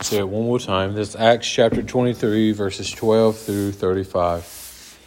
Say 0.00 0.18
it 0.18 0.28
one 0.28 0.44
more 0.44 0.60
time. 0.60 0.94
This 0.94 1.10
is 1.10 1.16
Acts 1.16 1.50
chapter 1.50 1.82
23, 1.82 2.52
verses 2.52 2.88
12 2.88 3.36
through 3.36 3.72
35. 3.72 4.98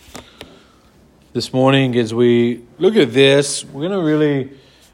This 1.31 1.53
morning, 1.53 1.95
as 1.95 2.13
we 2.13 2.65
look 2.77 2.97
at 2.97 3.13
this, 3.13 3.63
we're 3.63 3.87
going 3.87 3.97
to 3.97 4.05
really 4.05 4.51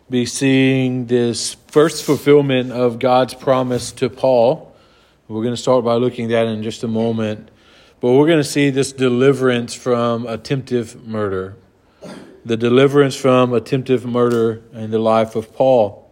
be 0.07 0.27
seeing 0.27 1.07
this 1.07 1.55
first 1.69 2.03
fulfillment 2.05 2.71
of 2.71 2.99
God's 2.99 3.33
promise 3.33 3.91
to 3.93 4.07
Paul. 4.07 4.75
We're 5.27 5.41
going 5.41 5.55
to 5.55 5.61
start 5.61 5.83
by 5.83 5.95
looking 5.95 6.25
at 6.25 6.29
that 6.29 6.45
in 6.45 6.61
just 6.61 6.83
a 6.83 6.87
moment. 6.87 7.49
But 7.99 8.13
we're 8.13 8.27
going 8.27 8.37
to 8.37 8.43
see 8.43 8.69
this 8.69 8.91
deliverance 8.91 9.73
from 9.73 10.27
attempted 10.27 11.07
murder. 11.07 11.55
The 12.45 12.55
deliverance 12.55 13.15
from 13.15 13.51
attempted 13.51 14.05
murder 14.05 14.61
in 14.73 14.91
the 14.91 14.99
life 14.99 15.35
of 15.35 15.55
Paul. 15.55 16.06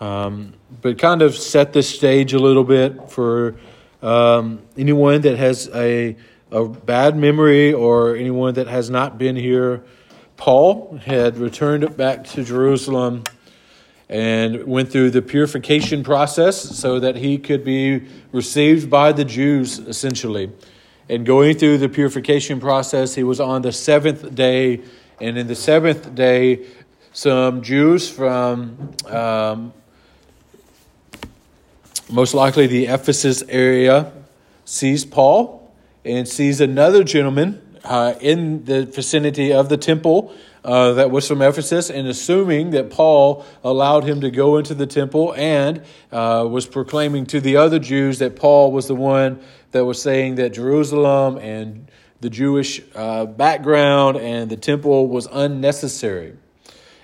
Um, 0.00 0.52
but 0.82 0.98
kind 0.98 1.22
of 1.22 1.36
set 1.36 1.72
the 1.72 1.82
stage 1.82 2.34
a 2.34 2.38
little 2.38 2.64
bit 2.64 3.10
for 3.10 3.56
um, 4.02 4.60
anyone 4.76 5.22
that 5.22 5.38
has 5.38 5.68
a, 5.74 6.16
a 6.50 6.68
bad 6.68 7.16
memory 7.16 7.72
or 7.72 8.14
anyone 8.14 8.54
that 8.54 8.66
has 8.66 8.90
not 8.90 9.18
been 9.18 9.36
here. 9.36 9.82
Paul 10.36 10.98
had 11.02 11.38
returned 11.38 11.96
back 11.96 12.24
to 12.24 12.44
Jerusalem 12.44 13.24
and 14.08 14.64
went 14.64 14.92
through 14.92 15.10
the 15.10 15.22
purification 15.22 16.04
process 16.04 16.60
so 16.60 17.00
that 17.00 17.16
he 17.16 17.38
could 17.38 17.64
be 17.64 18.06
received 18.32 18.88
by 18.88 19.12
the 19.12 19.24
Jews, 19.24 19.78
essentially. 19.78 20.52
And 21.08 21.24
going 21.24 21.56
through 21.56 21.78
the 21.78 21.88
purification 21.88 22.60
process, 22.60 23.14
he 23.14 23.22
was 23.22 23.40
on 23.40 23.62
the 23.62 23.72
seventh 23.72 24.34
day. 24.34 24.82
And 25.20 25.38
in 25.38 25.46
the 25.46 25.54
seventh 25.54 26.14
day, 26.14 26.66
some 27.12 27.62
Jews 27.62 28.10
from 28.10 28.92
um, 29.06 29.72
most 32.10 32.34
likely 32.34 32.66
the 32.66 32.86
Ephesus 32.86 33.42
area, 33.48 34.12
sees 34.64 35.04
Paul 35.04 35.72
and 36.04 36.28
sees 36.28 36.60
another 36.60 37.04
gentleman 37.04 37.62
uh, 37.84 38.14
in 38.20 38.64
the 38.64 38.86
vicinity 38.86 39.52
of 39.52 39.68
the 39.68 39.76
temple 39.76 40.34
uh, 40.64 40.94
that 40.94 41.10
was 41.10 41.28
from 41.28 41.42
Ephesus, 41.42 41.90
and 41.90 42.08
assuming 42.08 42.70
that 42.70 42.90
Paul 42.90 43.44
allowed 43.62 44.04
him 44.04 44.20
to 44.22 44.30
go 44.30 44.56
into 44.58 44.74
the 44.74 44.86
temple 44.86 45.32
and 45.36 45.82
uh, 46.10 46.46
was 46.48 46.66
proclaiming 46.66 47.26
to 47.26 47.40
the 47.40 47.56
other 47.56 47.78
Jews 47.78 48.18
that 48.18 48.34
Paul 48.34 48.72
was 48.72 48.88
the 48.88 48.96
one 48.96 49.40
that 49.70 49.84
was 49.84 50.02
saying 50.02 50.36
that 50.36 50.50
Jerusalem 50.50 51.38
and 51.38 51.88
the 52.20 52.30
Jewish 52.30 52.82
uh, 52.94 53.26
background 53.26 54.16
and 54.16 54.50
the 54.50 54.56
temple 54.56 55.06
was 55.06 55.28
unnecessary. 55.30 56.36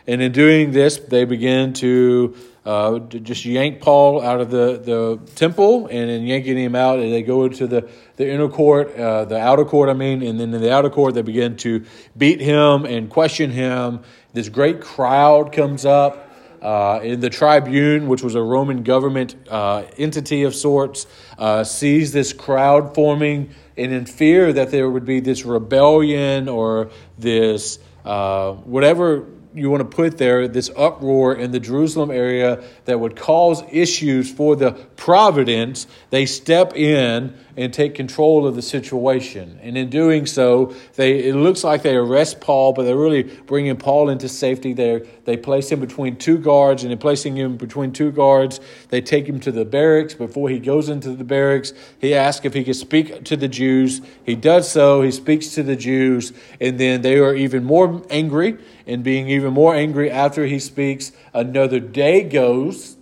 And 0.06 0.20
in 0.20 0.32
doing 0.32 0.72
this, 0.72 0.98
they 0.98 1.24
begin 1.24 1.72
to 1.74 2.36
uh, 2.64 2.98
just 3.00 3.44
yank 3.44 3.80
Paul 3.80 4.20
out 4.20 4.40
of 4.40 4.50
the, 4.50 4.80
the 4.82 5.32
temple, 5.34 5.86
and 5.86 6.10
in 6.10 6.26
yanking 6.26 6.56
him 6.56 6.74
out, 6.74 7.00
and 7.00 7.12
they 7.12 7.22
go 7.22 7.44
into 7.44 7.66
the, 7.66 7.88
the 8.16 8.30
inner 8.30 8.48
court, 8.48 8.94
uh, 8.96 9.24
the 9.24 9.38
outer 9.38 9.64
court, 9.64 9.88
I 9.88 9.94
mean, 9.94 10.22
and 10.22 10.38
then 10.38 10.54
in 10.54 10.60
the 10.60 10.72
outer 10.72 10.90
court, 10.90 11.14
they 11.14 11.22
begin 11.22 11.56
to 11.58 11.84
beat 12.16 12.40
him 12.40 12.84
and 12.84 13.10
question 13.10 13.50
him. 13.50 14.00
This 14.32 14.48
great 14.48 14.80
crowd 14.80 15.52
comes 15.52 15.84
up. 15.84 16.28
Uh, 16.62 17.00
in 17.02 17.18
the 17.18 17.28
tribune, 17.28 18.06
which 18.06 18.22
was 18.22 18.36
a 18.36 18.40
Roman 18.40 18.84
government 18.84 19.34
uh, 19.50 19.82
entity 19.98 20.44
of 20.44 20.54
sorts, 20.54 21.08
uh, 21.36 21.64
sees 21.64 22.12
this 22.12 22.32
crowd 22.32 22.94
forming, 22.94 23.52
and 23.76 23.92
in 23.92 24.06
fear 24.06 24.52
that 24.52 24.70
there 24.70 24.88
would 24.88 25.04
be 25.04 25.18
this 25.18 25.44
rebellion 25.44 26.48
or 26.48 26.92
this 27.18 27.80
uh, 28.04 28.52
whatever 28.52 29.26
you 29.54 29.70
want 29.70 29.80
to 29.80 29.96
put 29.96 30.18
there 30.18 30.48
this 30.48 30.70
uproar 30.76 31.34
in 31.34 31.50
the 31.50 31.60
Jerusalem 31.60 32.10
area 32.10 32.62
that 32.86 32.98
would 32.98 33.16
cause 33.16 33.62
issues 33.70 34.30
for 34.30 34.56
the 34.56 34.72
providence, 34.96 35.86
they 36.10 36.26
step 36.26 36.74
in 36.74 37.34
and 37.56 37.72
take 37.72 37.94
control 37.94 38.46
of 38.46 38.54
the 38.54 38.62
situation. 38.62 39.58
And 39.62 39.76
in 39.76 39.90
doing 39.90 40.26
so, 40.26 40.74
they 40.94 41.24
it 41.24 41.34
looks 41.34 41.64
like 41.64 41.82
they 41.82 41.96
arrest 41.96 42.40
Paul, 42.40 42.72
but 42.72 42.84
they're 42.84 42.96
really 42.96 43.24
bringing 43.24 43.76
Paul 43.76 44.08
into 44.08 44.28
safety. 44.28 44.72
They 44.72 45.06
they 45.24 45.36
place 45.36 45.70
him 45.70 45.80
between 45.80 46.16
two 46.16 46.38
guards, 46.38 46.82
and 46.82 46.92
in 46.92 46.98
placing 46.98 47.36
him 47.36 47.56
between 47.56 47.92
two 47.92 48.10
guards, 48.10 48.60
they 48.88 49.00
take 49.00 49.28
him 49.28 49.38
to 49.40 49.52
the 49.52 49.64
barracks. 49.64 50.14
Before 50.14 50.48
he 50.48 50.58
goes 50.58 50.88
into 50.88 51.10
the 51.10 51.24
barracks, 51.24 51.72
he 52.00 52.14
asks 52.14 52.46
if 52.46 52.54
he 52.54 52.64
could 52.64 52.76
speak 52.76 53.24
to 53.24 53.36
the 53.36 53.48
Jews. 53.48 54.00
He 54.24 54.34
does 54.34 54.70
so. 54.70 55.02
He 55.02 55.10
speaks 55.10 55.48
to 55.48 55.62
the 55.62 55.76
Jews, 55.76 56.32
and 56.60 56.78
then 56.78 57.02
they 57.02 57.18
are 57.18 57.34
even 57.34 57.64
more 57.64 58.02
angry. 58.08 58.56
And 58.86 59.02
being 59.04 59.28
even 59.28 59.52
more 59.52 59.74
angry 59.74 60.10
after 60.10 60.46
he 60.46 60.58
speaks, 60.58 61.12
another 61.32 61.80
day 61.80 62.22
goes 62.22 62.96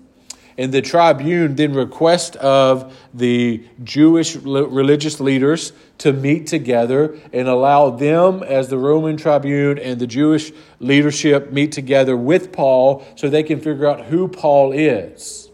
and 0.61 0.73
the 0.73 0.83
tribune 0.83 1.55
then 1.57 1.73
requests 1.73 2.37
of 2.37 2.95
the 3.15 3.65
Jewish 3.83 4.37
religious 4.37 5.19
leaders 5.19 5.73
to 5.97 6.13
meet 6.13 6.49
together 6.49 7.19
and 7.33 7.49
allow 7.49 7.89
them, 7.89 8.43
as 8.43 8.69
the 8.69 8.77
Roman 8.77 9.17
tribune 9.17 9.79
and 9.79 9.99
the 9.99 10.07
Jewish 10.07 10.53
leadership, 10.79 11.51
meet 11.51 11.73
together 11.73 12.15
with 12.15 12.53
Paul 12.53 13.03
so 13.17 13.31
they 13.31 13.43
can 13.43 13.59
figure 13.59 13.89
out 13.89 14.03
who 14.03 14.29
Paul 14.29 14.73
is. 14.73 15.49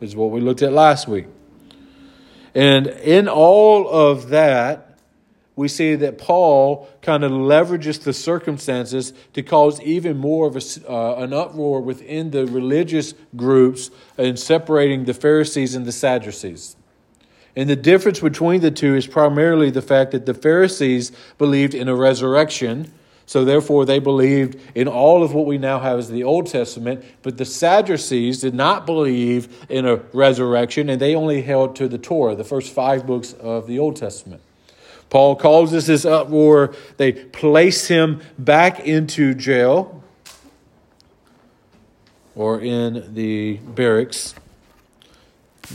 This 0.00 0.10
is 0.10 0.16
what 0.16 0.32
we 0.32 0.40
looked 0.40 0.62
at 0.62 0.72
last 0.72 1.06
week. 1.06 1.26
And 2.56 2.88
in 2.88 3.28
all 3.28 3.88
of 3.88 4.30
that, 4.30 4.83
we 5.56 5.68
see 5.68 5.94
that 5.94 6.18
Paul 6.18 6.88
kind 7.00 7.22
of 7.22 7.30
leverages 7.30 8.02
the 8.02 8.12
circumstances 8.12 9.12
to 9.34 9.42
cause 9.42 9.80
even 9.82 10.16
more 10.16 10.48
of 10.48 10.56
a, 10.56 10.90
uh, 10.90 11.22
an 11.22 11.32
uproar 11.32 11.80
within 11.80 12.32
the 12.32 12.46
religious 12.46 13.14
groups 13.36 13.90
in 14.18 14.36
separating 14.36 15.04
the 15.04 15.14
Pharisees 15.14 15.74
and 15.74 15.86
the 15.86 15.92
Sadducees. 15.92 16.76
And 17.56 17.70
the 17.70 17.76
difference 17.76 18.18
between 18.18 18.62
the 18.62 18.72
two 18.72 18.96
is 18.96 19.06
primarily 19.06 19.70
the 19.70 19.82
fact 19.82 20.10
that 20.10 20.26
the 20.26 20.34
Pharisees 20.34 21.12
believed 21.38 21.72
in 21.72 21.88
a 21.88 21.94
resurrection, 21.94 22.92
so 23.26 23.44
therefore 23.44 23.84
they 23.84 24.00
believed 24.00 24.60
in 24.74 24.88
all 24.88 25.22
of 25.22 25.34
what 25.34 25.46
we 25.46 25.56
now 25.56 25.78
have 25.78 26.00
as 26.00 26.10
the 26.10 26.24
Old 26.24 26.48
Testament, 26.48 27.04
but 27.22 27.38
the 27.38 27.44
Sadducees 27.44 28.40
did 28.40 28.54
not 28.54 28.86
believe 28.86 29.66
in 29.68 29.86
a 29.86 29.96
resurrection, 30.12 30.88
and 30.88 31.00
they 31.00 31.14
only 31.14 31.42
held 31.42 31.76
to 31.76 31.86
the 31.86 31.96
Torah, 31.96 32.34
the 32.34 32.42
first 32.42 32.72
five 32.72 33.06
books 33.06 33.34
of 33.34 33.68
the 33.68 33.78
Old 33.78 33.94
Testament. 33.94 34.42
Paul 35.10 35.36
causes 35.36 35.86
this 35.86 36.04
uproar. 36.04 36.74
They 36.96 37.12
place 37.12 37.88
him 37.88 38.20
back 38.38 38.80
into 38.80 39.34
jail 39.34 40.02
or 42.34 42.60
in 42.60 43.14
the 43.14 43.58
barracks. 43.58 44.34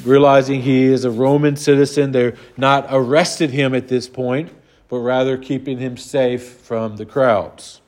Realizing 0.03 0.62
he 0.62 0.84
is 0.84 1.03
a 1.03 1.12
Roman 1.12 1.56
citizen, 1.56 2.12
they're 2.12 2.35
not 2.57 2.88
arrested 2.89 3.50
him 3.50 3.73
at 3.73 3.88
this 3.88 4.07
point, 4.07 4.51
but 4.88 4.97
rather 4.97 5.38
keeping 5.38 5.79
him 5.79 5.97
safe 5.97 6.44
from 6.44 6.97
the 6.97 7.06
crowds. 7.06 7.81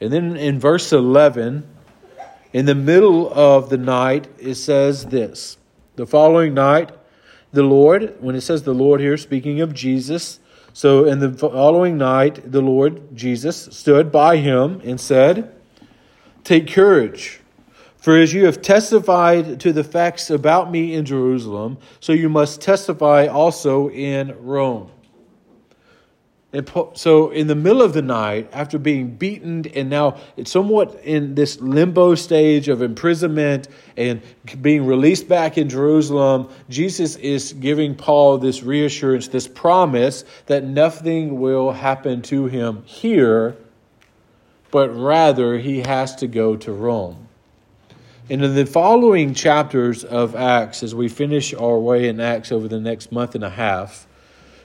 And 0.00 0.12
then 0.12 0.36
in 0.36 0.58
verse 0.58 0.92
11, 0.92 1.66
in 2.52 2.66
the 2.66 2.74
middle 2.74 3.32
of 3.32 3.68
the 3.68 3.76
night, 3.76 4.28
it 4.38 4.54
says 4.54 5.06
this 5.06 5.58
The 5.96 6.06
following 6.06 6.54
night, 6.54 6.90
the 7.52 7.62
Lord, 7.62 8.16
when 8.20 8.34
it 8.34 8.40
says 8.40 8.62
the 8.62 8.74
Lord 8.74 9.00
here, 9.00 9.16
speaking 9.16 9.60
of 9.60 9.74
Jesus, 9.74 10.40
so 10.72 11.04
in 11.04 11.18
the 11.18 11.32
following 11.32 11.98
night, 11.98 12.50
the 12.50 12.62
Lord 12.62 13.16
Jesus 13.16 13.68
stood 13.70 14.12
by 14.12 14.36
him 14.36 14.80
and 14.84 15.00
said, 15.00 15.54
Take 16.44 16.68
courage, 16.68 17.40
for 17.96 18.16
as 18.16 18.32
you 18.32 18.46
have 18.46 18.62
testified 18.62 19.60
to 19.60 19.72
the 19.72 19.84
facts 19.84 20.30
about 20.30 20.70
me 20.70 20.94
in 20.94 21.04
Jerusalem, 21.04 21.78
so 22.00 22.12
you 22.12 22.28
must 22.28 22.60
testify 22.60 23.26
also 23.26 23.90
in 23.90 24.34
Rome. 24.40 24.90
And 26.52 26.68
so, 26.94 27.30
in 27.30 27.46
the 27.46 27.54
middle 27.54 27.80
of 27.80 27.92
the 27.92 28.02
night, 28.02 28.48
after 28.52 28.76
being 28.76 29.14
beaten 29.14 29.66
and 29.72 29.88
now 29.88 30.16
it's 30.36 30.50
somewhat 30.50 31.00
in 31.04 31.36
this 31.36 31.60
limbo 31.60 32.16
stage 32.16 32.68
of 32.68 32.82
imprisonment 32.82 33.68
and 33.96 34.20
being 34.60 34.84
released 34.84 35.28
back 35.28 35.58
in 35.58 35.68
Jerusalem, 35.68 36.48
Jesus 36.68 37.14
is 37.16 37.52
giving 37.52 37.94
Paul 37.94 38.38
this 38.38 38.64
reassurance, 38.64 39.28
this 39.28 39.46
promise 39.46 40.24
that 40.46 40.64
nothing 40.64 41.38
will 41.38 41.70
happen 41.70 42.20
to 42.22 42.46
him 42.46 42.82
here, 42.84 43.56
but 44.72 44.88
rather 44.88 45.56
he 45.56 45.80
has 45.80 46.16
to 46.16 46.26
go 46.26 46.56
to 46.56 46.72
Rome. 46.72 47.28
And 48.28 48.44
in 48.44 48.56
the 48.56 48.66
following 48.66 49.34
chapters 49.34 50.02
of 50.02 50.34
Acts, 50.34 50.82
as 50.82 50.96
we 50.96 51.08
finish 51.08 51.54
our 51.54 51.78
way 51.78 52.08
in 52.08 52.18
Acts 52.18 52.50
over 52.50 52.66
the 52.66 52.80
next 52.80 53.12
month 53.12 53.36
and 53.36 53.44
a 53.44 53.50
half, 53.50 54.08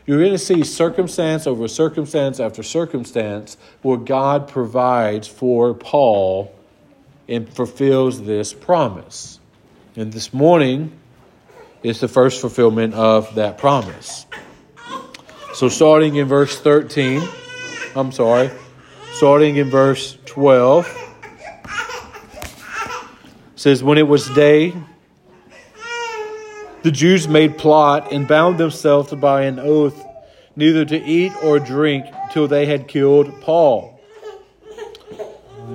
you're 0.05 0.19
going 0.19 0.31
to 0.31 0.37
see 0.37 0.63
circumstance 0.63 1.47
over 1.47 1.67
circumstance 1.67 2.39
after 2.39 2.61
circumstance 2.61 3.57
where 3.81 3.97
God 3.97 4.47
provides 4.47 5.27
for 5.27 5.73
Paul 5.73 6.53
and 7.27 7.51
fulfills 7.51 8.21
this 8.21 8.53
promise. 8.53 9.39
And 9.95 10.13
this 10.13 10.33
morning 10.33 10.91
is 11.81 11.99
the 11.99 12.07
first 12.07 12.39
fulfillment 12.39 12.93
of 12.93 13.33
that 13.35 13.57
promise. 13.57 14.27
So, 15.55 15.69
starting 15.69 16.17
in 16.17 16.27
verse 16.27 16.59
13, 16.59 17.23
I'm 17.95 18.11
sorry, 18.11 18.51
starting 19.13 19.55
in 19.55 19.69
verse 19.69 20.17
12, 20.25 20.87
says, 23.55 23.83
When 23.83 23.97
it 23.97 24.07
was 24.07 24.29
day, 24.31 24.73
The 26.85 26.91
Jews 26.91 27.27
made 27.27 27.57
plot 27.57 28.11
and 28.11 28.27
bound 28.27 28.59
themselves 28.59 29.11
by 29.15 29.45
an 29.45 29.57
oath 29.57 30.05
neither 30.55 30.85
to 30.85 31.03
eat 31.03 31.31
or 31.41 31.57
drink 31.57 32.05
till 32.31 32.47
they 32.47 32.67
had 32.67 32.87
killed 32.87 33.41
Paul. 33.41 33.99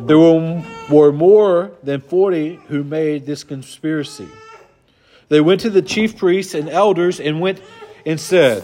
There 0.06 0.16
were 0.16 1.10
more 1.10 1.72
than 1.82 2.00
forty 2.00 2.60
who 2.68 2.84
made 2.84 3.26
this 3.26 3.42
conspiracy. 3.42 4.28
They 5.28 5.40
went 5.40 5.62
to 5.62 5.70
the 5.70 5.82
chief 5.82 6.16
priests 6.16 6.54
and 6.54 6.68
elders 6.68 7.18
and 7.18 7.40
went 7.40 7.60
and 8.06 8.20
said, 8.20 8.62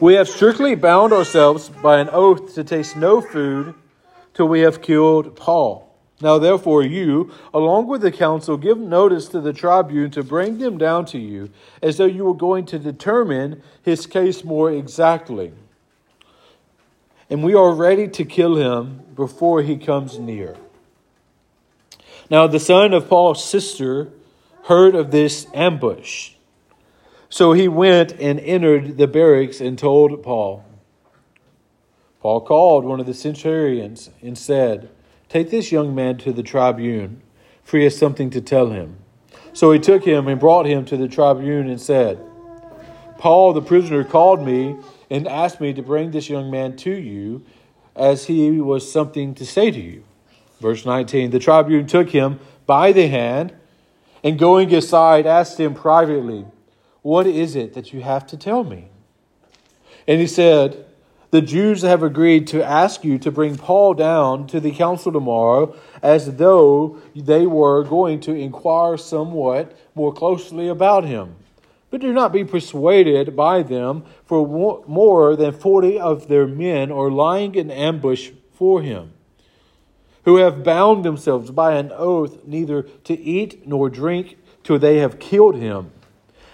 We 0.00 0.14
have 0.14 0.26
strictly 0.26 0.74
bound 0.74 1.12
ourselves 1.12 1.68
by 1.68 1.98
an 1.98 2.08
oath 2.10 2.54
to 2.54 2.64
taste 2.64 2.96
no 2.96 3.20
food 3.20 3.74
till 4.32 4.48
we 4.48 4.60
have 4.60 4.80
killed 4.80 5.36
Paul. 5.36 5.87
Now, 6.20 6.38
therefore, 6.38 6.82
you, 6.82 7.32
along 7.54 7.86
with 7.86 8.00
the 8.00 8.10
council, 8.10 8.56
give 8.56 8.78
notice 8.78 9.28
to 9.28 9.40
the 9.40 9.52
tribune 9.52 10.10
to 10.10 10.24
bring 10.24 10.58
them 10.58 10.76
down 10.76 11.06
to 11.06 11.18
you, 11.18 11.50
as 11.80 11.96
though 11.96 12.06
you 12.06 12.24
were 12.24 12.34
going 12.34 12.66
to 12.66 12.78
determine 12.78 13.62
his 13.82 14.06
case 14.06 14.42
more 14.42 14.70
exactly. 14.70 15.52
And 17.30 17.44
we 17.44 17.54
are 17.54 17.72
ready 17.72 18.08
to 18.08 18.24
kill 18.24 18.56
him 18.56 19.02
before 19.14 19.62
he 19.62 19.76
comes 19.76 20.18
near. 20.18 20.56
Now, 22.30 22.46
the 22.48 22.60
son 22.60 22.92
of 22.92 23.08
Paul's 23.08 23.44
sister 23.44 24.08
heard 24.64 24.96
of 24.96 25.12
this 25.12 25.46
ambush. 25.54 26.32
So 27.30 27.52
he 27.52 27.68
went 27.68 28.12
and 28.12 28.40
entered 28.40 28.96
the 28.96 29.06
barracks 29.06 29.60
and 29.60 29.78
told 29.78 30.22
Paul. 30.22 30.64
Paul 32.20 32.40
called 32.40 32.84
one 32.84 32.98
of 32.98 33.06
the 33.06 33.14
centurions 33.14 34.10
and 34.20 34.36
said, 34.36 34.90
Take 35.28 35.50
this 35.50 35.70
young 35.70 35.94
man 35.94 36.16
to 36.18 36.32
the 36.32 36.42
tribune, 36.42 37.22
for 37.62 37.76
he 37.78 37.84
has 37.84 37.96
something 37.96 38.30
to 38.30 38.40
tell 38.40 38.70
him. 38.70 38.96
So 39.52 39.72
he 39.72 39.78
took 39.78 40.04
him 40.04 40.28
and 40.28 40.40
brought 40.40 40.66
him 40.66 40.84
to 40.86 40.96
the 40.96 41.08
tribune 41.08 41.68
and 41.68 41.80
said, 41.80 42.20
Paul 43.18 43.52
the 43.52 43.60
prisoner 43.60 44.04
called 44.04 44.40
me 44.40 44.76
and 45.10 45.26
asked 45.26 45.60
me 45.60 45.72
to 45.74 45.82
bring 45.82 46.12
this 46.12 46.28
young 46.28 46.50
man 46.50 46.76
to 46.76 46.90
you, 46.90 47.44
as 47.96 48.26
he 48.26 48.60
was 48.60 48.90
something 48.90 49.34
to 49.34 49.44
say 49.44 49.70
to 49.70 49.80
you. 49.80 50.04
Verse 50.60 50.86
19 50.86 51.30
The 51.30 51.38
tribune 51.38 51.86
took 51.86 52.10
him 52.10 52.38
by 52.66 52.92
the 52.92 53.08
hand 53.08 53.54
and 54.22 54.38
going 54.38 54.72
aside 54.74 55.26
asked 55.26 55.58
him 55.58 55.74
privately, 55.74 56.46
What 57.02 57.26
is 57.26 57.56
it 57.56 57.74
that 57.74 57.92
you 57.92 58.02
have 58.02 58.26
to 58.28 58.36
tell 58.36 58.64
me? 58.64 58.88
And 60.06 60.20
he 60.20 60.26
said, 60.26 60.86
the 61.30 61.42
Jews 61.42 61.82
have 61.82 62.02
agreed 62.02 62.46
to 62.48 62.64
ask 62.64 63.04
you 63.04 63.18
to 63.18 63.30
bring 63.30 63.56
Paul 63.56 63.94
down 63.94 64.46
to 64.46 64.60
the 64.60 64.72
council 64.72 65.12
tomorrow 65.12 65.76
as 66.02 66.36
though 66.36 66.98
they 67.14 67.46
were 67.46 67.84
going 67.84 68.20
to 68.20 68.34
inquire 68.34 68.96
somewhat 68.96 69.78
more 69.94 70.12
closely 70.12 70.68
about 70.68 71.04
him. 71.04 71.36
But 71.90 72.00
do 72.00 72.12
not 72.12 72.32
be 72.32 72.44
persuaded 72.44 73.34
by 73.34 73.62
them, 73.62 74.04
for 74.24 74.46
more 74.86 75.36
than 75.36 75.52
forty 75.52 75.98
of 75.98 76.28
their 76.28 76.46
men 76.46 76.92
are 76.92 77.10
lying 77.10 77.54
in 77.54 77.70
ambush 77.70 78.30
for 78.52 78.82
him, 78.82 79.12
who 80.24 80.36
have 80.36 80.64
bound 80.64 81.04
themselves 81.04 81.50
by 81.50 81.76
an 81.76 81.90
oath 81.94 82.44
neither 82.46 82.82
to 82.82 83.18
eat 83.18 83.66
nor 83.66 83.88
drink 83.88 84.36
till 84.62 84.78
they 84.78 84.98
have 84.98 85.18
killed 85.18 85.56
him. 85.56 85.90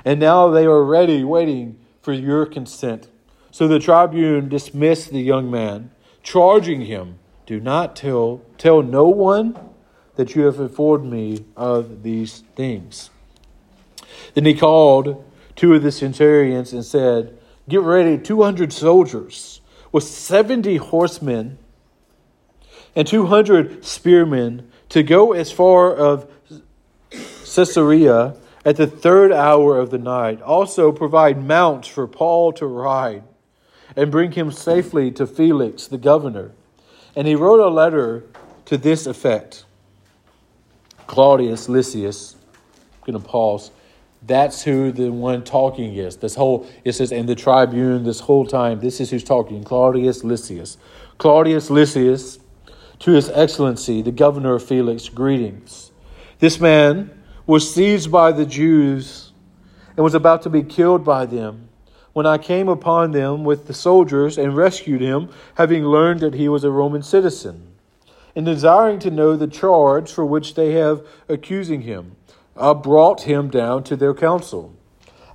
And 0.04 0.20
now 0.20 0.50
they 0.50 0.66
are 0.66 0.84
ready, 0.84 1.24
waiting 1.24 1.78
for 2.00 2.12
your 2.12 2.46
consent 2.46 3.08
so 3.54 3.68
the 3.68 3.78
tribune 3.78 4.48
dismissed 4.48 5.12
the 5.12 5.22
young 5.22 5.48
man, 5.48 5.92
charging 6.24 6.86
him, 6.86 7.20
Do 7.46 7.60
not 7.60 7.94
tell, 7.94 8.42
tell 8.58 8.82
no 8.82 9.06
one 9.06 9.56
that 10.16 10.34
you 10.34 10.42
have 10.46 10.58
informed 10.58 11.08
me 11.08 11.44
of 11.56 12.02
these 12.02 12.42
things. 12.56 13.10
Then 14.34 14.44
he 14.44 14.54
called 14.54 15.24
two 15.54 15.72
of 15.72 15.84
the 15.84 15.92
centurions 15.92 16.72
and 16.72 16.84
said, 16.84 17.38
Get 17.68 17.82
ready 17.82 18.18
200 18.18 18.72
soldiers 18.72 19.60
with 19.92 20.02
70 20.02 20.78
horsemen 20.78 21.56
and 22.96 23.06
200 23.06 23.84
spearmen 23.84 24.68
to 24.88 25.04
go 25.04 25.30
as 25.30 25.52
far 25.52 25.94
of 25.94 26.28
Caesarea 27.54 28.34
at 28.64 28.74
the 28.74 28.88
third 28.88 29.30
hour 29.30 29.78
of 29.78 29.90
the 29.90 29.98
night. 29.98 30.42
Also 30.42 30.90
provide 30.90 31.40
mounts 31.40 31.86
for 31.86 32.08
Paul 32.08 32.52
to 32.54 32.66
ride 32.66 33.22
and 33.96 34.10
bring 34.10 34.32
him 34.32 34.50
safely 34.50 35.10
to 35.12 35.26
Felix, 35.26 35.86
the 35.86 35.98
governor. 35.98 36.52
And 37.16 37.26
he 37.26 37.34
wrote 37.34 37.60
a 37.60 37.68
letter 37.68 38.24
to 38.66 38.76
this 38.76 39.06
effect 39.06 39.64
Claudius 41.06 41.68
Lysias, 41.68 42.34
I'm 43.02 43.12
going 43.12 43.22
to 43.22 43.28
pause. 43.28 43.70
That's 44.26 44.62
who 44.62 44.90
the 44.90 45.10
one 45.12 45.44
talking 45.44 45.94
is. 45.94 46.16
This 46.16 46.34
whole, 46.34 46.66
it 46.82 46.94
says, 46.94 47.12
in 47.12 47.26
the 47.26 47.34
tribune 47.34 48.04
this 48.04 48.20
whole 48.20 48.46
time, 48.46 48.80
this 48.80 49.00
is 49.00 49.10
who's 49.10 49.22
talking 49.22 49.62
Claudius 49.64 50.24
Lysias. 50.24 50.78
Claudius 51.18 51.68
Lysias, 51.68 52.38
to 53.00 53.10
his 53.10 53.28
excellency, 53.28 54.00
the 54.00 54.12
governor 54.12 54.54
of 54.54 54.64
Felix, 54.64 55.10
greetings. 55.10 55.92
This 56.38 56.58
man 56.58 57.22
was 57.46 57.72
seized 57.72 58.10
by 58.10 58.32
the 58.32 58.46
Jews 58.46 59.32
and 59.94 60.02
was 60.02 60.14
about 60.14 60.42
to 60.42 60.50
be 60.50 60.62
killed 60.62 61.04
by 61.04 61.26
them 61.26 61.63
when 62.14 62.26
I 62.26 62.38
came 62.38 62.68
upon 62.68 63.10
them 63.10 63.44
with 63.44 63.66
the 63.66 63.74
soldiers 63.74 64.38
and 64.38 64.56
rescued 64.56 65.00
him, 65.00 65.28
having 65.56 65.84
learned 65.84 66.20
that 66.20 66.34
he 66.34 66.48
was 66.48 66.64
a 66.64 66.70
Roman 66.70 67.02
citizen, 67.02 67.66
and 68.36 68.46
desiring 68.46 69.00
to 69.00 69.10
know 69.10 69.36
the 69.36 69.48
charge 69.48 70.10
for 70.10 70.24
which 70.24 70.54
they 70.54 70.72
have 70.72 71.06
accusing 71.28 71.82
him, 71.82 72.16
I 72.56 72.72
brought 72.72 73.22
him 73.22 73.50
down 73.50 73.82
to 73.84 73.96
their 73.96 74.14
council. 74.14 74.74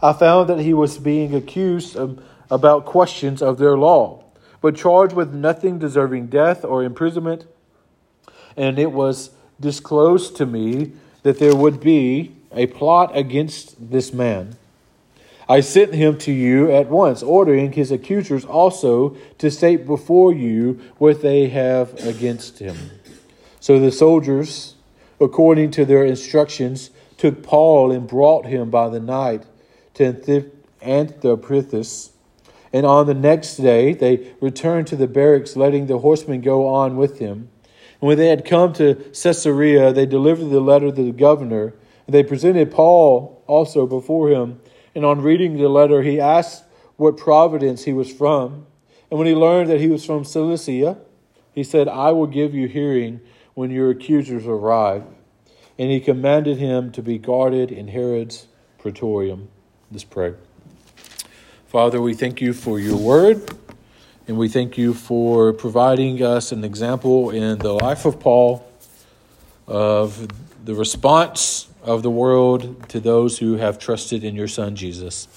I 0.01 0.13
found 0.13 0.47
that 0.49 0.61
he 0.61 0.73
was 0.73 0.97
being 0.97 1.35
accused 1.35 1.97
of, 1.97 2.23
about 2.49 2.85
questions 2.85 3.41
of 3.41 3.57
their 3.57 3.77
law, 3.77 4.23
but 4.61 4.77
charged 4.77 5.13
with 5.13 5.33
nothing 5.33 5.79
deserving 5.79 6.27
death 6.27 6.63
or 6.63 6.81
imprisonment. 6.81 7.45
And 8.55 8.79
it 8.79 8.93
was 8.93 9.31
disclosed 9.59 10.37
to 10.37 10.45
me 10.45 10.93
that 11.23 11.39
there 11.39 11.55
would 11.55 11.81
be 11.81 12.35
a 12.53 12.67
plot 12.67 13.15
against 13.15 13.91
this 13.91 14.13
man 14.13 14.55
I 15.49 15.61
sent 15.61 15.95
him 15.95 16.19
to 16.19 16.31
you 16.31 16.71
at 16.71 16.89
once, 16.89 17.23
ordering 17.23 17.71
his 17.71 17.91
accusers 17.91 18.45
also 18.45 19.17
to 19.39 19.49
state 19.49 19.87
before 19.87 20.31
you 20.31 20.79
what 20.99 21.23
they 21.23 21.49
have 21.49 21.95
against 22.05 22.59
him. 22.59 22.77
So 23.59 23.79
the 23.79 23.91
soldiers, 23.91 24.75
according 25.19 25.71
to 25.71 25.85
their 25.85 26.05
instructions, 26.05 26.91
took 27.17 27.41
Paul 27.41 27.91
and 27.91 28.07
brought 28.07 28.45
him 28.45 28.69
by 28.69 28.89
the 28.89 28.99
night 28.99 29.43
to 29.95 30.13
Antipatris. 30.83 32.11
And 32.71 32.85
on 32.85 33.07
the 33.07 33.15
next 33.15 33.57
day 33.57 33.93
they 33.93 34.31
returned 34.39 34.85
to 34.87 34.95
the 34.95 35.07
barracks, 35.07 35.55
letting 35.55 35.87
the 35.87 35.97
horsemen 35.97 36.41
go 36.41 36.67
on 36.67 36.95
with 36.95 37.17
him. 37.17 37.49
And 37.99 38.07
when 38.07 38.19
they 38.19 38.27
had 38.27 38.45
come 38.45 38.71
to 38.73 38.93
Caesarea, 38.93 39.91
they 39.91 40.05
delivered 40.05 40.51
the 40.51 40.61
letter 40.61 40.91
to 40.91 41.03
the 41.03 41.11
governor, 41.11 41.73
and 42.05 42.13
they 42.13 42.23
presented 42.23 42.71
Paul 42.71 43.43
also 43.47 43.87
before 43.87 44.29
him. 44.29 44.61
And 44.99 45.05
on 45.05 45.21
reading 45.21 45.55
the 45.55 45.69
letter, 45.69 46.01
he 46.01 46.19
asked 46.19 46.65
what 46.97 47.15
providence 47.15 47.85
he 47.85 47.93
was 47.93 48.11
from. 48.11 48.65
And 49.09 49.17
when 49.17 49.27
he 49.27 49.33
learned 49.33 49.69
that 49.69 49.79
he 49.79 49.87
was 49.87 50.03
from 50.03 50.25
Cilicia, 50.25 50.97
he 51.53 51.63
said, 51.63 51.87
I 51.87 52.11
will 52.11 52.27
give 52.27 52.53
you 52.53 52.67
hearing 52.67 53.21
when 53.53 53.71
your 53.71 53.91
accusers 53.91 54.45
arrive. 54.45 55.05
And 55.77 55.89
he 55.89 56.01
commanded 56.01 56.57
him 56.57 56.91
to 56.91 57.01
be 57.01 57.17
guarded 57.17 57.71
in 57.71 57.87
Herod's 57.87 58.47
praetorium. 58.77 59.47
Let's 59.89 60.03
pray. 60.03 60.33
Father, 61.67 62.01
we 62.01 62.13
thank 62.13 62.41
you 62.41 62.51
for 62.51 62.77
your 62.77 62.97
word, 62.97 63.57
and 64.27 64.37
we 64.37 64.49
thank 64.49 64.77
you 64.77 64.93
for 64.93 65.53
providing 65.53 66.21
us 66.21 66.51
an 66.51 66.65
example 66.65 67.29
in 67.29 67.57
the 67.59 67.71
life 67.71 68.03
of 68.03 68.19
Paul 68.19 68.69
of 69.65 70.27
the 70.65 70.75
response 70.75 71.68
of 71.81 72.03
the 72.03 72.09
world 72.09 72.89
to 72.89 72.99
those 72.99 73.39
who 73.39 73.55
have 73.55 73.79
trusted 73.79 74.23
in 74.23 74.35
your 74.35 74.47
Son, 74.47 74.75
Jesus. 74.75 75.27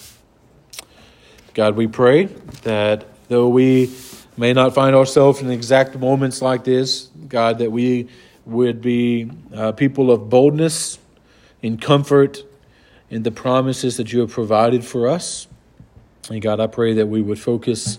God, 1.55 1.77
we 1.77 1.87
pray 1.87 2.25
that 2.63 3.07
though 3.29 3.49
we 3.49 3.95
may 4.37 4.53
not 4.53 4.75
find 4.75 4.97
ourselves 4.97 5.41
in 5.41 5.51
exact 5.51 5.97
moments 5.97 6.43
like 6.43 6.65
this, 6.65 7.11
God, 7.29 7.59
that 7.59 7.71
we 7.71 8.09
would 8.45 8.81
be 8.81 9.31
uh, 9.55 9.73
people 9.73 10.11
of 10.11 10.29
boldness 10.29 10.99
in 11.61 11.79
comfort 11.79 12.43
in 13.11 13.23
the 13.23 13.31
promises 13.31 13.99
that 13.99 14.13
you 14.13 14.21
have 14.21 14.31
provided 14.31 14.85
for 14.85 15.09
us. 15.09 15.47
And 16.31 16.41
God, 16.41 16.61
I 16.61 16.67
pray 16.67 16.95
that 16.95 17.07
we 17.07 17.23
would 17.23 17.39
focus 17.39 17.99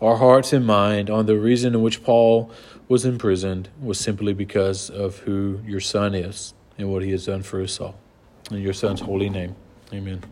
our 0.00 0.16
hearts 0.16 0.52
and 0.52 0.66
mind 0.66 1.10
on 1.10 1.26
the 1.26 1.36
reason 1.36 1.74
in 1.74 1.82
which 1.82 2.02
Paul 2.02 2.50
was 2.88 3.04
imprisoned 3.04 3.68
was 3.80 3.98
simply 3.98 4.32
because 4.32 4.88
of 4.88 5.18
who 5.20 5.60
your 5.66 5.80
Son 5.80 6.14
is 6.14 6.54
and 6.78 6.90
what 6.90 7.02
he 7.02 7.10
has 7.10 7.26
done 7.26 7.42
for 7.42 7.62
us 7.62 7.80
all. 7.80 7.94
In 8.50 8.58
your 8.58 8.72
Son's 8.72 9.00
holy 9.00 9.30
name. 9.30 9.54
Amen. 9.92 10.22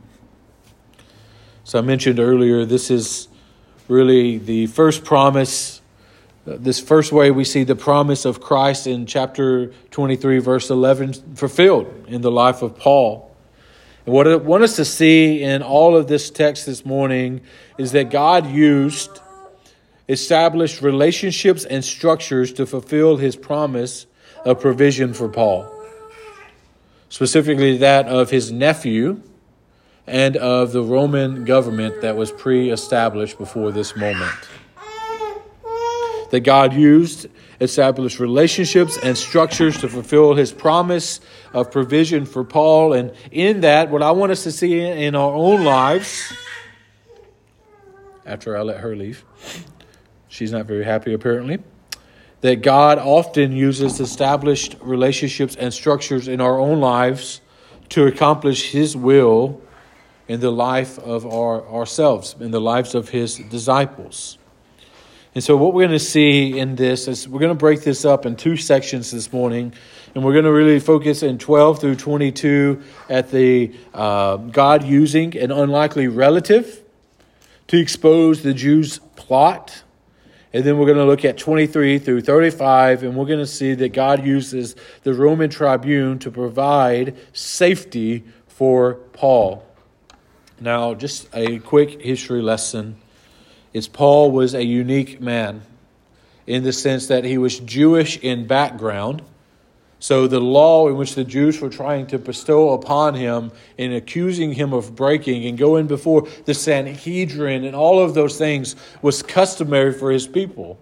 So 1.64 1.78
I 1.78 1.82
mentioned 1.82 2.18
earlier, 2.18 2.64
this 2.64 2.90
is 2.90 3.28
really 3.88 4.38
the 4.38 4.66
first 4.66 5.04
promise, 5.04 5.80
uh, 6.46 6.56
this 6.58 6.80
first 6.80 7.12
way 7.12 7.30
we 7.30 7.44
see 7.44 7.64
the 7.64 7.76
promise 7.76 8.24
of 8.24 8.40
Christ 8.40 8.86
in 8.86 9.06
chapter 9.06 9.72
23, 9.90 10.38
verse 10.38 10.70
11, 10.70 11.36
fulfilled 11.36 12.06
in 12.08 12.22
the 12.22 12.30
life 12.30 12.62
of 12.62 12.78
Paul. 12.78 13.34
And 14.06 14.14
what 14.14 14.26
I 14.26 14.36
want 14.36 14.64
us 14.64 14.76
to 14.76 14.84
see 14.84 15.42
in 15.42 15.62
all 15.62 15.96
of 15.96 16.08
this 16.08 16.30
text 16.30 16.66
this 16.66 16.84
morning 16.84 17.42
is 17.78 17.92
that 17.92 18.10
God 18.10 18.46
used 18.50 19.20
established 20.10 20.82
relationships 20.82 21.64
and 21.64 21.84
structures 21.84 22.52
to 22.54 22.66
fulfill 22.66 23.16
his 23.16 23.36
promise 23.36 24.06
of 24.44 24.60
provision 24.60 25.14
for 25.14 25.28
Paul, 25.28 25.72
specifically 27.10 27.76
that 27.76 28.06
of 28.06 28.30
his 28.30 28.50
nephew 28.50 29.20
and 30.06 30.36
of 30.38 30.72
the 30.72 30.82
Roman 30.82 31.44
government 31.44 32.00
that 32.00 32.16
was 32.16 32.32
pre 32.32 32.70
established 32.70 33.36
before 33.36 33.70
this 33.70 33.94
moment. 33.94 34.32
That 36.30 36.40
God 36.40 36.72
used 36.72 37.26
established 37.60 38.18
relationships 38.18 38.98
and 39.02 39.18
structures 39.18 39.78
to 39.80 39.88
fulfill 39.88 40.34
his 40.34 40.52
promise 40.52 41.20
of 41.52 41.70
provision 41.70 42.24
for 42.24 42.42
Paul. 42.42 42.94
And 42.94 43.12
in 43.30 43.60
that, 43.60 43.90
what 43.90 44.02
I 44.02 44.12
want 44.12 44.32
us 44.32 44.44
to 44.44 44.52
see 44.52 44.80
in 44.80 45.14
our 45.14 45.32
own 45.32 45.64
lives, 45.64 46.32
after 48.24 48.56
I 48.56 48.62
let 48.62 48.78
her 48.80 48.96
leave, 48.96 49.24
she's 50.28 50.52
not 50.52 50.66
very 50.66 50.84
happy 50.84 51.12
apparently, 51.12 51.58
that 52.40 52.62
God 52.62 52.98
often 52.98 53.52
uses 53.52 54.00
established 54.00 54.76
relationships 54.80 55.56
and 55.56 55.72
structures 55.72 56.28
in 56.28 56.40
our 56.40 56.58
own 56.58 56.80
lives 56.80 57.40
to 57.90 58.06
accomplish 58.06 58.70
his 58.70 58.96
will 58.96 59.60
in 60.28 60.40
the 60.40 60.50
life 60.50 60.98
of 61.00 61.26
our, 61.26 61.68
ourselves, 61.68 62.36
in 62.38 62.50
the 62.50 62.60
lives 62.60 62.94
of 62.94 63.08
his 63.08 63.36
disciples. 63.36 64.38
And 65.34 65.44
so, 65.44 65.56
what 65.56 65.74
we're 65.74 65.86
going 65.86 65.98
to 65.98 66.04
see 66.04 66.58
in 66.58 66.74
this 66.74 67.06
is 67.06 67.28
we're 67.28 67.38
going 67.38 67.50
to 67.50 67.54
break 67.54 67.82
this 67.82 68.04
up 68.04 68.26
in 68.26 68.34
two 68.34 68.56
sections 68.56 69.12
this 69.12 69.32
morning, 69.32 69.72
and 70.14 70.24
we're 70.24 70.32
going 70.32 70.44
to 70.44 70.52
really 70.52 70.80
focus 70.80 71.22
in 71.22 71.38
12 71.38 71.80
through 71.80 71.96
22 71.96 72.82
at 73.08 73.30
the 73.30 73.72
uh, 73.94 74.36
God 74.38 74.82
using 74.84 75.36
an 75.36 75.52
unlikely 75.52 76.08
relative 76.08 76.82
to 77.68 77.78
expose 77.78 78.42
the 78.42 78.54
Jews' 78.54 78.98
plot. 79.14 79.84
And 80.52 80.64
then 80.64 80.78
we're 80.78 80.86
going 80.86 80.98
to 80.98 81.04
look 81.04 81.24
at 81.24 81.38
23 81.38 82.00
through 82.00 82.22
35, 82.22 83.04
and 83.04 83.14
we're 83.14 83.26
going 83.26 83.38
to 83.38 83.46
see 83.46 83.74
that 83.74 83.90
God 83.90 84.26
uses 84.26 84.74
the 85.04 85.14
Roman 85.14 85.48
tribune 85.48 86.18
to 86.20 86.30
provide 86.30 87.16
safety 87.32 88.24
for 88.48 88.94
Paul. 89.12 89.64
Now, 90.60 90.94
just 90.94 91.28
a 91.32 91.60
quick 91.60 92.02
history 92.02 92.42
lesson 92.42 92.96
is 93.72 93.86
Paul 93.86 94.32
was 94.32 94.54
a 94.54 94.64
unique 94.64 95.20
man 95.20 95.62
in 96.46 96.64
the 96.64 96.72
sense 96.72 97.06
that 97.06 97.24
he 97.24 97.38
was 97.38 97.58
Jewish 97.60 98.18
in 98.18 98.46
background. 98.46 99.22
So 100.00 100.26
the 100.26 100.40
law 100.40 100.88
in 100.88 100.96
which 100.96 101.14
the 101.14 101.24
Jews 101.24 101.60
were 101.60 101.68
trying 101.68 102.06
to 102.08 102.18
bestow 102.18 102.70
upon 102.70 103.14
him 103.14 103.52
in 103.76 103.92
accusing 103.92 104.54
him 104.54 104.72
of 104.72 104.96
breaking 104.96 105.44
and 105.44 105.58
going 105.58 105.86
before 105.86 106.26
the 106.46 106.54
Sanhedrin 106.54 107.64
and 107.64 107.76
all 107.76 108.02
of 108.02 108.14
those 108.14 108.38
things 108.38 108.76
was 109.02 109.22
customary 109.22 109.92
for 109.92 110.10
his 110.10 110.26
people. 110.26 110.78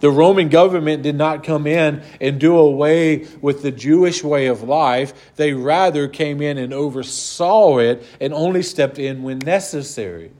The 0.00 0.10
Roman 0.10 0.48
government 0.48 1.02
did 1.02 1.14
not 1.14 1.44
come 1.44 1.66
in 1.66 2.02
and 2.22 2.40
do 2.40 2.56
away 2.56 3.26
with 3.42 3.62
the 3.62 3.70
Jewish 3.70 4.24
way 4.24 4.46
of 4.46 4.62
life. 4.62 5.34
They 5.36 5.52
rather 5.52 6.08
came 6.08 6.40
in 6.40 6.56
and 6.56 6.72
oversaw 6.72 7.78
it 7.78 8.02
and 8.18 8.32
only 8.32 8.62
stepped 8.62 8.98
in 8.98 9.22
when 9.22 9.38
necessary. 9.40 10.32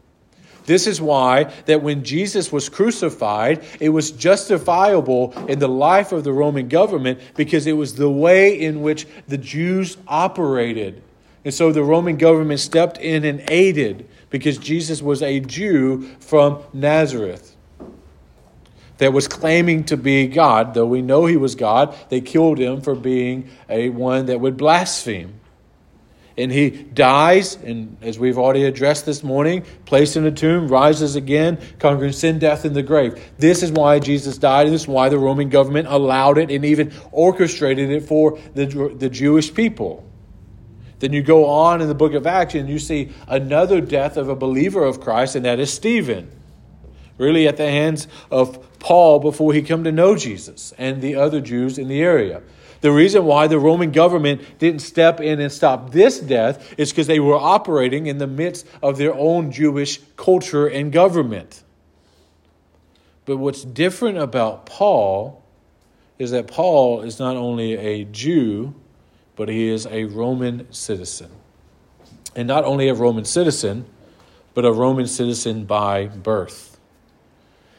This 0.67 0.87
is 0.87 1.01
why 1.01 1.53
that 1.67 1.83
when 1.83 2.05
Jesus 2.05 2.51
was 2.51 2.69
crucified, 2.69 3.63
it 3.81 3.91
was 3.91 4.11
justifiable 4.11 5.33
in 5.47 5.59
the 5.59 5.69
life 5.69 6.13
of 6.13 6.25
the 6.25 6.33
Roman 6.33 6.69
government 6.69 7.21
because 7.37 7.67
it 7.67 7.75
was 7.75 7.95
the 7.95 8.11
way 8.11 8.59
in 8.59 8.81
which 8.81 9.07
the 9.29 9.39
Jews 9.39 9.97
operated. 10.09 11.03
And 11.45 11.53
so 11.53 11.73
the 11.73 11.85
Roman 11.85 12.17
government 12.17 12.61
stepped 12.61 12.99
in 12.99 13.25
and 13.25 13.45
aided 13.51 14.09
because 14.31 14.57
Jesus 14.57 15.03
was 15.03 15.23
a 15.23 15.41
Jew 15.41 16.09
from 16.21 16.63
Nazareth 16.73 17.55
that 18.97 19.13
was 19.13 19.29
claiming 19.29 19.85
to 19.85 19.97
be 19.99 20.27
God. 20.27 20.73
Though 20.73 20.87
we 20.87 21.03
know 21.03 21.27
he 21.27 21.37
was 21.37 21.55
God, 21.55 21.95
they 22.09 22.23
killed 22.23 22.59
him 22.59 22.81
for 22.81 22.95
being 22.95 23.51
a 23.69 23.91
one 23.91 24.27
that 24.27 24.41
would 24.41 24.57
blaspheme 24.57 25.41
and 26.37 26.51
he 26.51 26.71
dies, 26.71 27.55
and 27.57 27.97
as 28.03 28.19
we've 28.19 28.39
already 28.39 28.65
addressed 28.65 29.07
this 29.07 29.23
morning, 29.23 29.65
placed 29.85 30.17
in 30.17 30.25
a 30.27 30.33
tomb, 30.33 30.67
rises 30.67 31.15
again, 31.15 31.59
conquering 31.79 32.13
sin, 32.13 32.41
death, 32.41 32.65
and 32.65 32.75
the 32.75 32.83
grave. 32.83 33.23
This 33.39 33.63
is 33.63 33.71
why 33.71 34.01
Jesus 34.01 34.37
died, 34.37 34.67
and 34.67 34.75
this 34.75 34.83
is 34.83 34.89
why 34.89 35.09
the 35.09 35.19
Roman 35.19 35.49
government 35.49 35.87
allowed 35.89 36.39
it 36.39 36.51
and 36.51 36.65
even 36.65 36.93
orchestrated 37.13 37.91
it 37.91 38.03
for 38.03 38.39
the, 38.55 38.67
the 38.97 39.09
Jewish 39.09 39.55
people. 39.55 40.05
Then 40.99 41.13
you 41.13 41.23
go 41.23 41.47
on 41.47 41.81
in 41.81 41.87
the 41.89 41.95
book 41.95 42.15
of 42.15 42.27
Acts, 42.27 42.55
and 42.55 42.69
you 42.69 42.81
see 42.81 43.13
another 43.29 43.81
death 43.81 44.17
of 44.17 44.29
a 44.29 44.35
believer 44.35 44.85
of 44.85 45.01
Christ, 45.01 45.37
and 45.37 45.45
that 45.45 45.61
is 45.61 45.73
Stephen. 45.73 46.31
Really, 47.17 47.47
at 47.47 47.57
the 47.57 47.71
hands 47.71 48.09
of 48.33 48.79
Paul 48.81 49.21
before 49.21 49.53
he 49.53 49.63
come 49.63 49.85
to 49.85 49.93
know 49.93 50.17
Jesus 50.17 50.73
and 50.79 51.01
the 51.01 51.15
other 51.15 51.41
Jews 51.41 51.79
in 51.79 51.87
the 51.87 52.01
area. 52.01 52.43
The 52.85 52.93
reason 52.93 53.25
why 53.25 53.47
the 53.47 53.59
Roman 53.59 53.93
government 53.93 54.59
didn't 54.59 54.83
step 54.83 55.19
in 55.19 55.41
and 55.41 55.51
stop 55.51 55.93
this 55.93 56.21
death 56.21 56.75
is 56.79 56.93
because 56.93 57.07
they 57.07 57.19
were 57.19 57.35
operating 57.35 58.09
in 58.09 58.19
the 58.19 58.27
midst 58.27 58.67
of 58.83 58.99
their 58.99 59.15
own 59.15 59.53
Jewish 59.53 60.03
culture 60.19 60.67
and 60.67 60.93
government. 60.93 61.63
But 63.25 63.39
what's 63.39 63.65
different 63.65 64.19
about 64.19 64.67
Paul 64.67 65.43
is 66.19 66.33
that 66.33 66.47
Paul 66.47 67.01
is 67.01 67.19
not 67.19 67.37
only 67.37 67.73
a 67.73 68.05
Jew, 68.05 68.75
but 69.35 69.49
he 69.49 69.71
is 69.71 69.87
a 69.87 70.05
Roman 70.05 70.71
citizen. 70.71 71.31
And 72.37 72.47
not 72.47 72.65
only 72.65 72.91
a 72.91 72.95
Roman 72.95 73.25
citizen, 73.25 73.87
but 74.53 74.67
a 74.67 74.73
Roman 74.75 75.07
citizen 75.07 75.65
by 75.65 76.09
birth. 76.09 76.79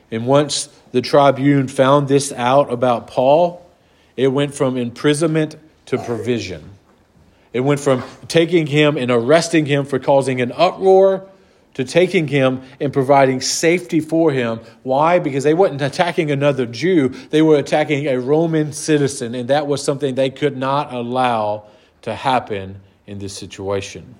And 0.09 0.25
once 0.25 0.67
the 0.93 1.01
tribune 1.03 1.67
found 1.67 2.07
this 2.07 2.31
out 2.31 2.73
about 2.73 3.05
Paul, 3.05 3.64
it 4.17 4.27
went 4.27 4.53
from 4.53 4.77
imprisonment 4.77 5.55
to 5.87 5.97
provision. 5.97 6.71
It 7.53 7.61
went 7.61 7.79
from 7.79 8.03
taking 8.27 8.67
him 8.67 8.97
and 8.97 9.11
arresting 9.11 9.65
him 9.65 9.85
for 9.85 9.99
causing 9.99 10.41
an 10.41 10.51
uproar 10.51 11.27
to 11.75 11.83
taking 11.83 12.27
him 12.27 12.61
and 12.79 12.91
providing 12.91 13.41
safety 13.41 13.99
for 13.99 14.31
him. 14.31 14.59
Why? 14.83 15.19
Because 15.19 15.43
they 15.43 15.53
weren't 15.53 15.81
attacking 15.81 16.31
another 16.31 16.65
Jew, 16.65 17.09
they 17.29 17.41
were 17.41 17.57
attacking 17.57 18.07
a 18.07 18.19
Roman 18.19 18.73
citizen, 18.73 19.35
and 19.35 19.49
that 19.49 19.67
was 19.67 19.83
something 19.83 20.15
they 20.15 20.29
could 20.29 20.57
not 20.57 20.93
allow 20.93 21.65
to 22.01 22.15
happen 22.15 22.81
in 23.07 23.19
this 23.19 23.35
situation. 23.35 24.15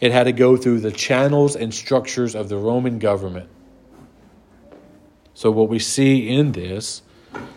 It 0.00 0.12
had 0.12 0.24
to 0.24 0.32
go 0.32 0.56
through 0.56 0.80
the 0.80 0.90
channels 0.90 1.56
and 1.56 1.72
structures 1.72 2.34
of 2.34 2.48
the 2.48 2.56
Roman 2.56 2.98
government. 2.98 3.48
So, 5.34 5.50
what 5.50 5.68
we 5.68 5.78
see 5.78 6.28
in 6.28 6.52
this 6.52 7.02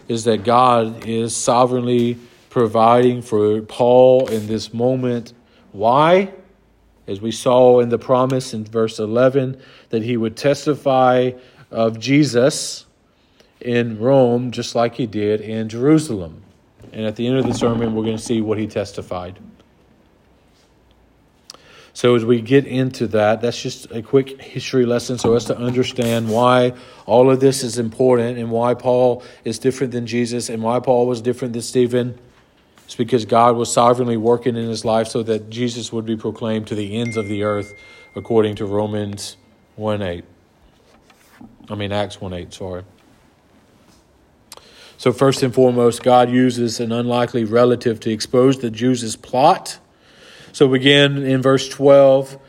is 0.08 0.24
that 0.26 0.44
God 0.44 1.06
is 1.06 1.36
sovereignly 1.36 2.18
providing 2.50 3.22
for 3.22 3.62
Paul 3.62 4.28
in 4.28 4.48
this 4.48 4.74
moment. 4.74 5.34
Why? 5.72 6.34
As 7.08 7.20
we 7.20 7.32
saw 7.32 7.80
in 7.80 7.90
the 7.90 7.98
promise 7.98 8.54
in 8.54 8.64
verse 8.64 9.00
11, 9.00 9.60
that 9.90 10.04
he 10.04 10.18
would 10.18 10.38
testify 10.38 11.32
of 11.72 12.00
Jesus 12.00 12.86
in 13.60 14.00
Rome 14.00 14.52
just 14.52 14.76
like 14.76 14.96
he 14.96 15.08
did 15.08 15.42
in 15.42 15.70
Jerusalem. 15.70 16.44
And 16.92 17.06
at 17.06 17.16
the 17.16 17.26
end 17.26 17.38
of 17.38 17.46
the 17.46 17.54
sermon, 17.54 17.96
we're 17.96 18.04
going 18.04 18.18
to 18.18 18.24
see 18.24 18.42
what 18.42 18.58
he 18.58 18.68
testified. 18.68 19.40
So, 21.96 22.16
as 22.16 22.26
we 22.26 22.42
get 22.42 22.66
into 22.66 23.06
that, 23.08 23.42
that's 23.42 23.62
just 23.62 23.92
a 23.92 24.02
quick 24.02 24.42
history 24.42 24.84
lesson 24.84 25.20
so 25.20 25.36
as 25.36 25.46
to 25.46 25.58
understand 25.58 26.28
why 26.28 26.74
all 27.06 27.30
of 27.30 27.40
this 27.40 27.64
is 27.64 27.78
important 27.78 28.40
and 28.40 28.50
why 28.50 28.74
Paul 28.74 29.22
is 29.46 29.60
different 29.60 29.94
than 29.94 30.08
Jesus 30.08 30.50
and 30.50 30.64
why 30.64 30.80
Paul 30.80 31.06
was 31.06 31.22
different 31.22 31.54
than 31.54 31.62
Stephen. 31.62 32.18
It's 32.86 32.96
because 32.96 33.26
God 33.26 33.56
was 33.56 33.72
sovereignly 33.72 34.18
working 34.18 34.56
in 34.56 34.68
his 34.68 34.84
life 34.84 35.08
so 35.08 35.22
that 35.24 35.52
Jesus 35.52 35.94
would 35.94 36.06
be 36.06 36.18
proclaimed 36.18 36.66
to 36.68 36.76
the 36.76 37.00
ends 37.00 37.16
of 37.16 37.28
the 37.28 37.44
earth, 37.44 37.76
according 38.16 38.56
to 38.56 38.66
Romans 38.66 39.38
1 39.76 40.02
8. 40.02 40.24
I 41.70 41.76
mean, 41.76 41.92
Acts 41.92 42.20
1 42.20 42.34
8, 42.34 42.54
sorry. 42.54 42.84
So, 44.98 45.14
first 45.14 45.44
and 45.44 45.54
foremost, 45.54 46.02
God 46.02 46.32
uses 46.32 46.80
an 46.80 46.92
unlikely 46.92 47.44
relative 47.44 48.00
to 48.00 48.10
expose 48.12 48.58
the 48.58 48.72
Jews' 48.72 49.16
plot 49.16 49.78
so 50.54 50.74
again 50.74 51.18
in 51.18 51.42
verse 51.42 51.68
12, 51.68 52.40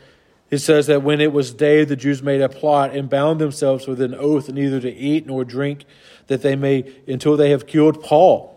it 0.51 0.59
says 0.59 0.87
that 0.87 1.01
when 1.01 1.19
it 1.19 1.33
was 1.33 1.53
day, 1.53 1.83
the 1.83 1.95
Jews 1.95 2.21
made 2.21 2.39
a 2.39 2.47
plot 2.47 2.95
and 2.95 3.09
bound 3.09 3.41
themselves 3.41 3.87
with 3.87 3.99
an 3.99 4.13
oath 4.13 4.47
neither 4.47 4.79
to 4.79 4.93
eat 4.93 5.25
nor 5.25 5.43
drink 5.43 5.85
that 6.27 6.41
they 6.43 6.55
may 6.55 6.93
until 7.07 7.35
they 7.35 7.49
have 7.49 7.67
killed 7.67 8.01
Paul. 8.01 8.55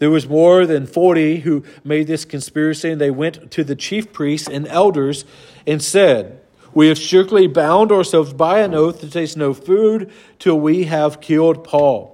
There 0.00 0.10
was 0.10 0.28
more 0.28 0.66
than 0.66 0.86
40 0.86 1.40
who 1.40 1.64
made 1.84 2.08
this 2.08 2.24
conspiracy, 2.24 2.90
and 2.90 3.00
they 3.00 3.12
went 3.12 3.52
to 3.52 3.62
the 3.62 3.76
chief 3.76 4.12
priests 4.12 4.48
and 4.48 4.66
elders 4.66 5.24
and 5.66 5.80
said, 5.80 6.40
We 6.74 6.88
have 6.88 6.98
strictly 6.98 7.46
bound 7.46 7.92
ourselves 7.92 8.32
by 8.32 8.60
an 8.60 8.74
oath 8.74 9.00
to 9.00 9.10
taste 9.10 9.36
no 9.36 9.54
food 9.54 10.10
till 10.40 10.58
we 10.58 10.84
have 10.84 11.20
killed 11.20 11.62
Paul. 11.62 12.13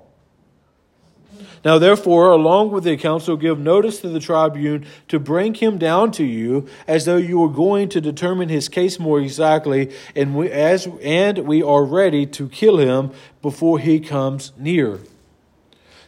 Now, 1.63 1.79
therefore, 1.79 2.31
along 2.31 2.71
with 2.71 2.85
the 2.85 2.97
council, 2.97 3.37
give 3.37 3.59
notice 3.59 4.01
to 4.01 4.09
the 4.09 4.21
tribune 4.21 4.87
to 5.09 5.19
bring 5.19 5.55
him 5.55 5.77
down 5.77 6.11
to 6.13 6.25
you, 6.25 6.67
as 6.87 7.05
though 7.05 7.19
you 7.19 7.39
were 7.39 7.51
going 7.51 7.91
to 7.91 8.01
determine 8.01 8.49
his 8.49 8.69
case 8.69 8.99
more 8.99 9.21
exactly, 9.21 9.93
and 10.17 10.35
we, 10.35 10.51
as, 10.51 10.89
and 11.03 11.41
we 11.41 11.63
are 11.63 11.85
ready 11.85 12.25
to 12.27 12.49
kill 12.49 12.79
him 12.79 13.11
before 13.43 13.79
he 13.79 14.01
comes 14.01 14.53
near. 14.57 15.01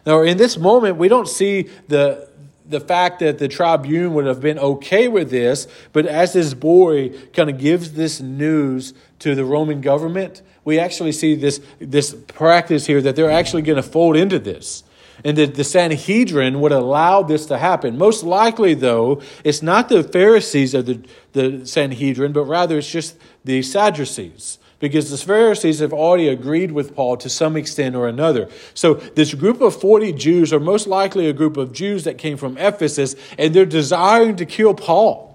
Now, 0.07 0.23
in 0.23 0.39
this 0.39 0.57
moment, 0.57 0.97
we 0.97 1.09
don't 1.09 1.29
see 1.29 1.69
the, 1.87 2.29
the 2.67 2.81
fact 2.81 3.19
that 3.19 3.39
the 3.39 3.47
tribune 3.47 4.15
would 4.15 4.25
have 4.25 4.41
been 4.41 4.59
okay 4.59 5.07
with 5.07 5.31
this, 5.31 5.69
but 5.93 6.07
as 6.07 6.33
this 6.33 6.55
boy 6.55 7.11
kind 7.35 7.51
of 7.51 7.59
gives 7.59 7.93
this 7.93 8.23
news 8.23 8.95
to 9.19 9.35
the 9.35 9.45
Roman 9.45 9.83
government, 9.83 10.41
we 10.65 10.79
actually 10.79 11.13
see 11.13 11.35
this, 11.35 11.61
this 11.79 12.15
practice 12.29 12.87
here 12.87 13.03
that 13.03 13.17
they're 13.17 13.31
actually 13.31 13.63
going 13.63 13.77
to 13.77 13.83
fold 13.83 14.17
into 14.17 14.39
this 14.39 14.83
and 15.25 15.37
that 15.39 15.55
the 15.55 15.65
Sanhedrin 15.65 16.61
would 16.61 16.73
allow 16.73 17.23
this 17.23 17.47
to 17.47 17.59
happen. 17.59 17.99
Most 17.99 18.23
likely, 18.23 18.75
though, 18.75 19.21
it's 19.45 19.63
not 19.63 19.89
the 19.89 20.03
Pharisees 20.03 20.75
of 20.75 20.87
the, 20.87 21.01
the 21.33 21.67
Sanhedrin, 21.67 22.33
but 22.33 22.45
rather 22.45 22.79
it's 22.79 22.91
just 22.91 23.17
the 23.45 23.63
Sadducees. 23.63 24.59
Because 24.79 25.11
the 25.11 25.17
Pharisees 25.17 25.79
have 25.79 25.93
already 25.93 26.27
agreed 26.27 26.73
with 26.73 26.97
Paul 26.97 27.17
to 27.19 27.29
some 27.29 27.57
extent 27.57 27.95
or 27.95 28.09
another. 28.09 28.49
So, 28.75 28.95
this 28.95 29.33
group 29.33 29.61
of 29.61 29.81
40 29.81 30.13
Jews 30.15 30.53
are 30.53 30.59
most 30.59 30.89
likely 30.89 31.29
a 31.29 31.33
group 31.33 31.57
of 31.57 31.73
Jews 31.73 32.03
that 32.03 32.19
came 32.19 32.37
from 32.37 32.59
Ephesus, 32.59 33.15
and 33.39 33.55
they're 33.55 33.65
desiring 33.65 34.35
to 34.37 34.45
kill 34.45 34.75
Paul. 34.75 35.32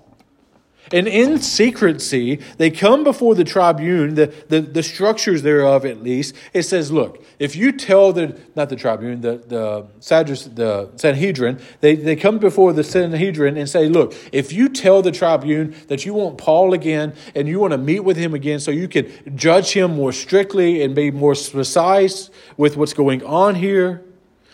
And 0.91 1.07
in 1.07 1.39
secrecy, 1.39 2.39
they 2.57 2.69
come 2.71 3.03
before 3.03 3.35
the 3.35 3.43
tribune, 3.43 4.15
the, 4.15 4.27
the, 4.47 4.61
the 4.61 4.83
structures 4.83 5.41
thereof 5.41 5.85
at 5.85 6.01
least. 6.01 6.35
It 6.53 6.63
says, 6.63 6.91
look, 6.91 7.23
if 7.39 7.55
you 7.55 7.71
tell 7.71 8.13
the, 8.13 8.39
not 8.55 8.69
the 8.69 8.75
tribune, 8.75 9.21
the, 9.21 9.37
the, 9.37 9.87
Sadduce, 9.99 10.45
the 10.45 10.89
Sanhedrin, 10.95 11.59
they, 11.81 11.95
they 11.95 12.15
come 12.15 12.39
before 12.39 12.73
the 12.73 12.83
Sanhedrin 12.83 13.57
and 13.57 13.69
say, 13.69 13.89
look, 13.89 14.13
if 14.31 14.53
you 14.53 14.69
tell 14.69 15.01
the 15.01 15.11
tribune 15.11 15.75
that 15.87 16.05
you 16.05 16.13
want 16.13 16.37
Paul 16.37 16.73
again 16.73 17.13
and 17.35 17.47
you 17.47 17.59
want 17.59 17.71
to 17.71 17.77
meet 17.77 18.01
with 18.01 18.17
him 18.17 18.33
again 18.33 18.59
so 18.59 18.71
you 18.71 18.87
can 18.87 19.11
judge 19.35 19.73
him 19.73 19.95
more 19.95 20.11
strictly 20.11 20.81
and 20.81 20.95
be 20.95 21.11
more 21.11 21.35
precise 21.35 22.29
with 22.55 22.77
what's 22.77 22.93
going 22.93 23.23
on 23.23 23.55
here, 23.55 24.03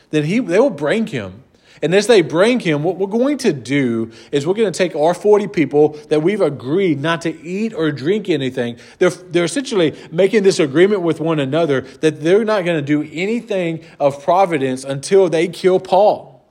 then 0.10 0.26
he, 0.26 0.40
they 0.40 0.60
will 0.60 0.70
bring 0.70 1.08
him 1.08 1.44
and 1.84 1.94
as 1.94 2.08
they 2.08 2.22
bring 2.22 2.62
him, 2.62 2.82
what 2.82 2.96
we're 2.96 3.08
going 3.08 3.38
to 3.40 3.52
do 3.52 4.10
is 4.32 4.48
we're 4.48 4.54
going 4.54 4.72
to 4.72 4.78
take 4.78 4.96
our 4.96 5.14
40 5.14 5.50
people 5.50 5.90
that 6.08 6.24
we've 6.24 6.40
agreed 6.40 7.02
not 7.02 7.22
to 7.24 7.42
eat 7.42 7.74
or 7.74 7.92
drink 7.92 8.30
anything. 8.30 8.78
They're, 9.00 9.10
they're 9.10 9.44
essentially 9.44 9.94
making 10.10 10.44
this 10.44 10.60
agreement 10.60 11.02
with 11.02 11.20
one 11.20 11.42
another 11.42 11.82
that 11.82 12.22
they're 12.22 12.46
not 12.46 12.64
going 12.64 12.78
to 12.78 12.82
do 12.82 13.02
anything 13.12 13.84
of 14.00 14.24
providence 14.24 14.86
until 14.86 15.30
they 15.30 15.50
kill 15.50 15.78
Paul. 15.78 16.48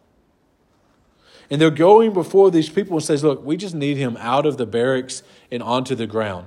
And 1.49 1.59
they're 1.59 1.71
going 1.71 2.13
before 2.13 2.51
these 2.51 2.69
people 2.69 2.99
and 2.99 3.05
says, 3.05 3.25
look, 3.25 3.43
we 3.43 3.57
just 3.57 3.75
need 3.75 3.97
him 3.97 4.19
out 4.19 4.45
of 4.45 4.59
the 4.59 4.67
barracks 4.67 5.23
and 5.51 5.63
onto 5.63 5.95
the 5.95 6.07
ground. 6.07 6.47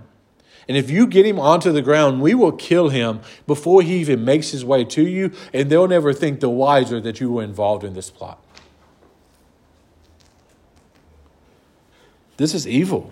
And 0.68 0.78
if 0.78 0.92
you 0.92 1.08
get 1.08 1.26
him 1.26 1.40
onto 1.40 1.72
the 1.72 1.82
ground, 1.82 2.22
we 2.22 2.36
will 2.36 2.52
kill 2.52 2.90
him 2.90 3.22
before 3.48 3.82
he 3.82 3.98
even 3.98 4.24
makes 4.24 4.52
his 4.52 4.64
way 4.64 4.84
to 4.86 5.08
you, 5.08 5.32
and 5.54 5.72
they'll 5.72 5.88
never 5.88 6.14
think 6.14 6.40
the 6.40 6.50
wiser 6.50 7.02
that 7.02 7.20
you 7.20 7.32
were 7.32 7.44
involved 7.44 7.84
in 7.84 7.96
this 7.96 8.12
plot. 8.12 8.45
This 12.38 12.54
is 12.54 12.68
evil. 12.68 13.12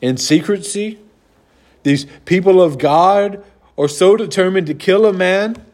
In 0.00 0.16
secrecy, 0.16 0.98
these 1.82 2.06
people 2.24 2.60
of 2.60 2.78
God 2.78 3.44
are 3.78 3.88
so 3.88 4.16
determined 4.16 4.66
to 4.68 4.74
kill 4.74 5.06
a 5.06 5.12
man 5.12 5.64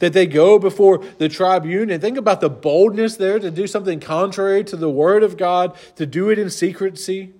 that 0.00 0.12
they 0.12 0.26
go 0.26 0.58
before 0.58 0.98
the 1.18 1.28
tribune 1.28 1.90
and 1.90 2.00
think 2.00 2.16
about 2.16 2.40
the 2.40 2.48
boldness 2.48 3.16
there 3.16 3.38
to 3.38 3.50
do 3.50 3.66
something 3.66 4.00
contrary 4.00 4.64
to 4.64 4.76
the 4.76 4.90
word 4.90 5.22
of 5.22 5.36
God, 5.36 5.76
to 5.96 6.06
do 6.06 6.30
it 6.30 6.38
in 6.38 6.50
secrecy. 6.50 7.32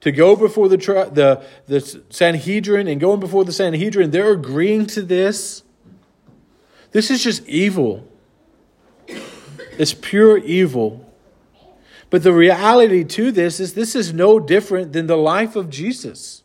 To 0.00 0.12
go 0.12 0.36
before 0.36 0.68
the, 0.68 0.76
the, 0.76 1.42
the 1.66 2.02
Sanhedrin 2.10 2.88
and 2.88 3.00
going 3.00 3.20
before 3.20 3.46
the 3.46 3.52
Sanhedrin, 3.52 4.10
they're 4.10 4.32
agreeing 4.32 4.86
to 4.88 5.00
this. 5.00 5.62
This 6.92 7.10
is 7.10 7.24
just 7.24 7.46
evil. 7.48 8.06
It's 9.78 9.94
pure 9.94 10.36
evil. 10.36 11.03
But 12.14 12.22
the 12.22 12.32
reality 12.32 13.02
to 13.02 13.32
this 13.32 13.58
is 13.58 13.74
this 13.74 13.96
is 13.96 14.14
no 14.14 14.38
different 14.38 14.92
than 14.92 15.08
the 15.08 15.16
life 15.16 15.56
of 15.56 15.68
Jesus. 15.68 16.44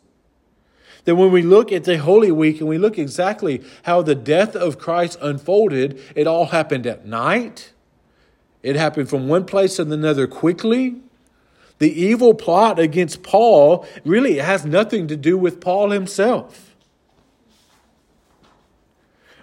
That 1.04 1.14
when 1.14 1.30
we 1.30 1.42
look 1.42 1.70
at 1.70 1.84
the 1.84 1.96
Holy 1.96 2.32
Week 2.32 2.58
and 2.58 2.68
we 2.68 2.76
look 2.76 2.98
exactly 2.98 3.62
how 3.84 4.02
the 4.02 4.16
death 4.16 4.56
of 4.56 4.80
Christ 4.80 5.16
unfolded, 5.22 6.02
it 6.16 6.26
all 6.26 6.46
happened 6.46 6.88
at 6.88 7.06
night. 7.06 7.72
It 8.64 8.74
happened 8.74 9.08
from 9.08 9.28
one 9.28 9.44
place 9.44 9.76
to 9.76 9.82
another 9.82 10.26
quickly. 10.26 10.96
The 11.78 11.92
evil 12.02 12.34
plot 12.34 12.80
against 12.80 13.22
Paul 13.22 13.86
really 14.04 14.38
has 14.38 14.66
nothing 14.66 15.06
to 15.06 15.16
do 15.16 15.38
with 15.38 15.60
Paul 15.60 15.90
himself. 15.90 16.74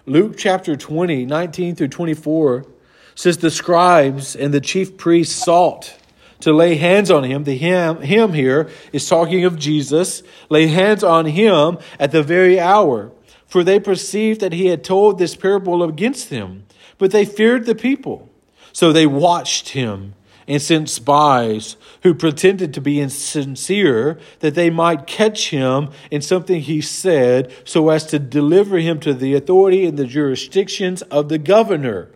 Luke 0.04 0.34
chapter 0.36 0.76
20, 0.76 1.24
19 1.24 1.74
through 1.74 1.88
24 1.88 2.66
says 3.14 3.38
the 3.38 3.50
scribes 3.50 4.36
and 4.36 4.52
the 4.52 4.60
chief 4.60 4.98
priests 4.98 5.42
sought 5.42 5.94
to 6.40 6.52
lay 6.52 6.76
hands 6.76 7.10
on 7.10 7.24
him. 7.24 7.44
The 7.44 7.56
him, 7.56 8.00
him 8.02 8.32
here 8.32 8.70
is 8.92 9.08
talking 9.08 9.44
of 9.44 9.58
Jesus. 9.58 10.22
Lay 10.48 10.66
hands 10.66 11.02
on 11.02 11.26
him 11.26 11.78
at 11.98 12.12
the 12.12 12.22
very 12.22 12.60
hour. 12.60 13.12
For 13.46 13.64
they 13.64 13.80
perceived 13.80 14.40
that 14.40 14.52
he 14.52 14.66
had 14.66 14.84
told 14.84 15.18
this 15.18 15.34
parable 15.34 15.82
against 15.82 16.28
them, 16.28 16.66
but 16.98 17.10
they 17.10 17.24
feared 17.24 17.64
the 17.64 17.74
people. 17.74 18.28
So 18.72 18.92
they 18.92 19.06
watched 19.06 19.70
him 19.70 20.14
and 20.46 20.60
sent 20.60 20.88
spies 20.88 21.76
who 22.02 22.14
pretended 22.14 22.72
to 22.74 22.80
be 22.80 23.00
insincere 23.00 24.18
that 24.40 24.54
they 24.54 24.70
might 24.70 25.06
catch 25.06 25.50
him 25.50 25.90
in 26.10 26.22
something 26.22 26.60
he 26.60 26.80
said 26.80 27.52
so 27.64 27.90
as 27.90 28.06
to 28.06 28.18
deliver 28.18 28.78
him 28.78 29.00
to 29.00 29.12
the 29.12 29.34
authority 29.34 29.84
and 29.84 29.98
the 29.98 30.06
jurisdictions 30.06 31.02
of 31.02 31.28
the 31.28 31.38
governor. 31.38 32.10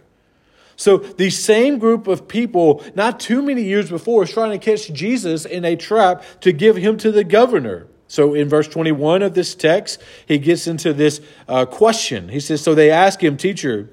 So 0.77 0.99
the 0.99 1.31
same 1.31 1.79
group 1.79 2.07
of 2.07 2.29
people, 2.29 2.83
not 2.95 3.21
too 3.21 3.43
many 3.43 3.63
years 3.63 3.91
before, 3.91 4.25
is 4.25 4.33
trying 4.33 4.51
to 4.51 4.59
catch 4.59 4.93
Jesus 4.93 5.45
in 5.45 5.65
a 5.65 5.77
trap 5.77 6.23
to 6.41 6.53
give 6.53 6.77
him 6.77 6.97
to 6.99 7.13
the 7.13 7.25
governor. 7.25 7.87
So 8.09 8.35
in 8.35 8.49
verse 8.49 8.69
21 8.69 9.23
of 9.23 9.35
this 9.35 9.55
text, 9.55 10.03
he 10.27 10.39
gets 10.39 10.67
into 10.67 10.93
this 10.93 11.21
uh, 11.49 11.65
question. 11.65 12.29
He 12.29 12.41
says, 12.41 12.61
So 12.61 12.75
they 12.75 12.91
ask 12.91 13.23
him, 13.23 13.37
Teacher, 13.37 13.91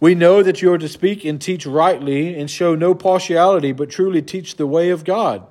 we 0.00 0.14
know 0.14 0.42
that 0.42 0.62
you 0.62 0.72
are 0.72 0.78
to 0.78 0.88
speak 0.88 1.24
and 1.24 1.40
teach 1.40 1.66
rightly 1.66 2.38
and 2.38 2.50
show 2.50 2.74
no 2.74 2.94
partiality, 2.94 3.72
but 3.72 3.90
truly 3.90 4.22
teach 4.22 4.56
the 4.56 4.66
way 4.66 4.88
of 4.88 5.04
God. 5.04 5.46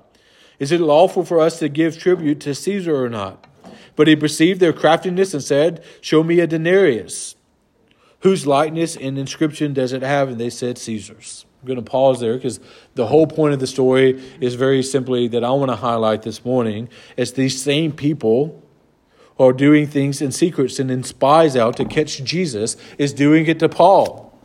Is 0.58 0.72
it 0.72 0.82
lawful 0.82 1.24
for 1.24 1.40
us 1.40 1.60
to 1.60 1.70
give 1.70 2.00
tribute 2.00 2.40
to 2.42 2.56
Caesar 2.56 3.04
or 3.04 3.10
not? 3.10 3.46
But 3.96 4.08
he 4.08 4.16
perceived 4.16 4.60
their 4.60 4.74
craftiness 4.74 5.34
and 5.34 5.44
said, 5.44 5.84
Show 6.02 6.24
me 6.24 6.40
a 6.40 6.48
denarius. 6.48 7.36
Whose 8.22 8.46
likeness 8.46 8.96
and 8.98 9.18
inscription 9.18 9.74
does 9.74 9.94
it 9.94 10.02
have? 10.02 10.30
And 10.30 10.40
they 10.40 10.50
said, 10.50 10.78
Caesar's. 10.78 11.46
I'm 11.62 11.68
going 11.68 11.84
to 11.84 11.90
pause 11.90 12.20
there 12.20 12.36
because 12.36 12.60
the 12.96 13.08
whole 13.08 13.28
point 13.28 13.54
of 13.54 13.60
the 13.60 13.68
story 13.68 14.22
is 14.40 14.56
very 14.56 14.82
simply 14.82 15.28
that 15.30 15.44
I 15.44 15.52
want 15.52 15.70
to 15.72 15.76
highlight 15.76 16.22
this 16.22 16.46
morning. 16.46 16.90
It's 17.18 17.32
these 17.32 17.62
same 17.62 17.92
people 17.92 18.62
are 19.38 19.54
doing 19.54 19.88
things 19.88 20.22
in 20.22 20.32
secret, 20.32 20.70
sending 20.70 21.04
spies 21.04 21.56
out 21.56 21.78
to 21.78 21.86
catch 21.86 22.24
Jesus, 22.24 22.76
is 22.98 23.14
doing 23.14 23.46
it 23.48 23.60
to 23.60 23.70
Paul. 23.70 24.38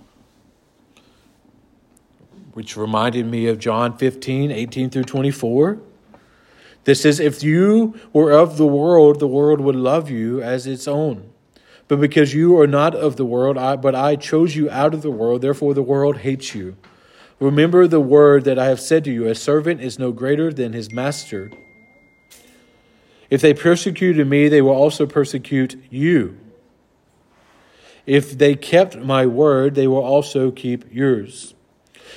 Which 2.53 2.77
reminded 2.77 3.27
me 3.27 3.47
of 3.49 3.59
John 3.59 3.97
15, 3.97 4.53
18 4.53 4.91
through 4.91 5.05
24. 5.05 5.79
This 6.85 7.05
is 7.05 7.19
If 7.19 7.43
you 7.43 7.99
were 8.13 8.31
of 8.31 8.57
the 8.57 8.67
world, 8.67 9.19
the 9.19 9.27
world 9.27 9.61
would 9.61 9.75
love 9.75 10.11
you 10.11 10.41
as 10.43 10.67
its 10.67 10.87
own. 10.87 11.34
But 11.87 12.01
because 12.01 12.35
you 12.35 12.59
are 12.59 12.67
not 12.67 12.95
of 12.95 13.17
the 13.17 13.27
world, 13.27 13.59
I, 13.59 13.77
but 13.77 13.95
I 13.95 14.17
chose 14.17 14.57
you 14.57 14.71
out 14.71 14.95
of 14.95 15.03
the 15.03 15.11
world, 15.11 15.43
therefore 15.43 15.75
the 15.75 15.83
world 15.83 16.19
hates 16.19 16.55
you. 16.55 16.77
Remember 17.41 17.87
the 17.87 18.01
word 18.01 18.45
that 18.45 18.59
I 18.59 18.67
have 18.67 18.81
said 18.81 19.05
to 19.05 19.13
you 19.13 19.27
a 19.27 19.35
servant 19.35 19.81
is 19.81 19.99
no 19.99 20.13
greater 20.13 20.53
than 20.53 20.73
his 20.73 20.93
master. 20.93 21.51
If 23.29 23.41
they 23.41 23.55
persecuted 23.55 24.27
me, 24.27 24.49
they 24.49 24.63
will 24.63 24.73
also 24.73 25.07
persecute 25.07 25.83
you. 25.91 26.39
If 28.07 28.37
they 28.37 28.55
kept 28.55 28.97
my 28.97 29.27
word, 29.27 29.75
they 29.75 29.87
will 29.87 30.05
also 30.05 30.51
keep 30.51 30.85
yours. 30.93 31.55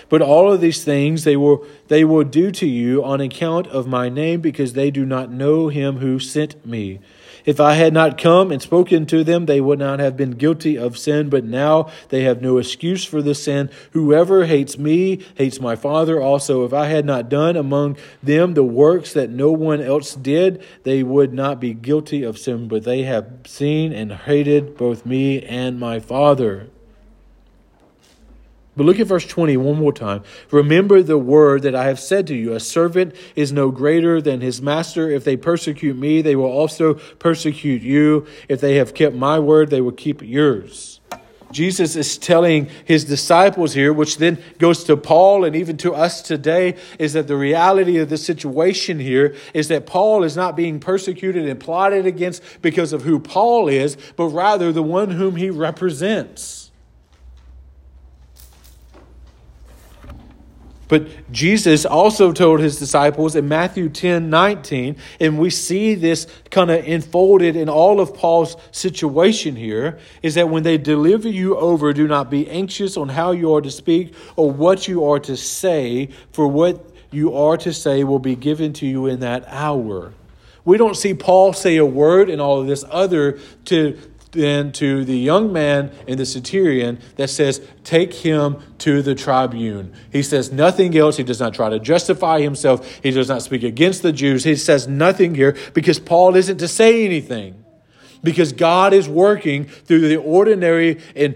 But 0.10 0.22
all 0.22 0.52
of 0.52 0.62
these 0.62 0.84
things 0.84 1.24
they 1.24 1.36
will, 1.36 1.66
they 1.88 2.04
will 2.04 2.24
do 2.24 2.52
to 2.52 2.68
you 2.68 3.04
on 3.04 3.20
account 3.20 3.68
of 3.68 3.88
my 3.88 4.10
name, 4.10 4.42
because 4.42 4.74
they 4.74 4.92
do 4.92 5.06
not 5.06 5.32
know 5.32 5.70
him 5.70 5.98
who 5.98 6.20
sent 6.20 6.66
me. 6.66 7.00
If 7.48 7.62
I 7.62 7.76
had 7.76 7.94
not 7.94 8.18
come 8.18 8.52
and 8.52 8.62
spoken 8.62 9.06
to 9.06 9.24
them, 9.24 9.46
they 9.46 9.62
would 9.62 9.80
not 9.80 10.00
have 10.00 10.18
been 10.18 10.32
guilty 10.32 10.78
of 10.78 10.98
sin, 10.98 11.30
but 11.30 11.46
now 11.46 11.90
they 12.10 12.24
have 12.24 12.42
no 12.42 12.58
excuse 12.58 13.06
for 13.06 13.22
the 13.22 13.34
sin. 13.34 13.70
Whoever 13.92 14.46
hates 14.46 14.78
me 14.78 15.22
hates 15.36 15.62
my 15.62 15.78
Father 15.78 16.22
also. 16.22 16.66
If 16.66 16.74
I 16.74 16.88
had 16.88 17.06
not 17.06 17.30
done 17.30 17.56
among 17.56 17.96
them 18.22 18.54
the 18.54 18.66
works 18.66 19.14
that 19.14 19.30
no 19.30 19.54
one 19.54 19.80
else 19.80 20.14
did, 20.14 20.62
they 20.84 21.04
would 21.04 21.32
not 21.32 21.62
be 21.62 21.74
guilty 21.74 22.22
of 22.22 22.38
sin, 22.38 22.68
but 22.68 22.84
they 22.84 23.04
have 23.04 23.32
seen 23.46 23.94
and 23.94 24.12
hated 24.12 24.76
both 24.76 25.06
me 25.06 25.42
and 25.42 25.80
my 25.80 26.02
Father. 26.02 26.68
But 28.78 28.86
look 28.86 29.00
at 29.00 29.08
verse 29.08 29.26
20 29.26 29.58
one 29.58 29.78
more 29.78 29.92
time. 29.92 30.24
Remember 30.52 31.02
the 31.02 31.18
word 31.18 31.64
that 31.64 31.74
I 31.74 31.86
have 31.86 32.00
said 32.00 32.28
to 32.28 32.36
you 32.36 32.54
A 32.54 32.60
servant 32.60 33.16
is 33.36 33.52
no 33.52 33.72
greater 33.72 34.22
than 34.22 34.40
his 34.40 34.62
master. 34.62 35.10
If 35.10 35.24
they 35.24 35.36
persecute 35.36 35.98
me, 35.98 36.22
they 36.22 36.36
will 36.36 36.46
also 36.46 36.94
persecute 36.94 37.82
you. 37.82 38.28
If 38.48 38.62
they 38.62 38.76
have 38.76 38.94
kept 38.94 39.16
my 39.16 39.40
word, 39.40 39.72
they 39.72 39.82
will 39.82 39.92
keep 39.92 40.22
yours. 40.22 41.02
Jesus 41.52 41.96
is 41.96 42.18
telling 42.18 42.70
his 42.86 43.06
disciples 43.06 43.74
here, 43.74 43.94
which 43.94 44.18
then 44.18 44.38
goes 44.60 44.84
to 44.84 44.98
Paul 44.98 45.46
and 45.46 45.56
even 45.56 45.78
to 45.78 45.94
us 45.94 46.22
today, 46.22 46.78
is 47.00 47.14
that 47.14 47.28
the 47.28 47.38
reality 47.38 47.98
of 47.98 48.10
the 48.10 48.18
situation 48.18 49.00
here 49.00 49.34
is 49.54 49.70
that 49.70 49.86
Paul 49.86 50.24
is 50.24 50.36
not 50.36 50.56
being 50.56 50.80
persecuted 50.80 51.48
and 51.48 51.60
plotted 51.60 52.06
against 52.06 52.44
because 52.62 52.94
of 52.94 53.04
who 53.04 53.18
Paul 53.18 53.70
is, 53.70 53.98
but 54.18 54.28
rather 54.28 54.72
the 54.72 54.84
one 54.84 55.12
whom 55.12 55.38
he 55.38 55.50
represents. 55.50 56.67
But 60.88 61.32
Jesus 61.32 61.86
also 61.86 62.32
told 62.32 62.60
his 62.60 62.80
disciples 62.80 63.36
in 63.36 63.48
Matthew 63.48 63.90
10 63.90 64.30
19, 64.30 64.96
and 65.20 65.38
we 65.38 65.50
see 65.50 65.96
this 65.96 66.28
kind 66.50 66.72
of 66.72 66.86
enfolded 66.86 67.56
in 67.56 67.68
all 67.68 68.00
of 68.00 68.14
Paul's 68.14 68.56
situation 68.72 69.56
here, 69.56 70.00
is 70.22 70.36
that 70.36 70.50
when 70.50 70.64
they 70.64 70.78
deliver 70.78 71.28
you 71.28 71.58
over, 71.58 71.92
do 71.94 72.08
not 72.08 72.30
be 72.30 72.50
anxious 72.50 72.96
on 72.96 73.10
how 73.10 73.32
you 73.32 73.54
are 73.54 73.62
to 73.62 73.72
speak 73.72 74.14
or 74.36 74.50
what 74.50 74.88
you 74.88 75.04
are 75.04 75.20
to 75.20 75.36
say, 75.36 76.10
for 76.32 76.48
what 76.48 76.86
you 77.12 77.36
are 77.36 77.58
to 77.58 77.74
say 77.74 78.04
will 78.04 78.20
be 78.20 78.36
given 78.36 78.74
to 78.74 78.86
you 78.86 79.08
in 79.08 79.20
that 79.20 79.46
hour. 79.48 80.14
We 80.64 80.78
don't 80.78 80.98
see 80.98 81.14
Paul 81.14 81.54
say 81.54 81.78
a 81.78 81.86
word 81.86 82.30
in 82.30 82.42
all 82.42 82.60
of 82.60 82.68
this 82.68 82.84
other 82.90 83.40
to 83.66 83.98
then 84.32 84.72
to 84.74 85.04
the 85.06 85.18
young 85.18 85.52
man 85.54 85.92
in 86.06 86.18
the 86.18 86.26
centurion 86.26 87.00
that 87.16 87.30
says, 87.30 87.62
Take 87.84 88.14
him 88.14 88.58
to 88.80 89.02
the 89.02 89.16
tribune. 89.16 89.94
He 90.12 90.24
says 90.24 90.52
nothing 90.52 90.98
else. 90.98 91.18
He 91.18 91.24
does 91.24 91.40
not 91.40 91.54
try 91.54 91.70
to 91.70 91.80
justify 91.80 92.42
himself. 92.42 93.00
He 93.02 93.12
does 93.12 93.30
not 93.30 93.42
speak 93.42 93.64
against 93.64 94.02
the 94.02 94.12
Jews. 94.12 94.44
He 94.44 94.56
says 94.56 94.88
nothing 94.88 95.36
here 95.36 95.56
because 95.74 96.00
Paul 96.00 96.36
isn't 96.36 96.58
to 96.58 96.68
say 96.68 97.06
anything. 97.06 97.64
Because 98.24 98.52
God 98.52 98.94
is 98.94 99.08
working 99.08 99.66
through 99.66 100.08
the 100.08 100.18
ordinary 100.18 101.00
and 101.16 101.36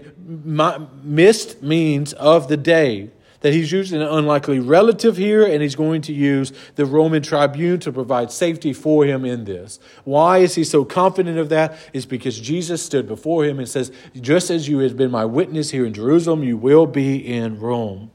missed 1.02 1.62
means 1.62 2.12
of 2.14 2.48
the 2.48 2.56
day 2.56 3.10
that 3.42 3.52
he's 3.52 3.70
using 3.70 4.00
an 4.00 4.08
unlikely 4.08 4.58
relative 4.58 5.16
here, 5.16 5.44
and 5.44 5.62
he's 5.62 5.74
going 5.74 6.00
to 6.02 6.12
use 6.12 6.52
the 6.76 6.86
Roman 6.86 7.22
tribune 7.22 7.78
to 7.80 7.92
provide 7.92 8.32
safety 8.32 8.72
for 8.72 9.04
him 9.04 9.24
in 9.24 9.44
this. 9.44 9.78
Why 10.04 10.38
is 10.38 10.54
he 10.54 10.64
so 10.64 10.84
confident 10.84 11.38
of 11.38 11.48
that? 11.50 11.76
Is 11.92 12.06
because 12.06 12.40
Jesus 12.40 12.82
stood 12.82 13.06
before 13.06 13.44
him 13.44 13.58
and 13.58 13.68
says, 13.68 13.92
Just 14.18 14.50
as 14.50 14.68
you 14.68 14.78
have 14.78 14.96
been 14.96 15.10
my 15.10 15.24
witness 15.24 15.70
here 15.70 15.84
in 15.84 15.92
Jerusalem, 15.92 16.42
you 16.42 16.56
will 16.56 16.86
be 16.86 17.16
in 17.16 17.60
Rome. 17.60 18.10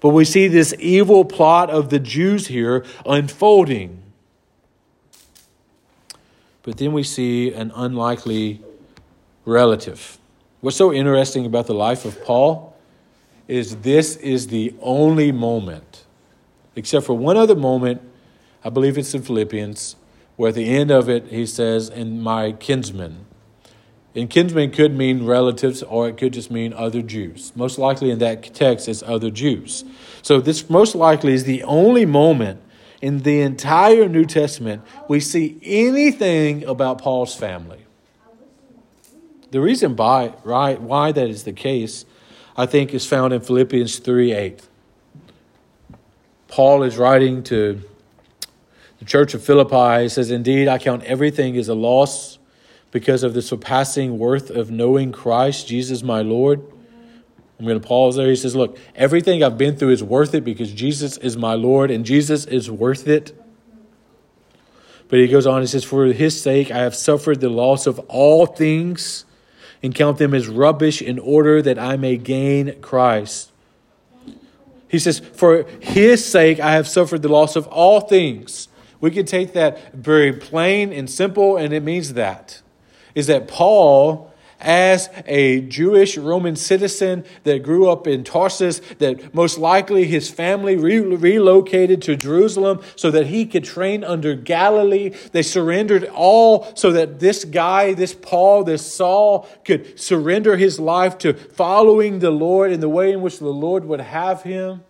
But 0.00 0.10
we 0.10 0.24
see 0.24 0.48
this 0.48 0.74
evil 0.78 1.24
plot 1.24 1.70
of 1.70 1.90
the 1.90 1.98
Jews 1.98 2.46
here 2.46 2.84
unfolding. 3.04 4.02
But 6.62 6.78
then 6.78 6.92
we 6.92 7.02
see 7.02 7.52
an 7.52 7.72
unlikely 7.74 8.62
relative. 9.44 10.18
What's 10.60 10.76
so 10.76 10.92
interesting 10.92 11.44
about 11.46 11.66
the 11.66 11.74
life 11.74 12.04
of 12.04 12.24
Paul 12.24 12.71
is 13.48 13.76
this 13.76 14.16
is 14.16 14.48
the 14.48 14.74
only 14.80 15.32
moment, 15.32 16.04
except 16.76 17.06
for 17.06 17.14
one 17.14 17.36
other 17.36 17.56
moment, 17.56 18.00
I 18.64 18.70
believe 18.70 18.96
it's 18.96 19.14
in 19.14 19.22
Philippians, 19.22 19.96
where 20.36 20.50
at 20.50 20.54
the 20.54 20.68
end 20.68 20.90
of 20.90 21.08
it 21.08 21.26
he 21.28 21.46
says, 21.46 21.88
"And 21.88 22.22
my 22.22 22.52
kinsmen." 22.52 23.26
And 24.14 24.28
kinsmen 24.28 24.72
could 24.72 24.96
mean 24.96 25.24
relatives 25.24 25.82
or 25.82 26.08
it 26.08 26.18
could 26.18 26.34
just 26.34 26.50
mean 26.50 26.74
other 26.74 27.00
Jews. 27.00 27.52
Most 27.56 27.78
likely 27.78 28.10
in 28.10 28.18
that 28.18 28.54
text, 28.54 28.86
it's 28.88 29.02
other 29.02 29.30
Jews. 29.30 29.84
So, 30.20 30.38
this 30.38 30.68
most 30.68 30.94
likely 30.94 31.32
is 31.32 31.44
the 31.44 31.62
only 31.62 32.04
moment 32.04 32.60
in 33.00 33.20
the 33.20 33.40
entire 33.40 34.08
New 34.08 34.26
Testament 34.26 34.82
we 35.08 35.18
see 35.18 35.58
anything 35.62 36.64
about 36.64 37.00
Paul's 37.00 37.34
family. 37.34 37.80
The 39.50 39.60
reason 39.60 39.94
by, 39.94 40.34
right, 40.44 40.80
why 40.80 41.12
that 41.12 41.28
is 41.28 41.44
the 41.44 41.52
case 41.52 42.04
I 42.56 42.66
think 42.66 42.92
is 42.92 43.06
found 43.06 43.32
in 43.32 43.40
Philippians 43.40 43.98
3 43.98 44.32
8. 44.32 44.68
Paul 46.48 46.82
is 46.82 46.98
writing 46.98 47.42
to 47.44 47.80
the 48.98 49.04
church 49.04 49.32
of 49.34 49.42
Philippi. 49.42 50.02
He 50.02 50.08
says, 50.08 50.30
Indeed, 50.30 50.68
I 50.68 50.78
count 50.78 51.02
everything 51.04 51.56
as 51.56 51.68
a 51.68 51.74
loss 51.74 52.38
because 52.90 53.22
of 53.22 53.32
the 53.32 53.40
surpassing 53.40 54.18
worth 54.18 54.50
of 54.50 54.70
knowing 54.70 55.12
Christ, 55.12 55.66
Jesus 55.66 56.02
my 56.02 56.20
Lord. 56.20 56.60
I'm 57.58 57.66
going 57.66 57.80
to 57.80 57.86
pause 57.86 58.16
there. 58.16 58.28
He 58.28 58.36
says, 58.36 58.54
Look, 58.54 58.76
everything 58.94 59.42
I've 59.42 59.56
been 59.56 59.76
through 59.76 59.90
is 59.90 60.02
worth 60.02 60.34
it 60.34 60.44
because 60.44 60.72
Jesus 60.72 61.16
is 61.18 61.36
my 61.36 61.54
Lord 61.54 61.90
and 61.90 62.04
Jesus 62.04 62.44
is 62.44 62.70
worth 62.70 63.08
it. 63.08 63.34
But 65.08 65.20
he 65.20 65.28
goes 65.28 65.46
on, 65.46 65.60
he 65.60 65.66
says, 65.66 65.84
For 65.84 66.06
his 66.06 66.40
sake 66.40 66.70
I 66.70 66.78
have 66.78 66.94
suffered 66.94 67.40
the 67.40 67.48
loss 67.48 67.86
of 67.86 67.98
all 68.08 68.46
things 68.46 69.24
and 69.82 69.94
count 69.94 70.18
them 70.18 70.34
as 70.34 70.48
rubbish 70.48 71.02
in 71.02 71.18
order 71.18 71.60
that 71.62 71.78
I 71.78 71.96
may 71.96 72.16
gain 72.16 72.80
Christ. 72.80 73.50
He 74.88 74.98
says, 74.98 75.20
For 75.20 75.64
his 75.80 76.24
sake 76.24 76.60
I 76.60 76.72
have 76.72 76.86
suffered 76.86 77.22
the 77.22 77.28
loss 77.28 77.56
of 77.56 77.66
all 77.68 78.00
things. 78.00 78.68
We 79.00 79.10
can 79.10 79.26
take 79.26 79.52
that 79.54 79.92
very 79.92 80.32
plain 80.32 80.92
and 80.92 81.10
simple, 81.10 81.56
and 81.56 81.72
it 81.72 81.82
means 81.82 82.12
that. 82.12 82.62
Is 83.14 83.26
that 83.26 83.48
Paul 83.48 84.31
as 84.62 85.10
a 85.26 85.60
Jewish 85.62 86.16
Roman 86.16 86.56
citizen 86.56 87.24
that 87.44 87.62
grew 87.62 87.90
up 87.90 88.06
in 88.06 88.24
Tarsus, 88.24 88.80
that 88.98 89.34
most 89.34 89.58
likely 89.58 90.04
his 90.06 90.30
family 90.30 90.76
re- 90.76 91.00
relocated 91.00 92.00
to 92.02 92.16
Jerusalem 92.16 92.80
so 92.96 93.10
that 93.10 93.26
he 93.26 93.44
could 93.44 93.64
train 93.64 94.04
under 94.04 94.34
Gamaliel. 94.34 95.14
They 95.32 95.42
surrendered 95.42 96.04
all 96.14 96.72
so 96.74 96.92
that 96.92 97.20
this 97.20 97.44
guy, 97.44 97.92
this 97.92 98.14
Paul, 98.14 98.64
this 98.64 98.94
Saul, 98.94 99.48
could 99.64 99.98
surrender 99.98 100.56
his 100.56 100.78
life 100.78 101.18
to 101.18 101.34
following 101.34 102.20
the 102.20 102.30
Lord 102.30 102.72
in 102.72 102.80
the 102.80 102.88
way 102.88 103.12
in 103.12 103.20
which 103.20 103.38
the 103.38 103.48
Lord 103.48 103.84
would 103.84 104.00
have 104.00 104.42
him. 104.42 104.82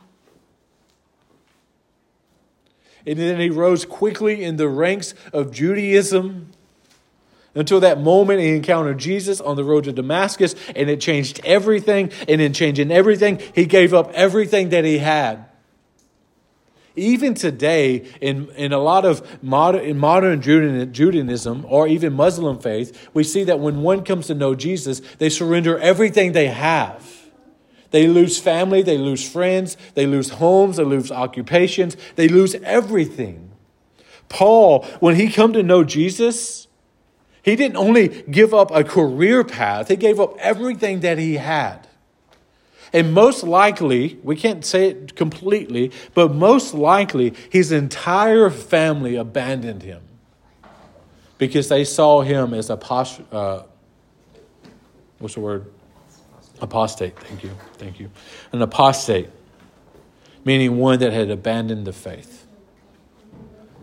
And 3.04 3.18
then 3.18 3.40
he 3.40 3.50
rose 3.50 3.84
quickly 3.84 4.44
in 4.44 4.56
the 4.56 4.68
ranks 4.68 5.14
of 5.32 5.50
Judaism 5.50 6.52
until 7.54 7.80
that 7.80 8.00
moment 8.00 8.40
he 8.40 8.54
encountered 8.54 8.98
Jesus 8.98 9.40
on 9.40 9.56
the 9.56 9.64
road 9.64 9.84
to 9.84 9.92
Damascus 9.92 10.54
and 10.74 10.88
it 10.88 11.00
changed 11.00 11.40
everything. 11.44 12.10
And 12.28 12.40
in 12.40 12.52
changing 12.52 12.90
everything, 12.90 13.40
he 13.54 13.66
gave 13.66 13.92
up 13.92 14.10
everything 14.12 14.70
that 14.70 14.84
he 14.84 14.98
had. 14.98 15.46
Even 16.94 17.32
today, 17.32 18.06
in, 18.20 18.50
in 18.50 18.72
a 18.72 18.78
lot 18.78 19.06
of 19.06 19.42
modern, 19.42 19.82
in 19.82 19.98
modern 19.98 20.42
Judaism 20.42 21.64
or 21.66 21.88
even 21.88 22.12
Muslim 22.12 22.58
faith, 22.58 23.08
we 23.14 23.24
see 23.24 23.44
that 23.44 23.60
when 23.60 23.80
one 23.80 24.04
comes 24.04 24.26
to 24.26 24.34
know 24.34 24.54
Jesus, 24.54 25.00
they 25.18 25.30
surrender 25.30 25.78
everything 25.78 26.32
they 26.32 26.48
have. 26.48 27.22
They 27.92 28.06
lose 28.06 28.38
family, 28.38 28.82
they 28.82 28.98
lose 28.98 29.26
friends, 29.26 29.76
they 29.94 30.06
lose 30.06 30.30
homes, 30.30 30.78
they 30.78 30.84
lose 30.84 31.10
occupations, 31.10 31.96
they 32.16 32.28
lose 32.28 32.54
everything. 32.56 33.50
Paul, 34.28 34.84
when 35.00 35.16
he 35.16 35.30
come 35.30 35.52
to 35.52 35.62
know 35.62 35.84
Jesus, 35.84 36.68
he 37.42 37.56
didn't 37.56 37.76
only 37.76 38.08
give 38.08 38.54
up 38.54 38.70
a 38.70 38.84
career 38.84 39.44
path, 39.44 39.88
he 39.88 39.96
gave 39.96 40.20
up 40.20 40.36
everything 40.38 41.00
that 41.00 41.18
he 41.18 41.34
had. 41.34 41.86
And 42.92 43.14
most 43.14 43.42
likely, 43.42 44.18
we 44.22 44.36
can't 44.36 44.64
say 44.64 44.90
it 44.90 45.16
completely, 45.16 45.92
but 46.14 46.34
most 46.34 46.74
likely, 46.74 47.32
his 47.50 47.72
entire 47.72 48.50
family 48.50 49.16
abandoned 49.16 49.82
him 49.82 50.02
because 51.38 51.68
they 51.68 51.84
saw 51.84 52.20
him 52.20 52.52
as 52.52 52.68
a 52.70 52.74
uh, 52.74 53.62
what's 55.18 55.34
the 55.34 55.40
word? 55.40 55.72
Apostate. 56.60 57.18
Thank 57.18 57.42
you. 57.42 57.50
Thank 57.74 57.98
you. 57.98 58.10
An 58.52 58.62
apostate, 58.62 59.30
meaning 60.44 60.76
one 60.76 60.98
that 60.98 61.12
had 61.12 61.30
abandoned 61.30 61.86
the 61.86 61.92
faith. 61.92 62.46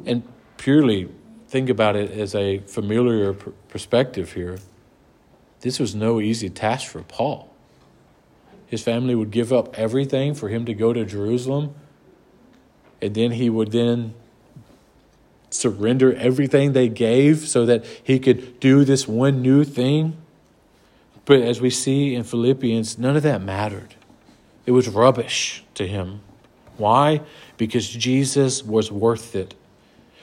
And 0.06 0.24
purely 0.58 1.10
think 1.50 1.68
about 1.68 1.96
it 1.96 2.12
as 2.12 2.36
a 2.36 2.60
familiar 2.60 3.34
perspective 3.34 4.34
here, 4.34 4.60
this 5.62 5.80
was 5.80 5.96
no 5.96 6.22
easy 6.22 6.48
task 6.48 6.88
for 6.88 7.02
Paul. 7.02 7.52
His 8.68 8.84
family 8.84 9.16
would 9.16 9.32
give 9.32 9.52
up 9.52 9.78
everything 9.78 10.36
for 10.36 10.50
him 10.50 10.66
to 10.66 10.76
go 10.76 10.94
to 10.94 11.04
Jerusalem, 11.04 11.74
and 13.02 13.16
then 13.16 13.32
he 13.32 13.50
would 13.50 13.72
then 13.72 14.14
surrender 15.50 16.14
everything 16.14 16.74
they 16.74 16.88
gave 16.88 17.48
so 17.48 17.66
that 17.66 17.84
he 18.04 18.20
could 18.20 18.60
do 18.60 18.86
this 18.86 19.08
one 19.08 19.42
new 19.42 19.64
thing. 19.64 20.16
But 21.26 21.42
as 21.42 21.60
we 21.60 21.72
see 21.72 22.14
in 22.14 22.26
Philippians, 22.26 23.00
none 23.00 23.18
of 23.18 23.24
that 23.24 23.42
mattered. 23.42 23.96
It 24.68 24.72
was 24.72 24.88
rubbish 24.88 25.64
to 25.74 25.88
him. 25.88 26.22
Why? 26.78 27.22
Because 27.58 27.90
Jesus 27.90 28.64
was 28.64 28.92
worth 28.92 29.36
it. 29.36 29.56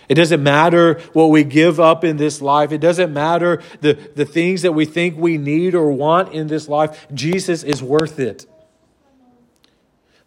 It 0.09 0.14
doesn't 0.14 0.42
matter 0.42 1.01
what 1.12 1.27
we 1.27 1.45
give 1.45 1.81
up 1.81 2.05
in 2.05 2.16
this 2.16 2.40
life. 2.40 2.73
It 2.73 2.81
doesn't 2.81 3.12
matter 3.12 3.62
the, 3.81 3.95
the 4.14 4.25
things 4.25 4.62
that 4.62 4.73
we 4.73 4.85
think 4.85 5.16
we 5.16 5.38
need 5.38 5.75
or 5.75 5.90
want 5.90 6.33
in 6.33 6.47
this 6.47 6.69
life. 6.69 7.07
Jesus 7.12 7.62
is 7.62 7.83
worth 7.83 8.19
it. 8.19 8.47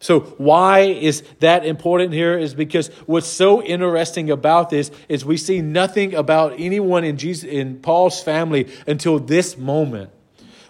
So, 0.01 0.21
why 0.37 0.79
is 0.79 1.23
that 1.39 1.65
important 1.65 2.13
here? 2.13 2.37
Is 2.37 2.53
because 2.53 2.87
what's 3.05 3.27
so 3.27 3.61
interesting 3.61 4.31
about 4.31 4.69
this 4.69 4.91
is 5.09 5.25
we 5.25 5.35
see 5.35 5.61
nothing 5.61 6.13
about 6.15 6.53
anyone 6.57 7.03
in 7.03 7.17
Jesus 7.17 7.43
in 7.43 7.79
Paul's 7.79 8.23
family 8.23 8.71
until 8.87 9.19
this 9.19 9.57
moment, 9.57 10.09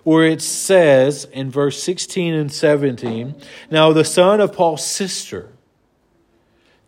where 0.04 0.26
it 0.26 0.42
says 0.42 1.26
in 1.32 1.52
verse 1.52 1.82
16 1.82 2.34
and 2.34 2.52
17, 2.52 3.36
now 3.70 3.94
the 3.94 4.04
son 4.04 4.42
of 4.42 4.52
Paul's 4.54 4.84
sister. 4.84 5.52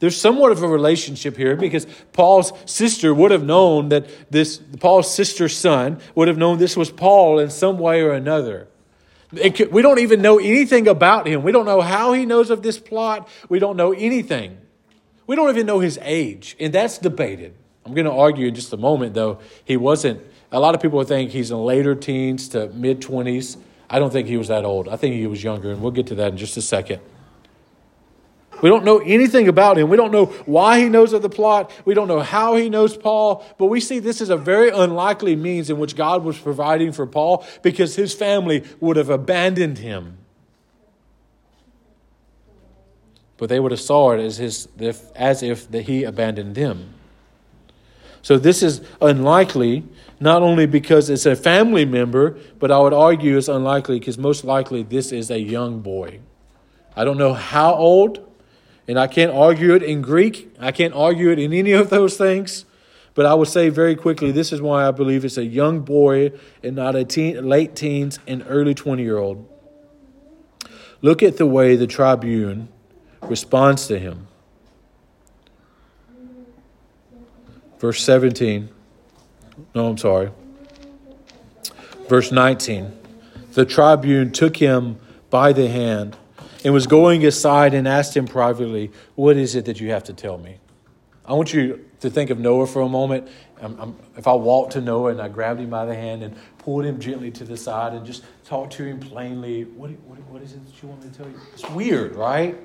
There's 0.01 0.19
somewhat 0.19 0.51
of 0.51 0.63
a 0.63 0.67
relationship 0.67 1.37
here 1.37 1.55
because 1.55 1.85
Paul's 2.11 2.51
sister 2.65 3.13
would 3.13 3.29
have 3.29 3.43
known 3.43 3.89
that 3.89 4.07
this, 4.31 4.57
Paul's 4.79 5.13
sister's 5.13 5.55
son 5.55 5.99
would 6.15 6.27
have 6.27 6.39
known 6.39 6.57
this 6.57 6.75
was 6.75 6.89
Paul 6.89 7.37
in 7.37 7.51
some 7.51 7.77
way 7.77 8.01
or 8.01 8.11
another. 8.11 8.67
Could, 9.29 9.71
we 9.71 9.83
don't 9.83 9.99
even 9.99 10.23
know 10.23 10.39
anything 10.39 10.87
about 10.87 11.27
him. 11.27 11.43
We 11.43 11.51
don't 11.51 11.67
know 11.67 11.81
how 11.81 12.13
he 12.13 12.25
knows 12.25 12.49
of 12.49 12.63
this 12.63 12.79
plot. 12.79 13.29
We 13.47 13.59
don't 13.59 13.77
know 13.77 13.93
anything. 13.93 14.57
We 15.27 15.35
don't 15.35 15.51
even 15.51 15.67
know 15.67 15.79
his 15.79 15.99
age, 16.01 16.55
and 16.59 16.73
that's 16.73 16.97
debated. 16.97 17.53
I'm 17.85 17.93
going 17.93 18.05
to 18.05 18.11
argue 18.11 18.47
in 18.47 18.55
just 18.55 18.73
a 18.73 18.77
moment, 18.77 19.13
though. 19.13 19.39
He 19.65 19.77
wasn't, 19.77 20.19
a 20.51 20.59
lot 20.59 20.73
of 20.73 20.81
people 20.81 21.03
think 21.03 21.29
he's 21.29 21.51
in 21.51 21.57
later 21.57 21.93
teens 21.93 22.49
to 22.49 22.69
mid 22.69 23.01
20s. 23.01 23.55
I 23.87 23.99
don't 23.99 24.11
think 24.11 24.27
he 24.27 24.37
was 24.37 24.47
that 24.47 24.65
old. 24.65 24.89
I 24.89 24.95
think 24.95 25.13
he 25.13 25.27
was 25.27 25.43
younger, 25.43 25.71
and 25.71 25.79
we'll 25.79 25.91
get 25.91 26.07
to 26.07 26.15
that 26.15 26.31
in 26.31 26.37
just 26.37 26.57
a 26.57 26.61
second. 26.61 27.01
We 28.61 28.69
don't 28.69 28.85
know 28.85 28.99
anything 28.99 29.47
about 29.47 29.77
him. 29.77 29.89
We 29.89 29.97
don't 29.97 30.11
know 30.11 30.25
why 30.45 30.79
he 30.79 30.89
knows 30.89 31.13
of 31.13 31.21
the 31.21 31.29
plot. 31.29 31.71
We 31.83 31.93
don't 31.93 32.07
know 32.07 32.19
how 32.19 32.55
he 32.55 32.69
knows 32.69 32.95
Paul. 32.95 33.45
But 33.57 33.65
we 33.67 33.79
see 33.79 33.99
this 33.99 34.21
is 34.21 34.29
a 34.29 34.37
very 34.37 34.69
unlikely 34.69 35.35
means 35.35 35.69
in 35.69 35.79
which 35.79 35.95
God 35.95 36.23
was 36.23 36.37
providing 36.37 36.91
for 36.91 37.07
Paul 37.07 37.45
because 37.63 37.95
his 37.95 38.13
family 38.13 38.63
would 38.79 38.97
have 38.97 39.09
abandoned 39.09 39.79
him. 39.79 40.17
But 43.37 43.49
they 43.49 43.59
would 43.59 43.71
have 43.71 43.81
saw 43.81 44.11
it 44.11 44.19
as, 44.19 44.37
his, 44.37 44.67
as 45.15 45.41
if 45.41 45.69
that 45.71 45.83
he 45.83 46.03
abandoned 46.03 46.53
them. 46.53 46.93
So 48.21 48.37
this 48.37 48.61
is 48.61 48.81
unlikely, 49.01 49.83
not 50.19 50.43
only 50.43 50.67
because 50.67 51.09
it's 51.09 51.25
a 51.25 51.35
family 51.35 51.85
member, 51.85 52.37
but 52.59 52.69
I 52.69 52.77
would 52.77 52.93
argue 52.93 53.37
it's 53.37 53.47
unlikely 53.47 53.97
because 53.97 54.19
most 54.19 54.43
likely 54.43 54.83
this 54.83 55.11
is 55.11 55.31
a 55.31 55.39
young 55.39 55.81
boy. 55.81 56.19
I 56.95 57.03
don't 57.03 57.17
know 57.17 57.33
how 57.33 57.73
old, 57.73 58.30
and 58.87 58.99
I 58.99 59.07
can't 59.07 59.31
argue 59.31 59.73
it 59.73 59.83
in 59.83 60.01
Greek. 60.01 60.53
I 60.59 60.71
can't 60.71 60.93
argue 60.93 61.29
it 61.29 61.39
in 61.39 61.53
any 61.53 61.71
of 61.71 61.89
those 61.89 62.17
things. 62.17 62.65
But 63.13 63.25
I 63.25 63.33
would 63.33 63.47
say 63.47 63.69
very 63.69 63.95
quickly 63.95 64.31
this 64.31 64.51
is 64.51 64.61
why 64.61 64.87
I 64.87 64.91
believe 64.91 65.25
it's 65.25 65.37
a 65.37 65.45
young 65.45 65.81
boy 65.81 66.31
and 66.63 66.75
not 66.75 66.95
a 66.95 67.03
teen, 67.03 67.47
late 67.47 67.75
teens 67.75 68.19
and 68.25 68.43
early 68.47 68.73
20 68.73 69.03
year 69.03 69.17
old. 69.17 69.47
Look 71.01 71.21
at 71.23 71.37
the 71.37 71.45
way 71.45 71.75
the 71.75 71.87
tribune 71.87 72.69
responds 73.23 73.87
to 73.87 73.99
him. 73.99 74.27
Verse 77.79 78.03
17. 78.03 78.69
No, 79.73 79.87
I'm 79.87 79.97
sorry. 79.97 80.31
Verse 82.07 82.31
19. 82.31 82.97
The 83.53 83.65
tribune 83.65 84.31
took 84.31 84.57
him 84.57 84.97
by 85.29 85.51
the 85.51 85.67
hand 85.67 86.15
and 86.63 86.73
was 86.73 86.87
going 86.87 87.25
aside 87.25 87.73
and 87.73 87.87
asked 87.87 88.15
him 88.15 88.27
privately, 88.27 88.91
What 89.15 89.37
is 89.37 89.55
it 89.55 89.65
that 89.65 89.79
you 89.79 89.91
have 89.91 90.03
to 90.05 90.13
tell 90.13 90.37
me? 90.37 90.57
I 91.25 91.33
want 91.33 91.53
you 91.53 91.85
to 92.01 92.09
think 92.09 92.29
of 92.29 92.39
Noah 92.39 92.67
for 92.67 92.81
a 92.81 92.89
moment. 92.89 93.27
I'm, 93.61 93.79
I'm, 93.79 93.95
if 94.17 94.27
I 94.27 94.33
walked 94.33 94.73
to 94.73 94.81
Noah 94.81 95.11
and 95.11 95.21
I 95.21 95.27
grabbed 95.27 95.59
him 95.59 95.69
by 95.69 95.85
the 95.85 95.95
hand 95.95 96.23
and 96.23 96.35
pulled 96.57 96.83
him 96.83 96.99
gently 96.99 97.31
to 97.31 97.43
the 97.43 97.55
side 97.55 97.93
and 97.93 98.05
just 98.05 98.23
talked 98.43 98.73
to 98.73 98.83
him 98.83 98.99
plainly, 98.99 99.63
what, 99.63 99.91
what, 100.07 100.19
what 100.29 100.41
is 100.41 100.53
it 100.53 100.65
that 100.65 100.81
you 100.81 100.89
want 100.89 101.03
me 101.03 101.09
to 101.09 101.17
tell 101.17 101.27
you? 101.27 101.39
It's 101.53 101.69
weird, 101.69 102.15
right? 102.15 102.57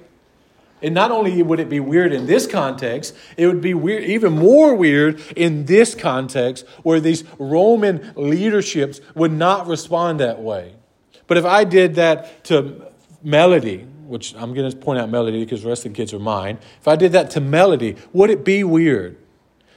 And 0.83 0.95
not 0.95 1.11
only 1.11 1.43
would 1.43 1.61
it 1.61 1.69
be 1.69 1.81
weird 1.81 2.13
in 2.13 2.27
this 2.27 2.47
context, 2.47 3.15
it 3.37 3.47
would 3.47 3.61
be 3.61 3.73
weird, 3.75 4.05
even 4.05 4.35
more 4.35 4.75
weird 4.75 5.21
in 5.35 5.65
this 5.65 5.95
context 5.95 6.67
where 6.83 7.01
these 7.01 7.25
Roman 7.39 8.13
leaderships 8.15 9.01
would 9.15 9.33
not 9.33 9.67
respond 9.67 10.21
that 10.21 10.41
way. 10.41 10.75
But 11.27 11.39
if 11.39 11.45
I 11.45 11.65
did 11.65 11.95
that 11.97 12.45
to 12.45 12.87
Melody, 13.27 13.79
which 14.07 14.37
I'm 14.37 14.55
going 14.55 14.71
to 14.71 14.77
point 14.77 15.01
out 15.01 15.11
Melody 15.11 15.45
because 15.45 15.65
the 15.65 15.69
rest 15.69 15.85
of 15.85 15.93
the 15.93 15.97
kids 15.97 16.15
are 16.15 16.21
mine, 16.21 16.59
if 16.81 16.87
I 16.87 16.95
did 16.95 17.11
that 17.11 17.29
to 17.31 17.41
Melody, 17.41 17.97
would 18.13 18.31
it 18.31 18.45
be 18.45 18.63
weird 18.63 19.17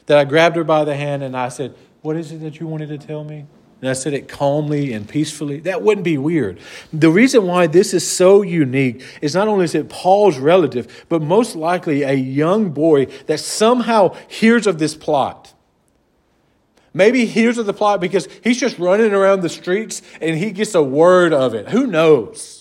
that 0.05 0.19
I 0.19 0.23
grabbed 0.23 0.55
her 0.55 0.63
by 0.63 0.85
the 0.85 0.95
hand 0.95 1.23
and 1.23 1.35
I 1.35 1.49
said, 1.49 1.73
What 2.03 2.15
is 2.15 2.31
it 2.31 2.41
that 2.41 2.59
you 2.59 2.67
wanted 2.67 2.89
to 2.89 2.99
tell 2.99 3.23
me? 3.23 3.47
And 3.81 3.89
I 3.89 3.93
said 3.93 4.13
it 4.13 4.27
calmly 4.27 4.93
and 4.93 5.09
peacefully. 5.09 5.61
That 5.61 5.81
wouldn't 5.81 6.05
be 6.05 6.15
weird. 6.19 6.59
The 6.93 7.09
reason 7.09 7.47
why 7.47 7.65
this 7.65 7.91
is 7.91 8.07
so 8.07 8.43
unique 8.43 9.03
is 9.19 9.33
not 9.33 9.47
only 9.47 9.65
is 9.65 9.73
it 9.73 9.89
Paul's 9.89 10.37
relative, 10.37 11.07
but 11.09 11.23
most 11.23 11.55
likely 11.55 12.03
a 12.03 12.13
young 12.13 12.69
boy 12.69 13.05
that 13.25 13.39
somehow 13.39 14.15
hears 14.27 14.67
of 14.67 14.77
this 14.77 14.93
plot. 14.93 15.55
Maybe 16.93 17.25
hears 17.25 17.57
of 17.57 17.65
the 17.65 17.73
plot 17.73 17.99
because 17.99 18.27
he's 18.43 18.59
just 18.59 18.77
running 18.77 19.11
around 19.11 19.41
the 19.41 19.49
streets 19.49 20.03
and 20.21 20.37
he 20.37 20.51
gets 20.51 20.75
a 20.75 20.83
word 20.83 21.33
of 21.33 21.55
it. 21.55 21.69
Who 21.69 21.87
knows? 21.87 22.58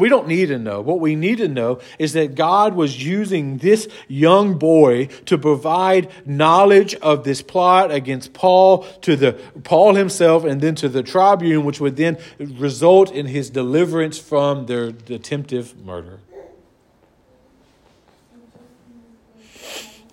We 0.00 0.08
don't 0.08 0.26
need 0.26 0.46
to 0.46 0.58
know. 0.58 0.80
What 0.80 0.98
we 0.98 1.14
need 1.14 1.38
to 1.38 1.48
know 1.48 1.80
is 1.98 2.14
that 2.14 2.34
God 2.34 2.74
was 2.74 3.04
using 3.04 3.58
this 3.58 3.86
young 4.08 4.54
boy 4.58 5.06
to 5.26 5.36
provide 5.36 6.10
knowledge 6.24 6.94
of 6.96 7.22
this 7.24 7.42
plot 7.42 7.92
against 7.92 8.32
Paul 8.32 8.84
to 9.02 9.14
the 9.14 9.32
Paul 9.62 9.96
himself 9.96 10.44
and 10.44 10.62
then 10.62 10.74
to 10.76 10.88
the 10.88 11.02
tribune, 11.02 11.66
which 11.66 11.80
would 11.80 11.96
then 11.96 12.16
result 12.38 13.12
in 13.12 13.26
his 13.26 13.50
deliverance 13.50 14.18
from 14.18 14.64
their 14.64 14.86
attempted 14.86 15.84
murder. 15.84 16.20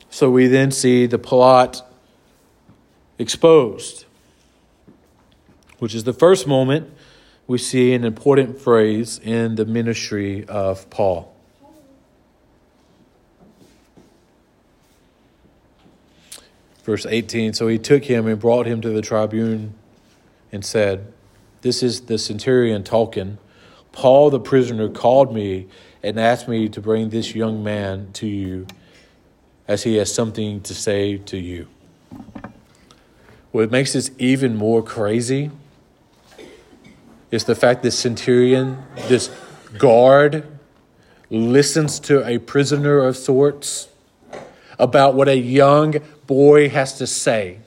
So 0.10 0.30
we 0.30 0.48
then 0.48 0.72
see 0.72 1.06
the 1.06 1.20
plot 1.20 1.90
exposed, 3.18 4.04
which 5.80 5.96
is 5.96 6.04
the 6.04 6.14
first 6.14 6.46
moment 6.46 6.92
we 7.48 7.58
see 7.58 7.94
an 7.94 8.04
important 8.04 8.60
phrase 8.60 9.20
in 9.24 9.56
the 9.56 9.66
ministry 9.66 10.46
of 10.46 10.90
Paul. 10.90 11.34
Verse 16.84 17.06
18 17.06 17.54
So 17.54 17.68
he 17.68 17.78
took 17.78 18.04
him 18.04 18.28
and 18.28 18.40
brought 18.40 18.66
him 18.66 18.82
to 18.82 18.90
the 18.90 19.02
tribune 19.02 19.74
and 20.52 20.64
said, 20.64 21.12
This 21.62 21.82
is 21.82 22.02
the 22.02 22.18
centurion 22.18 22.84
talking. 22.84 23.38
Paul 23.94 24.30
the 24.30 24.40
prisoner 24.40 24.90
called 24.90 25.34
me 25.34 25.68
and 26.04 26.20
asked 26.20 26.48
me 26.48 26.70
to 26.70 26.82
bring 26.82 27.10
this 27.10 27.34
young 27.34 27.64
man 27.64 28.12
to 28.14 28.28
you 28.28 28.68
as 29.68 29.84
he 29.84 29.96
has 29.96 30.14
something 30.14 30.62
to 30.62 30.74
say 30.74 31.18
to 31.18 31.38
you. 31.38 31.68
What 33.52 33.72
makes 33.72 33.94
this 33.94 34.12
even 34.18 34.56
more 34.56 34.84
crazy 34.84 35.52
is 37.32 37.44
the 37.44 37.56
fact 37.56 37.84
that 37.84 37.92
centurion, 37.92 38.84
this 39.08 39.30
guard, 39.78 40.48
listens 41.30 42.00
to 42.00 42.26
a 42.26 42.38
prisoner 42.38 43.00
of 43.00 43.18
sorts 43.18 43.90
about 44.80 45.16
what 45.16 45.28
a 45.28 45.38
young 45.38 45.96
boy 46.26 46.70
has 46.70 46.98
to 46.98 47.08
say. 47.08 47.60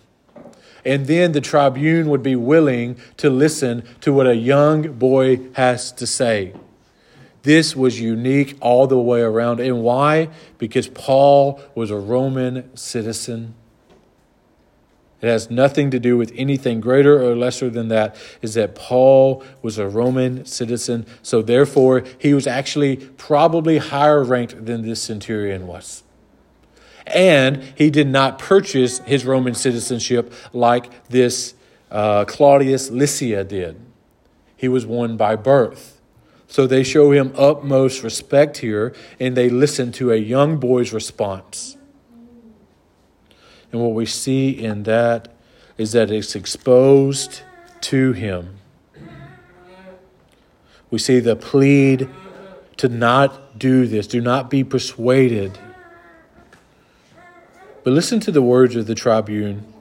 And 0.85 1.07
then 1.07 1.33
the 1.33 1.41
tribune 1.41 2.09
would 2.09 2.23
be 2.23 2.37
willing 2.37 2.97
to 3.19 3.29
listen 3.29 3.85
to 4.01 4.13
what 4.13 4.27
a 4.27 4.37
young 4.37 4.93
boy 4.93 5.41
has 5.53 5.93
to 5.93 6.07
say. 6.07 6.55
This 7.43 7.75
was 7.75 8.01
unique 8.01 8.57
all 8.61 8.87
the 8.87 8.99
way 8.99 9.21
around. 9.21 9.61
And 9.61 9.83
why? 9.83 10.29
Because 10.59 10.89
Paul 10.89 11.61
was 11.75 11.91
a 11.91 11.97
Roman 11.97 12.75
citizen. 12.77 13.55
It 15.23 15.29
has 15.29 15.51
nothing 15.51 15.91
to 15.91 15.99
do 15.99 16.17
with 16.17 16.33
anything 16.35 16.81
greater 16.81 17.23
or 17.23 17.37
lesser 17.37 17.69
than 17.69 17.89
that, 17.89 18.17
is 18.41 18.55
that 18.55 18.75
Paul 18.75 19.45
was 19.61 19.77
a 19.77 19.87
Roman 19.87 20.47
citizen. 20.47 21.05
So 21.23 21.43
therefore, 21.43 22.05
he 22.19 22.33
was 22.33 22.47
actually 22.47 22.97
probably 22.97 23.79
higher 23.79 24.25
ranked 24.25 24.65
than 24.65 24.83
this 24.83 25.03
centurion 25.03 25.67
was. 25.67 26.03
And 27.07 27.63
he 27.77 27.91
did 27.91 28.07
not 28.07 28.39
purchase 28.39 29.01
his 29.01 29.25
Roman 29.25 29.55
citizenship 29.55 30.33
like 30.53 31.09
this 31.09 31.55
uh, 31.91 32.25
Claudius 32.25 32.89
Lysia 32.91 33.47
did. 33.47 33.81
He 34.57 34.69
was 34.69 34.87
one 34.87 35.17
by 35.17 35.37
birth. 35.37 36.01
So 36.47 36.67
they 36.67 36.83
show 36.83 37.13
him 37.13 37.33
utmost 37.37 38.03
respect 38.03 38.59
here, 38.59 38.95
and 39.19 39.37
they 39.37 39.49
listen 39.49 39.93
to 39.93 40.13
a 40.13 40.17
young 40.17 40.59
boy's 40.59 40.93
response. 40.93 41.77
And 43.73 43.81
what 43.81 43.93
we 43.93 44.07
see 44.07 44.51
in 44.51 44.85
that 44.85 45.29
is 45.79 45.93
that 45.93 46.11
it's 46.11 46.35
exposed 46.35 47.43
to 47.83 48.13
him. 48.13 48.57
We 50.91 50.99
see 50.99 51.21
the 51.21 51.37
plead 51.37 52.09
to 52.79 52.89
not 52.89 53.59
do 53.59 53.87
this, 53.87 54.07
do 54.07 54.21
not 54.21 54.51
be 54.51 54.65
persuaded. 54.65 55.59
But 57.85 57.93
listen 57.93 58.21
to 58.21 58.33
the 58.33 58.43
words 58.43 58.77
of 58.77 58.87
the 58.87 58.95
tribune. 58.95 59.73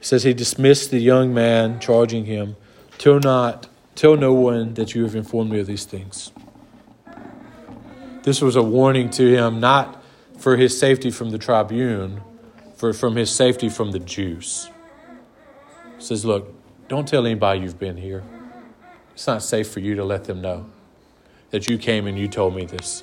It 0.00 0.06
says 0.06 0.24
he 0.24 0.34
dismissed 0.34 0.90
the 0.90 0.98
young 0.98 1.32
man, 1.32 1.80
charging 1.80 2.26
him, 2.26 2.56
Tell 2.98 3.20
not, 3.20 3.68
tell 3.94 4.16
no 4.16 4.32
one 4.32 4.74
that 4.74 4.94
you 4.94 5.02
have 5.04 5.14
informed 5.14 5.50
me 5.50 5.60
of 5.60 5.66
these 5.66 5.84
things. 5.84 6.32
This 8.22 8.40
was 8.40 8.56
a 8.56 8.62
warning 8.62 9.10
to 9.10 9.28
him, 9.28 9.60
not 9.60 10.02
for 10.38 10.56
his 10.56 10.78
safety 10.78 11.10
from 11.10 11.30
the 11.30 11.38
tribune, 11.38 12.20
for 12.76 12.92
from 12.92 13.16
his 13.16 13.30
safety 13.30 13.68
from 13.68 13.90
the 13.90 13.98
Jews. 13.98 14.70
He 15.96 16.04
says, 16.04 16.24
Look, 16.24 16.54
don't 16.88 17.08
tell 17.08 17.26
anybody 17.26 17.60
you've 17.60 17.78
been 17.78 17.96
here. 17.96 18.22
It's 19.14 19.26
not 19.26 19.42
safe 19.42 19.68
for 19.70 19.80
you 19.80 19.94
to 19.96 20.04
let 20.04 20.24
them 20.24 20.40
know 20.40 20.66
that 21.50 21.68
you 21.68 21.78
came 21.78 22.06
and 22.06 22.18
you 22.18 22.28
told 22.28 22.54
me 22.54 22.66
this. 22.66 23.02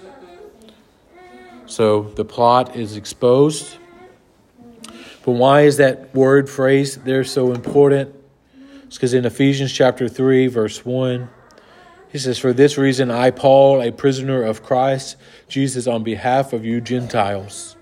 So 1.66 2.04
the 2.04 2.24
plot 2.24 2.76
is 2.76 2.96
exposed. 2.96 3.78
But 5.26 5.32
why 5.32 5.62
is 5.62 5.78
that 5.78 6.14
word 6.14 6.50
phrase 6.50 6.98
there 6.98 7.24
so 7.24 7.52
important? 7.52 8.14
It's 8.84 8.98
because 8.98 9.14
in 9.14 9.26
Ephesians 9.26 9.74
chapter 9.74 10.08
3, 10.08 10.48
verse 10.48 10.86
1, 10.86 11.30
he 12.12 12.20
says, 12.20 12.38
For 12.38 12.54
this 12.54 12.78
reason, 12.78 13.10
I, 13.10 13.32
Paul, 13.32 13.82
a 13.82 13.92
prisoner 13.92 14.44
of 14.44 14.62
Christ 14.62 15.16
Jesus, 15.48 15.88
on 15.88 16.04
behalf 16.04 16.54
of 16.54 16.64
you 16.64 16.80
Gentiles. 16.80 17.76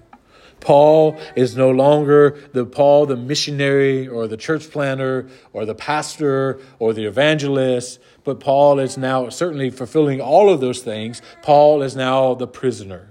Paul 0.62 1.20
is 1.36 1.58
no 1.58 1.72
longer 1.72 2.40
the 2.54 2.66
Paul, 2.66 3.08
the 3.08 3.18
missionary 3.18 4.08
or 4.08 4.28
the 4.28 4.38
church 4.38 4.70
planter 4.70 5.28
or 5.52 5.66
the 5.66 5.76
pastor 5.76 6.60
or 6.80 6.94
the 6.94 7.06
evangelist, 7.06 8.00
but 8.24 8.40
Paul 8.40 8.80
is 8.80 8.98
now 8.98 9.28
certainly 9.30 9.70
fulfilling 9.72 10.22
all 10.22 10.50
of 10.50 10.62
those 10.62 10.82
things. 10.82 11.22
Paul 11.42 11.82
is 11.82 11.96
now 11.96 12.36
the 12.36 12.48
prisoner 12.48 13.10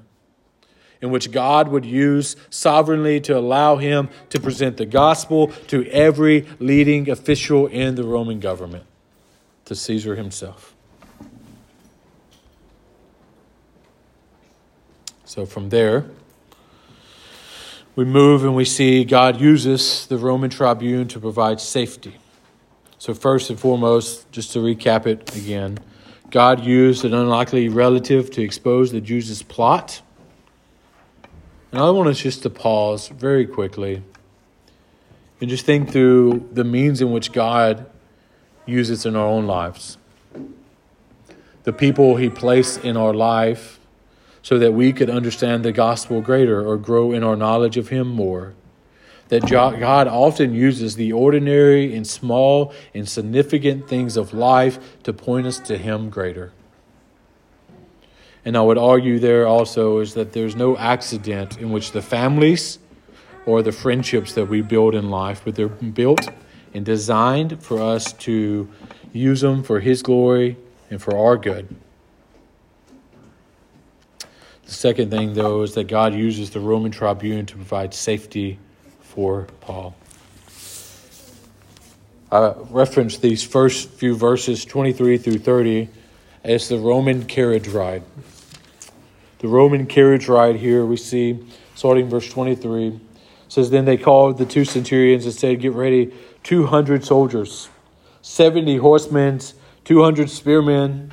in 1.02 1.10
which 1.10 1.30
God 1.30 1.68
would 1.68 1.84
use 1.84 2.36
sovereignly 2.50 3.20
to 3.20 3.36
allow 3.36 3.76
him 3.76 4.08
to 4.30 4.38
present 4.40 4.76
the 4.76 4.86
gospel 4.86 5.48
to 5.68 5.86
every 5.86 6.46
leading 6.58 7.08
official 7.08 7.66
in 7.66 7.94
the 7.94 8.04
Roman 8.04 8.38
government, 8.38 8.84
to 9.64 9.74
Caesar 9.74 10.14
himself. 10.16 10.74
So 15.24 15.46
from 15.46 15.70
there, 15.70 16.10
we 17.96 18.04
move 18.04 18.44
and 18.44 18.54
we 18.54 18.64
see 18.64 19.04
God 19.04 19.40
uses 19.40 20.06
the 20.06 20.16
Roman 20.16 20.50
tribune 20.50 21.08
to 21.08 21.20
provide 21.20 21.60
safety. 21.60 22.16
So, 22.98 23.14
first 23.14 23.50
and 23.50 23.58
foremost, 23.58 24.30
just 24.30 24.52
to 24.52 24.58
recap 24.58 25.06
it 25.06 25.34
again, 25.34 25.78
God 26.30 26.64
used 26.64 27.04
an 27.04 27.14
unlikely 27.14 27.68
relative 27.68 28.30
to 28.32 28.42
expose 28.42 28.92
the 28.92 29.00
Jews' 29.00 29.42
plot. 29.42 30.02
And 31.72 31.80
I 31.80 31.90
want 31.90 32.08
us 32.08 32.18
just 32.18 32.42
to 32.42 32.50
pause 32.50 33.08
very 33.08 33.46
quickly 33.46 34.02
and 35.40 35.48
just 35.48 35.64
think 35.64 35.90
through 35.90 36.48
the 36.52 36.64
means 36.64 37.00
in 37.00 37.10
which 37.10 37.32
God 37.32 37.86
uses 38.66 39.06
in 39.06 39.16
our 39.16 39.26
own 39.26 39.46
lives. 39.46 39.96
The 41.64 41.72
people 41.72 42.16
He 42.16 42.28
placed 42.28 42.84
in 42.84 42.96
our 42.96 43.14
life 43.14 43.79
so 44.42 44.58
that 44.58 44.72
we 44.72 44.92
could 44.92 45.10
understand 45.10 45.64
the 45.64 45.72
gospel 45.72 46.20
greater 46.20 46.66
or 46.66 46.76
grow 46.76 47.12
in 47.12 47.22
our 47.22 47.36
knowledge 47.36 47.76
of 47.76 47.88
Him 47.88 48.08
more. 48.08 48.54
That 49.28 49.48
God 49.48 50.08
often 50.08 50.54
uses 50.54 50.96
the 50.96 51.12
ordinary 51.12 51.94
and 51.94 52.06
small 52.06 52.72
and 52.94 53.08
significant 53.08 53.88
things 53.88 54.16
of 54.16 54.34
life 54.34 55.02
to 55.04 55.12
point 55.12 55.46
us 55.46 55.60
to 55.60 55.78
Him 55.78 56.10
greater. 56.10 56.52
And 58.44 58.56
I 58.56 58.62
would 58.62 58.78
argue 58.78 59.18
there 59.18 59.46
also 59.46 59.98
is 59.98 60.14
that 60.14 60.32
there's 60.32 60.56
no 60.56 60.76
accident 60.76 61.58
in 61.58 61.70
which 61.70 61.92
the 61.92 62.02
families 62.02 62.78
or 63.46 63.62
the 63.62 63.72
friendships 63.72 64.32
that 64.32 64.46
we 64.46 64.62
build 64.62 64.94
in 64.94 65.10
life, 65.10 65.42
but 65.44 65.54
they're 65.54 65.68
built 65.68 66.28
and 66.74 66.84
designed 66.84 67.62
for 67.62 67.80
us 67.80 68.12
to 68.14 68.68
use 69.12 69.42
them 69.42 69.62
for 69.62 69.80
His 69.80 70.02
glory 70.02 70.56
and 70.90 71.00
for 71.00 71.16
our 71.16 71.36
good. 71.36 71.74
The 74.70 74.76
second 74.76 75.10
thing, 75.10 75.34
though, 75.34 75.62
is 75.62 75.74
that 75.74 75.88
God 75.88 76.14
uses 76.14 76.50
the 76.50 76.60
Roman 76.60 76.92
tribune 76.92 77.44
to 77.44 77.56
provide 77.56 77.92
safety 77.92 78.56
for 79.00 79.48
Paul. 79.60 79.96
I 82.30 82.54
referenced 82.70 83.20
these 83.20 83.42
first 83.42 83.90
few 83.90 84.14
verses, 84.14 84.64
23 84.64 85.18
through 85.18 85.40
30, 85.40 85.88
as 86.44 86.68
the 86.68 86.78
Roman 86.78 87.24
carriage 87.24 87.66
ride. 87.66 88.04
The 89.40 89.48
Roman 89.48 89.86
carriage 89.86 90.28
ride 90.28 90.54
here 90.54 90.86
we 90.86 90.96
see, 90.96 91.44
starting 91.74 92.08
verse 92.08 92.30
23, 92.30 93.00
says, 93.48 93.70
Then 93.70 93.86
they 93.86 93.96
called 93.96 94.38
the 94.38 94.46
two 94.46 94.64
centurions 94.64 95.24
and 95.24 95.34
said, 95.34 95.58
Get 95.58 95.72
ready, 95.72 96.14
200 96.44 97.04
soldiers, 97.04 97.68
70 98.22 98.76
horsemen, 98.76 99.40
200 99.82 100.30
spearmen, 100.30 101.12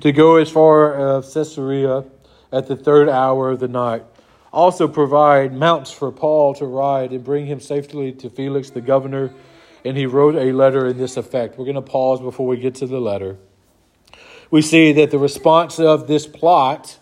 to 0.00 0.10
go 0.10 0.38
as 0.38 0.50
far 0.50 1.18
as 1.18 1.32
Caesarea 1.32 2.04
at 2.52 2.66
the 2.66 2.76
third 2.76 3.08
hour 3.08 3.50
of 3.50 3.60
the 3.60 3.68
night. 3.68 4.04
Also, 4.52 4.88
provide 4.88 5.52
mounts 5.52 5.90
for 5.90 6.10
Paul 6.10 6.54
to 6.54 6.66
ride 6.66 7.12
and 7.12 7.22
bring 7.22 7.46
him 7.46 7.60
safely 7.60 8.12
to 8.12 8.28
Felix 8.28 8.70
the 8.70 8.80
governor. 8.80 9.32
And 9.84 9.96
he 9.96 10.06
wrote 10.06 10.34
a 10.34 10.52
letter 10.52 10.88
in 10.88 10.98
this 10.98 11.16
effect. 11.16 11.56
We're 11.56 11.64
going 11.64 11.76
to 11.76 11.82
pause 11.82 12.20
before 12.20 12.46
we 12.46 12.56
get 12.56 12.74
to 12.76 12.86
the 12.86 13.00
letter. 13.00 13.38
We 14.50 14.62
see 14.62 14.92
that 14.92 15.10
the 15.10 15.18
response 15.18 15.78
of 15.78 16.08
this 16.08 16.26
plot 16.26 16.98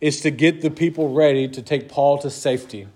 is 0.00 0.20
to 0.20 0.30
get 0.30 0.62
the 0.62 0.70
people 0.70 1.12
ready 1.12 1.48
to 1.48 1.60
take 1.60 1.88
Paul 1.88 2.18
to 2.18 2.30
safety. 2.30 2.86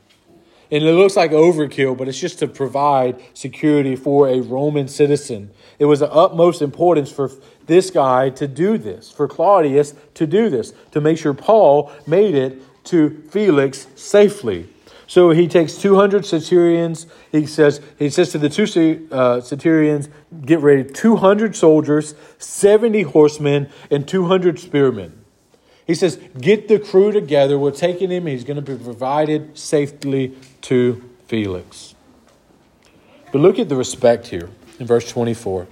And 0.73 0.83
it 0.85 0.93
looks 0.95 1.17
like 1.17 1.33
overkill, 1.33 1.99
but 1.99 2.09
it's 2.09 2.19
just 2.19 2.39
to 2.39 2.49
provide 2.49 3.23
security 3.35 3.95
for 3.95 4.27
a 4.27 4.41
Roman 4.41 4.89
citizen. 4.89 5.51
It 5.79 5.85
was 5.85 6.01
of 6.01 6.09
utmost 6.17 6.63
importance 6.63 7.13
for 7.13 7.31
this 7.67 7.91
guy 7.91 8.31
to 8.31 8.49
do 8.49 8.79
this, 8.79 9.11
for 9.11 9.29
Claudius 9.29 9.95
to 10.15 10.27
do 10.27 10.49
this, 10.49 10.73
to 10.93 11.01
make 11.03 11.19
sure 11.19 11.35
Paul 11.35 11.93
made 12.07 12.35
it 12.35 12.63
to 12.85 13.23
Felix 13.31 13.87
safely. 13.97 14.67
So 15.07 15.29
he 15.29 15.47
takes 15.47 15.75
200 15.75 16.25
centurions. 16.25 17.07
He 17.31 17.45
says, 17.45 17.83
he 17.99 18.09
says 18.09 18.33
to 18.33 18.39
the 18.39 18.49
two 18.49 19.09
uh, 19.13 19.43
centurions, 19.43 20.09
get 20.43 20.61
ready 20.61 20.91
200 20.91 21.55
soldiers, 21.55 22.15
70 22.39 23.03
horsemen, 23.03 23.69
and 23.91 24.09
200 24.09 24.59
spearmen. 24.59 25.23
He 25.87 25.95
says, 25.95 26.19
get 26.41 26.69
the 26.69 26.79
crew 26.79 27.13
together. 27.13 27.59
We're 27.59 27.73
taking 27.73 28.11
him. 28.11 28.27
He's 28.27 28.45
going 28.45 28.57
to 28.57 28.63
be 28.63 28.83
provided 28.83 29.59
safely 29.59 30.35
to 30.63 31.03
Felix. 31.27 31.95
But 33.31 33.41
look 33.41 33.59
at 33.59 33.69
the 33.69 33.77
respect 33.77 34.27
here 34.27 34.51
in 34.79 34.87
verse 34.87 35.09
24 35.11 35.67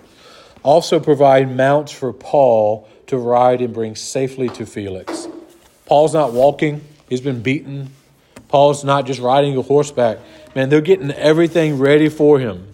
also 0.62 1.00
provide 1.00 1.54
mounts 1.54 1.92
for 1.92 2.12
Paul 2.12 2.88
to 3.06 3.16
ride 3.16 3.60
and 3.60 3.72
bring 3.72 3.96
safely 3.96 4.48
to 4.50 4.66
Felix. 4.66 5.26
Paul's 5.86 6.14
not 6.14 6.32
walking, 6.32 6.82
he's 7.08 7.20
been 7.20 7.42
beaten. 7.42 7.90
Paul's 8.48 8.84
not 8.84 9.06
just 9.06 9.20
riding 9.20 9.56
a 9.56 9.62
horseback. 9.62 10.18
Man, 10.56 10.68
they're 10.68 10.80
getting 10.80 11.12
everything 11.12 11.78
ready 11.78 12.08
for 12.08 12.40
him. 12.40 12.66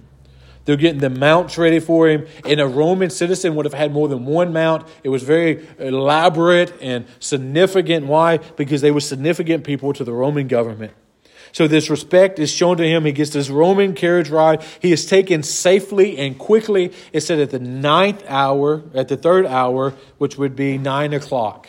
They're 0.65 0.77
getting 0.77 1.01
the 1.01 1.11
mounts 1.11 1.59
ready 1.59 1.81
for 1.81 2.09
him. 2.09 2.27
And 2.45 2.61
a 2.61 2.67
Roman 2.67 3.11
citizen 3.11 3.55
would 3.55 3.67
have 3.67 3.75
had 3.75 3.93
more 3.93 4.09
than 4.09 4.25
one 4.25 4.53
mount. 4.53 4.89
It 5.05 5.11
was 5.11 5.23
very 5.23 5.67
elaborate 5.79 6.73
and 6.81 7.07
significant. 7.21 8.07
Why? 8.07 8.39
Because 8.39 8.81
they 8.81 8.91
were 8.91 9.01
significant 9.01 9.65
people 9.65 9.93
to 9.93 10.03
the 10.03 10.13
Roman 10.13 10.49
government. 10.49 10.93
So 11.53 11.67
this 11.67 11.89
respect 11.89 12.39
is 12.39 12.51
shown 12.51 12.77
to 12.79 12.87
him. 12.87 13.05
He 13.05 13.13
gets 13.13 13.31
this 13.31 13.49
Roman 13.49 13.95
carriage 13.95 14.31
ride. 14.31 14.63
He 14.81 14.93
is 14.93 15.07
taken 15.07 15.43
safely 15.43 16.19
and 16.19 16.39
quickly. 16.39 16.93
It 17.13 17.21
said 17.23 17.39
at 17.39 17.51
the 17.51 17.59
ninth 17.59 18.25
hour, 18.29 18.83
at 18.95 19.09
the 19.09 19.17
third 19.17 19.47
hour, 19.47 19.95
which 20.19 20.37
would 20.37 20.55
be 20.57 20.79
nine 20.79 21.13
o'clock. 21.13 21.69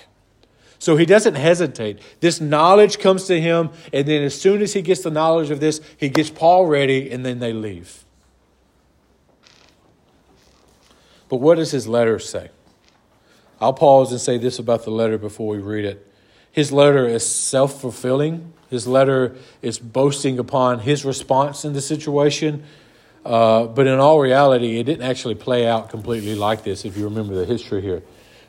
So 0.79 0.95
he 0.95 1.05
doesn't 1.05 1.35
hesitate. 1.35 1.99
This 2.19 2.39
knowledge 2.39 2.99
comes 2.99 3.25
to 3.25 3.39
him, 3.41 3.71
and 3.91 4.07
then 4.07 4.23
as 4.23 4.39
soon 4.39 4.61
as 4.61 4.73
he 4.73 4.81
gets 4.81 5.01
the 5.01 5.09
knowledge 5.09 5.49
of 5.49 5.59
this, 5.59 5.81
he 5.97 6.09
gets 6.09 6.29
Paul 6.29 6.67
ready, 6.67 7.09
and 7.09 7.25
then 7.25 7.39
they 7.39 7.53
leave. 7.53 8.03
But 11.29 11.37
what 11.37 11.55
does 11.55 11.71
his 11.71 11.87
letter 11.87 12.19
say? 12.19 12.51
I'll 13.59 13.73
pause 13.73 14.11
and 14.11 14.21
say 14.21 14.37
this 14.37 14.59
about 14.59 14.83
the 14.83 14.91
letter 14.91 15.17
before 15.17 15.47
we 15.47 15.57
read 15.57 15.85
it. 15.85 16.07
His 16.57 16.71
letter 16.71 17.07
is 17.07 17.23
self 17.23 17.79
fulfilling 17.79 18.53
his 18.69 18.87
letter 18.87 19.35
is 19.61 19.79
boasting 19.79 20.39
upon 20.39 20.79
his 20.79 21.05
response 21.05 21.63
in 21.63 21.73
the 21.73 21.81
situation. 21.81 22.63
Uh, 23.25 23.65
but 23.65 23.87
in 23.87 23.99
all 23.99 24.19
reality, 24.19 24.79
it 24.79 24.83
didn't 24.83 25.05
actually 25.05 25.35
play 25.35 25.67
out 25.67 25.89
completely 25.89 26.35
like 26.35 26.63
this, 26.63 26.85
if 26.85 26.97
you 26.97 27.05
remember 27.05 27.35
the 27.35 27.45
history 27.45 27.81
here. 27.81 28.01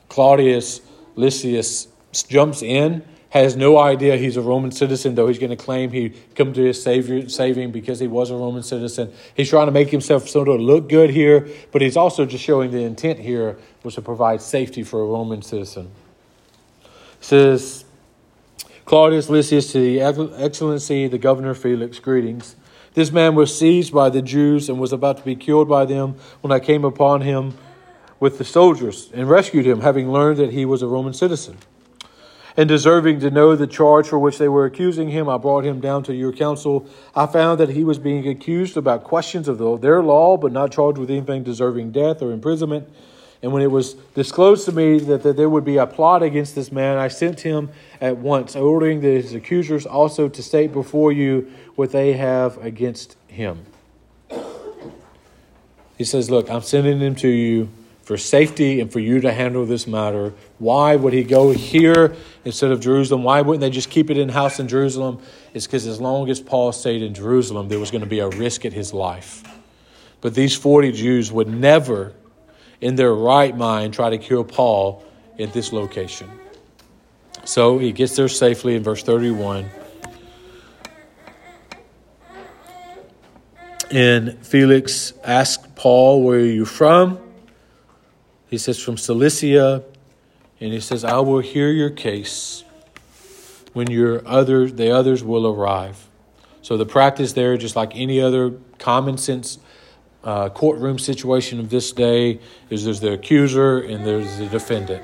Claudius 0.07 0.81
Lysias 1.15 1.87
jumps 2.27 2.61
in 2.61 3.03
has 3.29 3.55
no 3.55 3.77
idea 3.77 4.17
he's 4.17 4.37
a 4.37 4.41
Roman 4.41 4.71
citizen, 4.71 5.13
though 5.13 5.27
he's 5.27 5.37
going 5.37 5.51
to 5.51 5.55
claim 5.55 5.91
he 5.91 6.09
come 6.33 6.51
to 6.53 6.63
his 6.63 6.81
savior, 6.81 7.29
saving 7.29 7.71
because 7.71 7.99
he 7.99 8.07
was 8.07 8.31
a 8.31 8.35
Roman 8.35 8.63
citizen. 8.63 9.13
He's 9.35 9.49
trying 9.49 9.67
to 9.67 9.71
make 9.71 9.89
himself 9.89 10.27
sort 10.27 10.47
of 10.47 10.59
look 10.59 10.89
good 10.89 11.11
here, 11.11 11.47
but 11.71 11.83
he's 11.83 11.95
also 11.95 12.25
just 12.25 12.43
showing 12.43 12.71
the 12.71 12.81
intent 12.81 13.19
here 13.19 13.59
was 13.83 13.93
to 13.95 14.01
provide 14.01 14.41
safety 14.41 14.81
for 14.81 15.01
a 15.01 15.05
Roman 15.05 15.43
citizen. 15.43 15.91
It 16.81 16.89
says, 17.19 17.85
Claudius 18.89 19.29
Lysias 19.29 19.71
to 19.71 19.79
the 19.79 20.01
Excellency, 20.01 21.05
the 21.05 21.19
Governor 21.19 21.53
Felix, 21.53 21.99
greetings. 21.99 22.55
This 22.95 23.11
man 23.11 23.35
was 23.35 23.55
seized 23.55 23.93
by 23.93 24.09
the 24.09 24.23
Jews 24.23 24.67
and 24.67 24.79
was 24.79 24.91
about 24.91 25.17
to 25.17 25.23
be 25.23 25.35
killed 25.35 25.69
by 25.69 25.85
them 25.85 26.15
when 26.41 26.51
I 26.51 26.59
came 26.59 26.83
upon 26.83 27.21
him 27.21 27.55
with 28.19 28.39
the 28.39 28.43
soldiers 28.43 29.11
and 29.13 29.29
rescued 29.29 29.67
him, 29.67 29.81
having 29.81 30.11
learned 30.11 30.37
that 30.37 30.53
he 30.53 30.65
was 30.65 30.81
a 30.81 30.87
Roman 30.87 31.13
citizen 31.13 31.59
and 32.57 32.67
deserving 32.67 33.19
to 33.19 33.29
know 33.29 33.55
the 33.55 33.67
charge 33.67 34.07
for 34.07 34.17
which 34.17 34.39
they 34.39 34.49
were 34.49 34.65
accusing 34.65 35.09
him, 35.09 35.29
I 35.29 35.37
brought 35.37 35.65
him 35.65 35.79
down 35.79 36.01
to 36.05 36.13
your 36.15 36.33
council. 36.33 36.89
I 37.15 37.27
found 37.27 37.59
that 37.59 37.69
he 37.69 37.83
was 37.83 37.99
being 37.99 38.27
accused 38.27 38.75
about 38.75 39.03
questions 39.03 39.47
of 39.47 39.59
their 39.81 40.01
law, 40.01 40.35
but 40.35 40.51
not 40.51 40.71
charged 40.71 40.97
with 40.97 41.11
anything 41.11 41.43
deserving 41.43 41.91
death 41.91 42.23
or 42.23 42.31
imprisonment. 42.31 42.89
And 43.41 43.53
when 43.53 43.61
it 43.61 43.71
was 43.71 43.93
disclosed 44.15 44.65
to 44.65 44.71
me 44.73 44.99
that, 44.99 45.23
that 45.23 45.37
there 45.37 45.49
would 45.49 45.63
be 45.63 45.77
a 45.77 45.87
plot 45.87 46.23
against 46.23 46.55
this 46.55 46.71
man, 46.71 46.97
I 46.97 47.07
sent 47.07 47.41
him 47.41 47.69
at 48.01 48.17
once, 48.17 48.55
ordering 48.55 48.99
that 49.01 49.07
his 49.07 49.33
accusers 49.33 49.85
also 49.85 50.27
to 50.27 50.43
state 50.43 50.73
before 50.73 51.11
you 51.11 51.51
what 51.75 51.91
they 51.91 52.13
have 52.13 52.57
against 52.63 53.15
him. 53.27 53.65
He 55.97 56.03
says, 56.03 56.29
Look, 56.29 56.49
I'm 56.49 56.61
sending 56.61 56.99
him 56.99 57.15
to 57.15 57.27
you 57.29 57.69
for 58.09 58.17
safety 58.17 58.81
and 58.81 58.91
for 58.91 58.99
you 58.99 59.21
to 59.21 59.31
handle 59.31 59.65
this 59.65 59.85
matter. 59.85 60.33
Why 60.57 60.95
would 60.95 61.13
he 61.13 61.23
go 61.23 61.51
here 61.51 62.15
instead 62.43 62.71
of 62.71 62.81
Jerusalem? 62.81 63.21
Why 63.21 63.41
wouldn't 63.41 63.61
they 63.61 63.69
just 63.69 63.89
keep 63.89 64.09
it 64.09 64.17
in 64.17 64.29
house 64.29 64.59
in 64.59 64.67
Jerusalem? 64.67 65.21
It's 65.53 65.67
because 65.67 65.85
as 65.85 66.01
long 66.01 66.29
as 66.29 66.39
Paul 66.39 66.71
stayed 66.71 67.03
in 67.03 67.13
Jerusalem, 67.13 67.67
there 67.69 67.79
was 67.79 67.91
going 67.91 68.01
to 68.01 68.07
be 68.07 68.19
a 68.19 68.27
risk 68.27 68.65
at 68.65 68.73
his 68.73 68.93
life. 68.93 69.43
But 70.21 70.33
these 70.33 70.55
40 70.55 70.91
Jews 70.91 71.31
would 71.31 71.47
never, 71.47 72.13
in 72.81 72.95
their 72.95 73.13
right 73.13 73.55
mind, 73.55 73.93
try 73.93 74.09
to 74.09 74.17
kill 74.17 74.43
Paul 74.43 75.03
at 75.37 75.53
this 75.53 75.73
location. 75.73 76.29
So 77.45 77.77
he 77.77 77.91
gets 77.91 78.15
there 78.15 78.27
safely 78.27 78.75
in 78.75 78.83
verse 78.83 79.03
31. 79.03 79.69
And 83.91 84.45
Felix 84.45 85.13
asked 85.23 85.75
Paul, 85.75 86.23
Where 86.23 86.39
are 86.39 86.45
you 86.45 86.65
from? 86.65 87.19
He 88.49 88.57
says, 88.57 88.79
From 88.79 88.97
Cilicia. 88.97 89.83
And 90.61 90.73
he 90.73 90.79
says, 90.79 91.03
I 91.03 91.19
will 91.19 91.39
hear 91.39 91.69
your 91.69 91.89
case 91.89 92.63
when 93.73 93.89
your 93.89 94.27
other, 94.27 94.69
the 94.69 94.91
others 94.91 95.23
will 95.23 95.47
arrive. 95.47 96.07
So 96.61 96.77
the 96.77 96.85
practice 96.85 97.33
there, 97.33 97.57
just 97.57 97.75
like 97.75 97.95
any 97.95 98.21
other 98.21 98.59
common 98.77 99.17
sense 99.17 99.57
uh, 100.23 100.49
courtroom 100.49 100.99
situation 100.99 101.59
of 101.59 101.69
this 101.69 101.91
day, 101.91 102.39
is 102.69 102.85
there's 102.85 102.99
the 102.99 103.13
accuser 103.13 103.79
and 103.79 104.05
there's 104.05 104.37
the 104.37 104.47
defendant. 104.47 105.03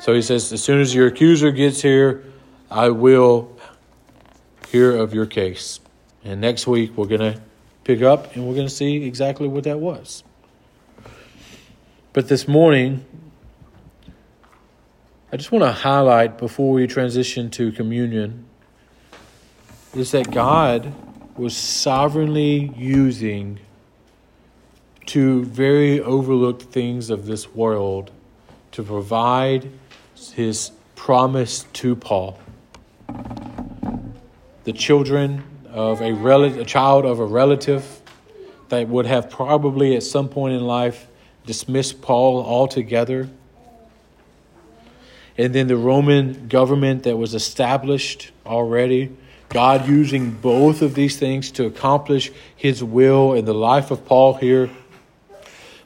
So 0.00 0.14
he 0.14 0.22
says, 0.22 0.52
as 0.52 0.62
soon 0.62 0.80
as 0.80 0.94
your 0.94 1.08
accuser 1.08 1.50
gets 1.50 1.82
here, 1.82 2.24
I 2.70 2.90
will 2.90 3.56
hear 4.68 4.96
of 4.96 5.12
your 5.12 5.26
case. 5.26 5.80
And 6.24 6.40
next 6.40 6.66
week 6.66 6.96
we're 6.96 7.06
going 7.06 7.34
to 7.34 7.40
pick 7.84 8.02
up 8.02 8.34
and 8.34 8.46
we're 8.46 8.54
going 8.54 8.66
to 8.66 8.74
see 8.74 9.04
exactly 9.04 9.48
what 9.48 9.64
that 9.64 9.78
was. 9.78 10.22
But 12.12 12.28
this 12.28 12.48
morning, 12.48 13.04
I 15.32 15.36
just 15.36 15.52
want 15.52 15.64
to 15.64 15.72
highlight 15.72 16.38
before 16.38 16.72
we 16.72 16.86
transition 16.86 17.50
to 17.50 17.72
communion 17.72 18.46
is 19.94 20.12
that 20.12 20.30
God 20.30 20.92
was 21.38 21.56
sovereignly 21.56 22.72
using 22.76 23.60
two 25.04 25.44
very 25.44 26.00
overlooked 26.00 26.62
things 26.62 27.10
of 27.10 27.26
this 27.26 27.54
world 27.54 28.10
to 28.72 28.82
provide 28.82 29.70
his 30.34 30.72
promise 30.94 31.64
to 31.72 31.94
Paul. 31.94 32.38
The 34.64 34.72
children 34.72 35.44
of 35.70 36.00
a, 36.00 36.12
rel- 36.12 36.44
a 36.44 36.64
child 36.64 37.04
of 37.04 37.20
a 37.20 37.24
relative 37.24 38.00
that 38.68 38.88
would 38.88 39.06
have 39.06 39.30
probably 39.30 39.94
at 39.94 40.02
some 40.02 40.28
point 40.28 40.54
in 40.54 40.64
life 40.64 41.06
dismissed 41.44 42.02
Paul 42.02 42.44
altogether. 42.44 43.28
And 45.38 45.54
then 45.54 45.68
the 45.68 45.76
Roman 45.76 46.48
government 46.48 47.04
that 47.04 47.16
was 47.16 47.34
established 47.34 48.32
already, 48.44 49.14
God 49.48 49.88
using 49.88 50.32
both 50.32 50.82
of 50.82 50.94
these 50.94 51.16
things 51.18 51.50
to 51.52 51.66
accomplish 51.66 52.32
his 52.56 52.82
will 52.82 53.34
in 53.34 53.44
the 53.44 53.54
life 53.54 53.90
of 53.90 54.04
Paul 54.04 54.34
here, 54.34 54.70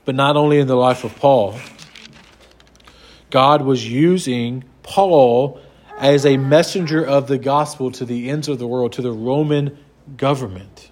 but 0.05 0.15
not 0.15 0.37
only 0.37 0.59
in 0.59 0.67
the 0.67 0.77
life 0.77 1.05
of 1.05 1.15
Paul. 1.17 1.59
God 3.31 3.63
was 3.63 3.89
using 3.89 4.65
Paul 4.83 5.61
as 5.99 6.25
a 6.25 6.37
messenger 6.37 7.05
of 7.05 7.29
the 7.29 7.39
gospel 7.39 7.91
to 7.93 8.05
the 8.05 8.31
ends 8.31 8.49
of 8.49 8.59
the 8.59 8.67
world, 8.67 8.93
to 8.95 9.03
the 9.03 9.13
Roman 9.13 9.79
government. 10.17 10.90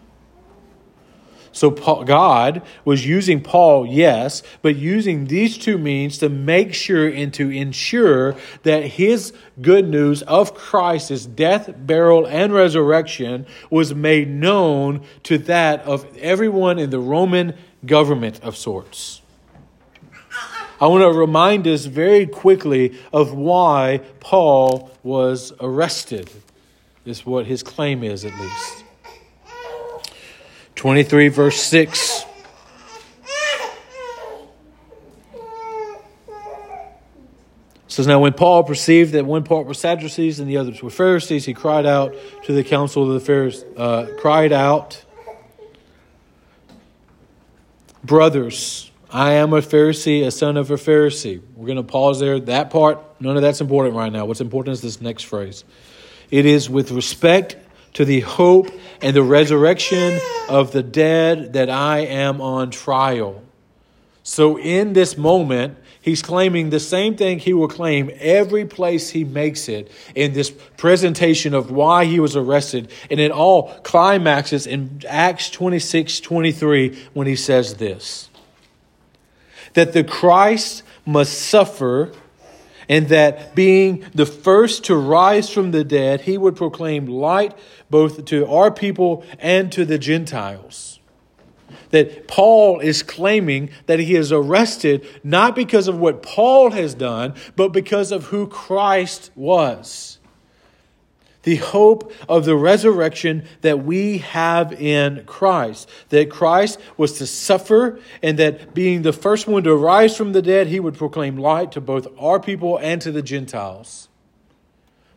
So 1.59 1.72
Paul, 1.72 2.04
God 2.04 2.62
was 2.84 3.04
using 3.04 3.42
Paul, 3.42 3.84
yes, 3.84 4.44
but 4.62 4.76
using 4.76 5.24
these 5.24 5.59
two 5.59 5.76
means 5.76 6.16
to 6.18 6.28
make 6.28 6.72
sure 6.72 7.09
and 7.09 7.34
to 7.34 7.50
ensure 7.50 8.36
that 8.62 8.84
his 8.84 9.32
good 9.61 9.88
news 9.88 10.22
of 10.22 10.54
Christ's 10.54 11.26
death, 11.26 11.74
burial, 11.76 12.28
and 12.28 12.54
resurrection 12.54 13.44
was 13.70 13.92
made 13.92 14.28
known 14.28 15.02
to 15.24 15.36
that 15.38 15.80
of 15.80 16.06
everyone 16.18 16.78
in 16.78 16.90
the 16.90 17.00
Roman 17.00 17.54
government 17.84 18.38
of 18.44 18.56
sorts. 18.56 19.20
I 20.80 20.86
want 20.86 21.02
to 21.02 21.18
remind 21.18 21.66
us 21.66 21.86
very 21.86 22.24
quickly 22.24 22.96
of 23.12 23.34
why 23.34 24.02
Paul 24.20 24.92
was 25.02 25.52
arrested, 25.59 26.30
is 27.04 27.26
what 27.26 27.46
his 27.46 27.64
claim 27.64 28.04
is, 28.04 28.24
at 28.24 28.32
least. 28.38 28.84
23, 30.79 31.26
verse 31.26 31.61
6. 31.61 32.24
says, 37.89 38.07
Now 38.07 38.20
when 38.20 38.33
Paul 38.33 38.62
perceived 38.62 39.14
that 39.14 39.26
one 39.26 39.43
part 39.43 39.66
were 39.66 39.74
Sadducees 39.74 40.39
and 40.39 40.49
the 40.49 40.57
others 40.57 40.81
were 40.81 40.89
Pharisees, 40.89 41.45
he 41.45 41.53
cried 41.53 41.85
out 41.85 42.14
to 42.45 42.53
the 42.53 42.62
council 42.62 43.03
of 43.03 43.14
the 43.14 43.18
Pharisees, 43.18 43.64
uh, 43.76 44.07
cried 44.20 44.53
out, 44.53 45.05
Brothers, 48.05 48.93
I 49.11 49.33
am 49.33 49.53
a 49.55 49.61
Pharisee, 49.61 50.24
a 50.24 50.31
son 50.31 50.57
of 50.57 50.70
a 50.70 50.76
Pharisee. 50.76 51.43
We're 51.57 51.66
going 51.66 51.76
to 51.76 51.83
pause 51.83 52.20
there. 52.20 52.39
That 52.39 52.70
part, 52.70 53.01
none 53.20 53.35
of 53.35 53.43
that's 53.43 53.61
important 53.61 53.97
right 53.97 54.12
now. 54.12 54.26
What's 54.26 54.41
important 54.41 54.74
is 54.74 54.81
this 54.81 55.01
next 55.01 55.24
phrase. 55.24 55.64
It 56.31 56.47
is 56.47 56.70
with 56.70 56.93
respect 56.93 57.57
to 57.99 58.05
the 58.05 58.20
hope 58.20 58.70
and 59.03 59.16
the 59.16 59.22
resurrection 59.24 60.20
of 60.49 60.70
the 60.70 60.84
dead 60.84 61.55
that 61.55 61.68
I 61.68 61.99
am 61.99 62.40
on 62.40 62.70
trial. 62.70 63.42
So, 64.22 64.57
in 64.57 64.92
this 64.92 65.18
moment, 65.18 65.76
he's 66.01 66.22
claiming 66.22 66.70
the 66.70 66.78
same 66.78 67.16
thing 67.16 67.40
he 67.40 67.53
will 67.53 67.66
claim 67.66 68.12
every 68.20 68.64
place 68.64 69.11
he 69.11 69.24
makes 69.24 69.68
it 69.68 69.90
in 70.14 70.32
this 70.32 70.49
presentation 70.76 71.55
of 71.55 71.72
why 71.72 72.05
he 72.05 72.20
was 72.20 72.36
arrested. 72.36 72.88
And 73.11 73.18
it 73.18 73.32
all 73.32 73.74
climaxes 73.82 74.68
in 74.68 75.03
Acts 75.09 75.51
26 75.51 76.20
23 76.20 76.96
when 77.14 77.26
he 77.26 77.34
says 77.34 77.78
this 77.78 78.28
that 79.74 79.92
the 79.92 80.05
Christ 80.05 80.84
must 81.05 81.36
suffer 81.36 82.12
and 82.89 83.09
that 83.09 83.55
being 83.55 84.05
the 84.14 84.26
first 84.26 84.84
to 84.84 84.97
rise 84.97 85.51
from 85.51 85.70
the 85.70 85.84
dead, 85.84 86.22
he 86.22 86.39
would 86.39 86.57
proclaim 86.57 87.07
light 87.07 87.57
both 87.91 88.24
to 88.26 88.47
our 88.47 88.70
people 88.70 89.24
and 89.39 89.70
to 89.72 89.84
the 89.84 89.99
Gentiles. 89.99 91.01
That 91.91 92.28
Paul 92.28 92.80
is 92.80 93.03
claiming 93.03 93.70
that 93.86 93.99
he 93.99 94.14
is 94.14 94.32
arrested 94.32 95.07
not 95.22 95.55
because 95.55 95.89
of 95.89 95.99
what 95.99 96.22
Paul 96.22 96.70
has 96.70 96.95
done, 96.95 97.34
but 97.57 97.72
because 97.72 98.12
of 98.12 98.24
who 98.26 98.47
Christ 98.47 99.30
was 99.34 100.17
the 101.43 101.57
hope 101.57 102.12
of 102.28 102.45
the 102.45 102.57
resurrection 102.57 103.45
that 103.61 103.84
we 103.84 104.18
have 104.18 104.72
in 104.72 105.24
Christ. 105.24 105.89
That 106.09 106.30
Christ 106.30 106.80
was 106.97 107.18
to 107.18 107.26
suffer, 107.26 108.01
and 108.22 108.39
that 108.39 108.74
being 108.74 109.03
the 109.03 109.12
first 109.12 109.47
one 109.47 109.62
to 109.64 109.74
rise 109.74 110.16
from 110.16 110.32
the 110.32 110.43
dead, 110.43 110.66
he 110.66 110.80
would 110.80 110.95
proclaim 110.95 111.36
light 111.36 111.72
to 111.72 111.80
both 111.80 112.07
our 112.18 112.41
people 112.41 112.78
and 112.78 113.01
to 113.03 113.12
the 113.12 113.22
Gentiles. 113.22 114.09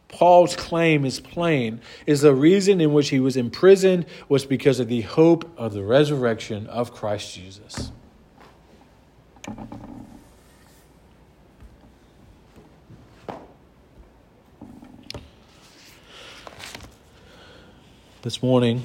Paul's 0.08 0.56
claim 0.58 1.06
is 1.06 1.20
plain 1.22 1.80
is 2.06 2.22
the 2.22 2.36
reason 2.36 2.82
in 2.82 2.92
which 2.92 3.10
he 3.10 3.20
was 3.20 3.38
imprisoned 3.38 4.06
was 4.28 4.46
because 4.46 4.80
of 4.80 4.90
the 4.90 5.02
hope 5.02 5.50
of 5.58 5.74
the 5.74 5.84
resurrection 5.84 6.68
of 6.68 6.94
Christ 6.94 7.34
Jesus. 7.34 7.92
This 18.24 18.44
morning, 18.44 18.84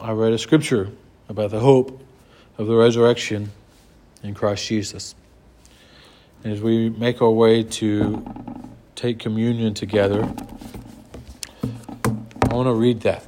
I 0.00 0.10
read 0.10 0.32
a 0.32 0.38
scripture 0.38 0.90
about 1.28 1.52
the 1.52 1.60
hope 1.60 2.04
of 2.58 2.66
the 2.66 2.74
resurrection 2.74 3.52
in 4.24 4.34
Christ 4.34 4.66
Jesus. 4.66 5.14
And 6.42 6.52
as 6.52 6.60
we 6.60 6.90
make 6.90 7.22
our 7.22 7.30
way 7.30 7.62
to 7.62 8.24
take 8.96 9.20
communion 9.20 9.72
together, 9.74 10.24
I 11.62 12.54
want 12.54 12.66
to 12.66 12.74
read 12.74 13.02
that. 13.02 13.24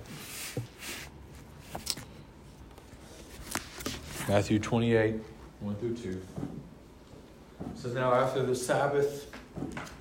Matthew 4.27 4.59
28, 4.59 5.15
1 5.61 5.75
through 5.77 5.95
2. 5.95 6.09
It 6.09 7.79
says, 7.79 7.95
Now 7.95 8.13
after 8.13 8.43
the 8.43 8.57
Sabbath, 8.57 9.31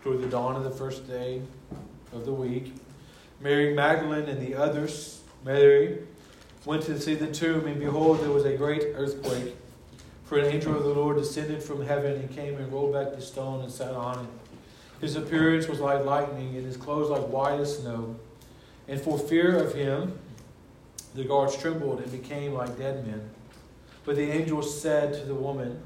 toward 0.02 0.20
the 0.20 0.28
dawn 0.30 0.56
of 0.56 0.64
the 0.64 0.72
first 0.72 1.08
day 1.08 1.44
of 2.12 2.26
the 2.26 2.34
week, 2.34 2.74
Mary 3.40 3.76
Magdalene 3.76 4.28
and 4.28 4.42
the 4.42 4.56
others 4.56 5.20
Mary 5.44 6.00
went 6.64 6.84
to 6.84 7.00
see 7.00 7.16
the 7.16 7.28
tomb, 7.28 7.68
and 7.68 7.80
behold, 7.80 8.22
there 8.22 8.30
was 8.30 8.46
a 8.46 8.56
great 8.56 8.84
earthquake. 8.96 9.56
For 10.24 10.38
an 10.38 10.46
angel 10.46 10.76
of 10.76 10.84
the 10.84 10.90
Lord 10.90 11.18
descended 11.18 11.62
from 11.62 11.86
heaven 11.86 12.14
and 12.14 12.34
came 12.34 12.56
and 12.56 12.72
rolled 12.72 12.94
back 12.94 13.14
the 13.14 13.22
stone 13.22 13.62
and 13.62 13.72
sat 13.72 13.94
on 13.94 14.24
it. 14.24 14.32
His 15.02 15.18
appearance 15.18 15.68
was 15.68 15.82
like 15.82 16.06
lightning, 16.06 16.56
and 16.56 16.66
his 16.66 16.78
clothes 16.78 17.10
like 17.10 17.24
white 17.24 17.60
as 17.60 17.80
snow. 17.80 18.16
And 18.88 19.02
for 19.02 19.20
fear 19.20 19.58
of 19.58 19.74
him, 19.76 20.18
the 21.14 21.26
guards 21.26 21.58
trembled 21.58 22.00
and 22.00 22.12
became 22.12 22.54
like 22.54 22.78
dead 22.78 23.06
men. 23.06 23.30
But 24.06 24.16
the 24.16 24.32
angel 24.32 24.62
said 24.64 25.14
to 25.14 25.26
the 25.26 25.36
woman, 25.36 25.82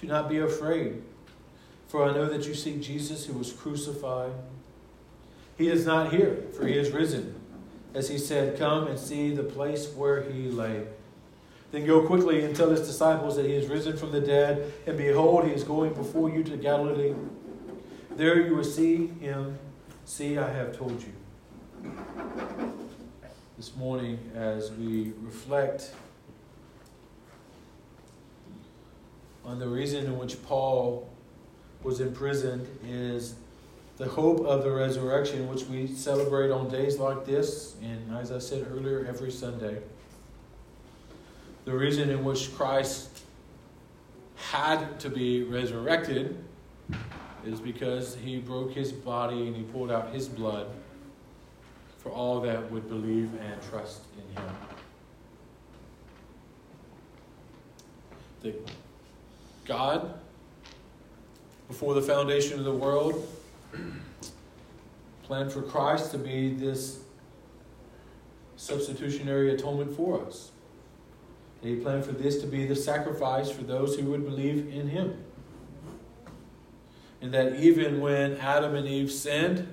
Do 0.00 0.06
not 0.06 0.28
be 0.28 0.38
afraid, 0.38 1.02
for 1.88 2.04
I 2.04 2.12
know 2.12 2.26
that 2.26 2.46
you 2.46 2.54
seek 2.54 2.82
Jesus 2.82 3.24
who 3.24 3.32
was 3.32 3.52
crucified. 3.52 4.32
He 5.56 5.68
is 5.68 5.86
not 5.86 6.12
here, 6.12 6.44
for 6.54 6.66
he 6.66 6.74
is 6.74 6.90
risen 6.90 7.41
as 7.94 8.08
he 8.08 8.18
said, 8.18 8.58
Come 8.58 8.86
and 8.86 8.98
see 8.98 9.34
the 9.34 9.42
place 9.42 9.88
where 9.94 10.22
he 10.22 10.48
lay. 10.48 10.84
Then 11.70 11.86
go 11.86 12.06
quickly 12.06 12.44
and 12.44 12.54
tell 12.54 12.70
his 12.70 12.86
disciples 12.86 13.36
that 13.36 13.46
he 13.46 13.54
is 13.54 13.68
risen 13.68 13.96
from 13.96 14.12
the 14.12 14.20
dead, 14.20 14.72
and 14.86 14.96
behold, 14.96 15.46
he 15.46 15.52
is 15.52 15.64
going 15.64 15.94
before 15.94 16.30
you 16.30 16.44
to 16.44 16.56
Galilee. 16.56 17.14
There 18.10 18.40
you 18.40 18.54
will 18.54 18.64
see 18.64 19.06
him. 19.06 19.58
See, 20.04 20.36
I 20.36 20.52
have 20.52 20.76
told 20.76 21.02
you. 21.02 21.92
This 23.56 23.74
morning, 23.76 24.18
as 24.34 24.70
we 24.72 25.12
reflect 25.22 25.92
on 29.44 29.58
the 29.58 29.66
reason 29.66 30.04
in 30.04 30.18
which 30.18 30.42
Paul 30.42 31.08
was 31.82 32.00
imprisoned, 32.00 32.66
is 32.86 33.34
the 33.98 34.06
hope 34.06 34.40
of 34.40 34.64
the 34.64 34.70
resurrection, 34.70 35.48
which 35.48 35.64
we 35.64 35.86
celebrate 35.86 36.50
on 36.50 36.68
days 36.68 36.98
like 36.98 37.24
this, 37.24 37.74
and 37.82 38.16
as 38.16 38.32
I 38.32 38.38
said 38.38 38.66
earlier, 38.72 39.06
every 39.08 39.30
Sunday. 39.30 39.78
The 41.64 41.72
reason 41.72 42.10
in 42.10 42.24
which 42.24 42.54
Christ 42.56 43.22
had 44.36 44.98
to 45.00 45.08
be 45.08 45.44
resurrected 45.44 46.42
is 47.44 47.60
because 47.60 48.16
he 48.16 48.38
broke 48.38 48.72
his 48.72 48.92
body 48.92 49.46
and 49.46 49.54
he 49.54 49.62
poured 49.62 49.90
out 49.90 50.12
his 50.12 50.28
blood 50.28 50.68
for 51.98 52.10
all 52.10 52.40
that 52.40 52.70
would 52.70 52.88
believe 52.88 53.30
and 53.40 53.62
trust 53.70 54.02
in 54.16 54.42
him. 54.42 54.50
That 58.42 58.70
God, 59.64 60.14
before 61.68 61.94
the 61.94 62.02
foundation 62.02 62.58
of 62.58 62.64
the 62.64 62.72
world, 62.72 63.24
planned 65.22 65.52
for 65.52 65.62
Christ 65.62 66.10
to 66.12 66.18
be 66.18 66.52
this 66.52 67.00
substitutionary 68.56 69.52
atonement 69.54 69.96
for 69.96 70.24
us. 70.24 70.52
And 71.60 71.70
he 71.70 71.82
planned 71.82 72.04
for 72.04 72.12
this 72.12 72.40
to 72.40 72.46
be 72.46 72.66
the 72.66 72.76
sacrifice 72.76 73.50
for 73.50 73.62
those 73.62 73.96
who 73.96 74.06
would 74.06 74.24
believe 74.24 74.72
in 74.72 74.88
him. 74.88 75.24
And 77.20 77.32
that 77.32 77.56
even 77.56 78.00
when 78.00 78.36
Adam 78.38 78.74
and 78.74 78.86
Eve 78.86 79.10
sinned, 79.10 79.72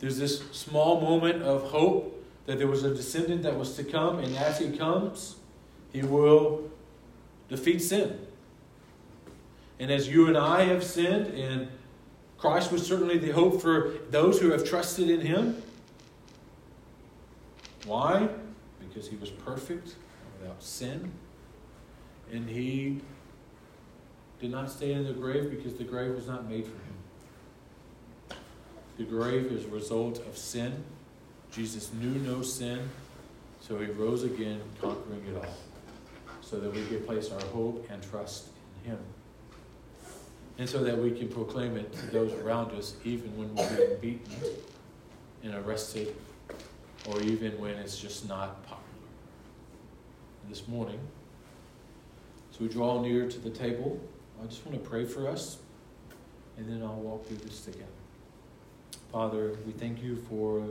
there's 0.00 0.18
this 0.18 0.40
small 0.52 1.00
moment 1.00 1.42
of 1.42 1.70
hope 1.70 2.24
that 2.46 2.58
there 2.58 2.66
was 2.66 2.84
a 2.84 2.94
descendant 2.94 3.42
that 3.42 3.56
was 3.56 3.76
to 3.76 3.84
come, 3.84 4.18
and 4.18 4.36
as 4.36 4.58
he 4.58 4.76
comes, 4.76 5.36
he 5.92 6.02
will 6.02 6.70
defeat 7.48 7.80
sin. 7.80 8.18
And 9.78 9.90
as 9.90 10.08
you 10.08 10.26
and 10.26 10.36
I 10.36 10.64
have 10.64 10.84
sinned 10.84 11.26
and 11.38 11.68
Christ 12.40 12.72
was 12.72 12.86
certainly 12.86 13.18
the 13.18 13.32
hope 13.32 13.60
for 13.60 13.92
those 14.08 14.40
who 14.40 14.50
have 14.50 14.64
trusted 14.64 15.10
in 15.10 15.20
him. 15.20 15.62
Why? 17.84 18.28
Because 18.80 19.08
he 19.08 19.16
was 19.16 19.28
perfect 19.28 19.94
without 20.38 20.62
sin. 20.62 21.12
And 22.32 22.48
he 22.48 23.02
did 24.40 24.50
not 24.50 24.70
stay 24.70 24.92
in 24.92 25.04
the 25.04 25.12
grave 25.12 25.50
because 25.50 25.74
the 25.74 25.84
grave 25.84 26.14
was 26.14 26.26
not 26.26 26.48
made 26.48 26.64
for 26.64 26.70
him. 26.70 28.38
The 28.96 29.04
grave 29.04 29.52
is 29.52 29.66
a 29.66 29.68
result 29.68 30.18
of 30.26 30.38
sin. 30.38 30.82
Jesus 31.52 31.92
knew 31.92 32.18
no 32.20 32.40
sin, 32.40 32.88
so 33.60 33.78
he 33.78 33.86
rose 33.86 34.22
again, 34.22 34.62
conquering 34.80 35.26
it 35.26 35.36
all, 35.36 35.54
so 36.40 36.58
that 36.58 36.72
we 36.72 36.82
could 36.86 37.06
place 37.06 37.30
our 37.30 37.40
hope 37.48 37.86
and 37.90 38.02
trust 38.02 38.46
in 38.82 38.92
him 38.92 38.98
and 40.60 40.68
so 40.68 40.84
that 40.84 40.96
we 40.96 41.10
can 41.10 41.26
proclaim 41.26 41.74
it 41.74 41.90
to 41.90 42.06
those 42.08 42.34
around 42.34 42.70
us, 42.72 42.94
even 43.02 43.34
when 43.38 43.54
we're 43.54 43.96
being 43.96 44.20
beaten 44.26 44.52
and 45.42 45.54
arrested, 45.54 46.14
or 47.08 47.18
even 47.22 47.58
when 47.58 47.70
it's 47.76 47.98
just 47.98 48.28
not 48.28 48.62
popular. 48.64 48.84
This 50.50 50.68
morning, 50.68 51.00
so 52.50 52.58
we 52.60 52.68
draw 52.68 53.00
near 53.00 53.26
to 53.26 53.38
the 53.38 53.48
table. 53.48 53.98
I 54.42 54.46
just 54.48 54.66
want 54.66 54.82
to 54.82 54.86
pray 54.86 55.06
for 55.06 55.26
us, 55.26 55.56
and 56.58 56.68
then 56.68 56.82
I'll 56.82 57.00
walk 57.00 57.26
through 57.26 57.38
this 57.38 57.62
together. 57.62 57.86
Father, 59.10 59.56
we 59.64 59.72
thank 59.72 60.02
you 60.02 60.16
for 60.28 60.62